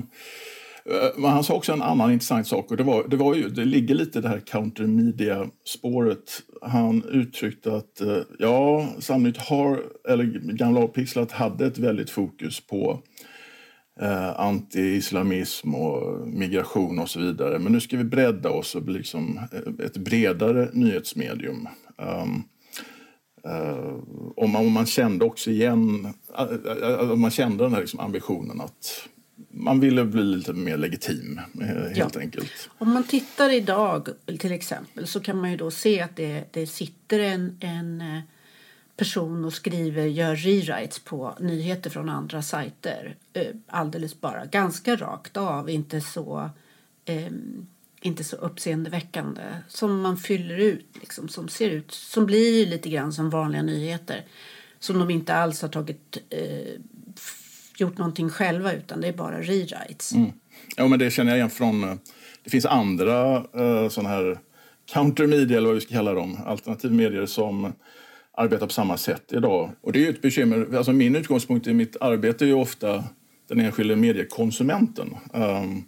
eh, 0.85 1.09
Men 1.17 1.31
han 1.31 1.45
sa 1.45 1.55
också 1.55 1.73
en 1.73 1.83
annan 1.83 2.13
intressant 2.13 2.47
sak 2.47 2.71
och 2.71 2.77
det, 2.77 2.83
var, 2.83 3.09
det, 3.09 3.17
var 3.17 3.35
ju, 3.35 3.49
det 3.49 3.65
ligger 3.65 3.95
lite 3.95 4.19
i 4.19 4.23
det 4.23 4.29
här 4.29 4.41
countermedia-spåret. 4.41 6.43
Han 6.63 7.05
uttryckte 7.05 7.75
att 7.75 8.01
eh, 8.01 8.19
ja, 8.39 8.89
Samnytt 8.99 9.37
har, 9.37 9.83
eller 10.09 10.25
gamla 10.53 10.81
Avpixlat 10.81 11.33
hade 11.33 11.67
ett 11.67 11.79
väldigt 11.79 12.11
fokus 12.11 12.61
på 12.61 13.03
eh, 14.01 14.41
anti-islamism 14.41 15.75
och 15.75 16.29
migration 16.29 16.99
och 16.99 17.11
så 17.11 17.21
vidare. 17.21 17.59
Men 17.59 17.73
nu 17.73 17.81
ska 17.81 17.97
vi 17.97 18.05
bredda 18.05 18.51
oss 18.51 18.75
och 18.75 18.83
bli 18.83 18.95
liksom 18.95 19.41
eh, 19.53 19.87
ett 19.87 19.97
bredare 19.97 20.69
nyhetsmedium. 20.73 21.69
Um, 21.97 22.43
eh, 23.45 23.95
och 24.37 24.49
man, 24.49 24.73
man 24.73 24.87
kände 24.87 25.25
också 25.25 25.51
igen, 25.51 26.13
eh, 26.39 26.45
eh, 27.01 27.17
man 27.17 27.31
kände 27.31 27.65
den 27.65 27.73
här 27.73 27.81
liksom 27.81 28.01
ambitionen 28.01 28.61
att 28.61 29.09
man 29.51 29.81
ville 29.81 30.05
bli 30.05 30.23
lite 30.23 30.53
mer 30.53 30.77
legitim, 30.77 31.41
helt 31.95 32.15
Ja. 32.15 32.21
enkelt. 32.21 32.71
Om 32.79 32.93
man 32.93 33.05
tittar 33.05 33.51
idag 33.53 34.09
till 34.39 34.53
exempel 34.53 35.07
så 35.07 35.21
kan 35.21 35.37
man 35.41 35.51
ju 35.51 35.57
då 35.57 35.71
se 35.71 36.01
att 36.01 36.17
det, 36.17 36.45
det 36.53 36.67
sitter 36.67 37.19
en, 37.19 37.57
en 37.61 38.03
person 38.99 39.45
och 39.45 39.53
skriver, 39.53 40.07
gör 40.07 40.37
rewrites 40.37 40.99
på 40.99 41.35
nyheter 41.41 41.91
från 41.91 42.09
andra 42.09 42.43
sajter. 42.43 43.17
Eh, 43.33 43.47
alldeles 43.67 44.21
bara, 44.21 44.47
ganska 44.47 44.97
rakt 44.97 45.37
av, 45.37 45.71
inte 45.71 46.01
så, 46.01 46.51
eh, 47.05 47.33
inte 48.01 48.25
så 48.25 48.37
uppseendeväckande. 48.37 49.43
Som 49.69 50.01
man 50.01 50.17
fyller 50.17 50.59
ut, 50.59 50.87
liksom, 51.01 51.29
som 51.29 51.49
ser 51.49 51.71
ut, 51.71 51.93
som 51.93 52.27
blir 52.27 52.67
lite 52.67 52.89
grann 52.89 53.13
som 53.13 53.31
vanliga 53.31 53.63
nyheter. 53.63 54.25
Som 54.79 54.99
de 54.99 55.11
inte 55.11 55.35
alls 55.35 55.63
har 55.63 55.69
tagit, 55.69 56.19
eh, 56.31 56.81
gjort 57.79 57.99
någonting 57.99 58.31
själva 58.31 58.73
utan 58.73 59.01
det 59.01 59.09
är 59.09 59.13
bara 59.13 59.43
rewrites. 59.43 60.13
Mm. 60.13 60.33
Ja 60.77 60.89
men 60.89 60.99
det 60.99 61.11
känner 61.11 61.31
jag 61.31 61.37
igen 61.37 61.51
från, 61.51 61.85
eh, 61.85 61.95
det 62.45 62.51
finns 62.51 62.67
andra 62.67 63.37
eh, 63.37 63.89
sådana 63.89 64.09
här 64.09 64.39
countermedia 64.93 65.57
eller 65.57 65.67
vad 65.67 65.75
vi 65.75 65.81
ska 65.81 65.95
kalla 65.95 66.15
dem, 66.15 66.39
alternativmedier 66.47 67.27
som 67.27 67.73
arbetar 68.39 68.67
på 68.67 68.73
samma 68.73 68.97
sätt 68.97 69.33
idag. 69.33 69.71
Och 69.81 69.93
det 69.93 70.07
är 70.07 70.11
ett 70.11 70.23
bekymmer. 70.23 70.77
Alltså 70.77 70.93
min 70.93 71.17
utgångspunkt 71.17 71.67
i 71.67 71.75
mitt 71.75 71.97
arbete 72.01 72.45
är 72.45 72.47
ju 72.47 72.55
ofta 72.55 73.05
den 73.49 73.61
enskilde 73.61 73.97
mediekonsumenten. 73.97 75.17
Um, 75.33 75.85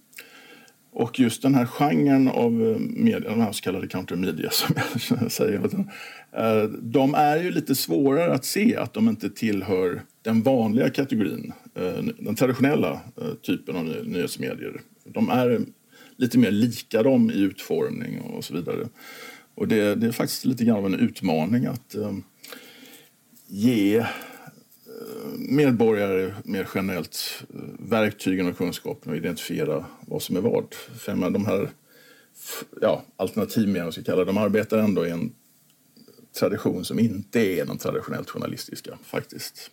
och 0.93 1.21
just 1.21 1.43
den 1.43 1.55
här 1.55 1.67
genren 1.67 2.29
av 2.29 2.63
eh, 2.63 2.79
media, 2.79 3.31
de 3.31 3.41
här 3.41 3.53
så 3.53 3.63
kallade 3.63 3.89
countermedia 3.89 4.51
som 4.99 5.19
jag 5.21 5.33
säger, 5.33 5.87
ehm, 6.33 6.79
de 6.83 7.15
är 7.15 7.37
ju 7.37 7.51
lite 7.51 7.75
svårare 7.75 8.35
att 8.35 8.45
se 8.45 8.77
att 8.77 8.95
de 8.95 9.09
inte 9.09 9.31
tillhör 9.31 10.03
den 10.23 10.43
vanliga 10.43 10.91
kategorin, 10.91 11.53
eh, 11.75 12.05
den 12.19 12.35
traditionella 12.35 12.93
eh, 12.93 13.35
typen 13.43 13.77
av 13.77 13.85
nyhetsmedier. 13.85 14.81
De 15.05 15.31
är 15.31 15.61
lite 16.17 16.39
mer 16.39 16.51
lika 16.51 17.03
dem 17.03 17.31
i 17.31 17.41
utformning 17.41 18.21
och 18.21 18.45
så 18.45 18.55
vidare. 18.55 18.89
Och 19.55 19.69
det, 19.69 19.95
det 19.95 20.07
är 20.07 20.13
faktiskt 20.13 20.45
lite 20.45 20.65
grann 20.65 20.77
av 20.77 20.87
en 20.87 20.95
utmaning 20.95 21.67
att 21.67 21.95
um, 21.95 22.25
ge 23.51 23.97
eh, 23.97 24.07
medborgare 25.39 26.35
mer 26.45 26.69
generellt 26.75 27.45
eh, 27.55 27.61
verktygen 27.79 28.49
och 28.49 28.57
kunskapen 28.57 29.13
att 29.13 29.19
identifiera 29.19 29.85
vad 30.07 30.23
som 30.23 30.37
är 30.37 30.41
vad. 30.41 30.75
För 30.75 31.31
de 31.31 31.47
här 31.47 31.71
ja, 32.81 33.05
alternativmedierna, 33.17 33.93
ska 33.93 34.03
kalla 34.03 34.25
de 34.25 34.39
arbetar 34.39 34.79
ändå 34.79 35.07
i 35.07 35.11
en 35.11 35.33
tradition 36.39 36.85
som 36.85 36.99
inte 36.99 37.41
är 37.41 37.67
den 37.67 37.79
traditionellt 37.79 38.31
journalistiska 38.31 38.99
faktiskt. 39.03 39.71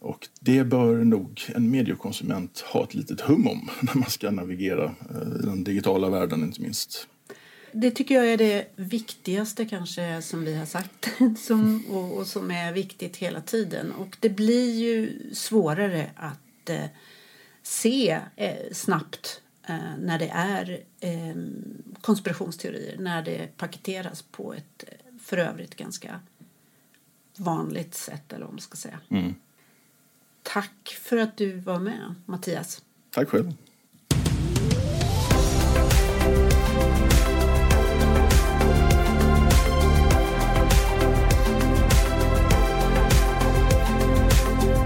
Och 0.00 0.28
det 0.40 0.64
bör 0.64 1.04
nog 1.04 1.42
en 1.54 1.70
mediekonsument 1.70 2.60
ha 2.60 2.84
ett 2.84 2.94
litet 2.94 3.20
hum 3.20 3.46
om 3.46 3.70
när 3.80 3.94
man 3.94 4.10
ska 4.10 4.30
navigera 4.30 4.84
eh, 4.84 5.40
i 5.42 5.46
den 5.46 5.64
digitala 5.64 6.10
världen 6.10 6.42
inte 6.42 6.60
minst. 6.60 7.08
Det 7.72 7.90
tycker 7.90 8.14
jag 8.14 8.26
är 8.26 8.36
det 8.36 8.66
viktigaste 8.76 9.64
kanske 9.64 10.22
som 10.22 10.44
vi 10.44 10.56
har 10.56 10.66
sagt 10.66 11.08
som, 11.38 11.84
och, 11.90 12.18
och, 12.18 12.26
som 12.26 12.50
är 12.50 12.72
viktigt 12.72 13.16
hela 13.16 13.40
tiden. 13.40 13.92
Och 13.92 14.16
det 14.20 14.28
blir 14.28 14.74
ju 14.74 15.20
svårare 15.34 16.10
att 16.16 16.70
eh, 16.70 16.84
se 17.62 18.20
eh, 18.36 18.72
snabbt 18.72 19.42
eh, 19.68 19.96
när 19.98 20.18
det 20.18 20.28
är 20.28 20.80
eh, 21.00 21.36
konspirationsteorier, 22.00 22.96
när 22.98 23.22
det 23.22 23.56
paketeras 23.56 24.22
på 24.22 24.54
ett 24.54 24.84
för 25.20 25.36
övrigt 25.38 25.74
ganska 25.74 26.20
vanligt 27.36 27.94
sätt 27.94 28.32
eller 28.32 28.44
vad 28.44 28.54
man 28.54 28.60
ska 28.60 28.76
säga. 28.76 29.00
Mm. 29.08 29.34
Tack 30.42 30.98
för 31.00 31.16
att 31.16 31.36
du 31.36 31.52
var 31.52 31.78
med, 31.78 32.14
Mattias. 32.26 32.82
Tack 33.10 33.28
själv. 33.28 33.52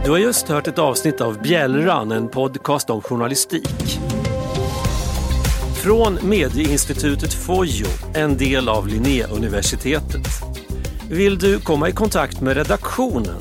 Du 0.04 0.10
har 0.10 0.18
just 0.18 0.48
hört 0.48 0.68
ett 0.68 0.78
avsnitt 0.78 1.20
av 1.20 1.42
Bjällran, 1.42 2.12
en 2.12 2.28
podcast 2.28 2.90
om 2.90 3.00
journalistik. 3.00 3.98
Från 5.82 6.18
Medieinstitutet 6.22 7.34
Fojo, 7.34 7.86
en 8.14 8.36
del 8.36 8.68
av 8.68 8.88
Linnéuniversitetet. 8.88 10.26
Vill 11.10 11.38
du 11.38 11.60
komma 11.60 11.88
i 11.88 11.92
kontakt 11.92 12.40
med 12.40 12.56
redaktionen? 12.56 13.40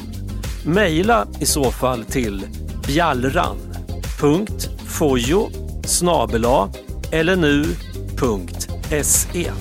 Mejla 0.65 1.27
i 1.39 1.45
så 1.45 1.71
fall 1.71 2.03
till 2.03 2.45
bjallran.fojo 2.87 5.49
snabela 5.85 6.69
eller 7.11 7.35
nu.se 7.35 9.51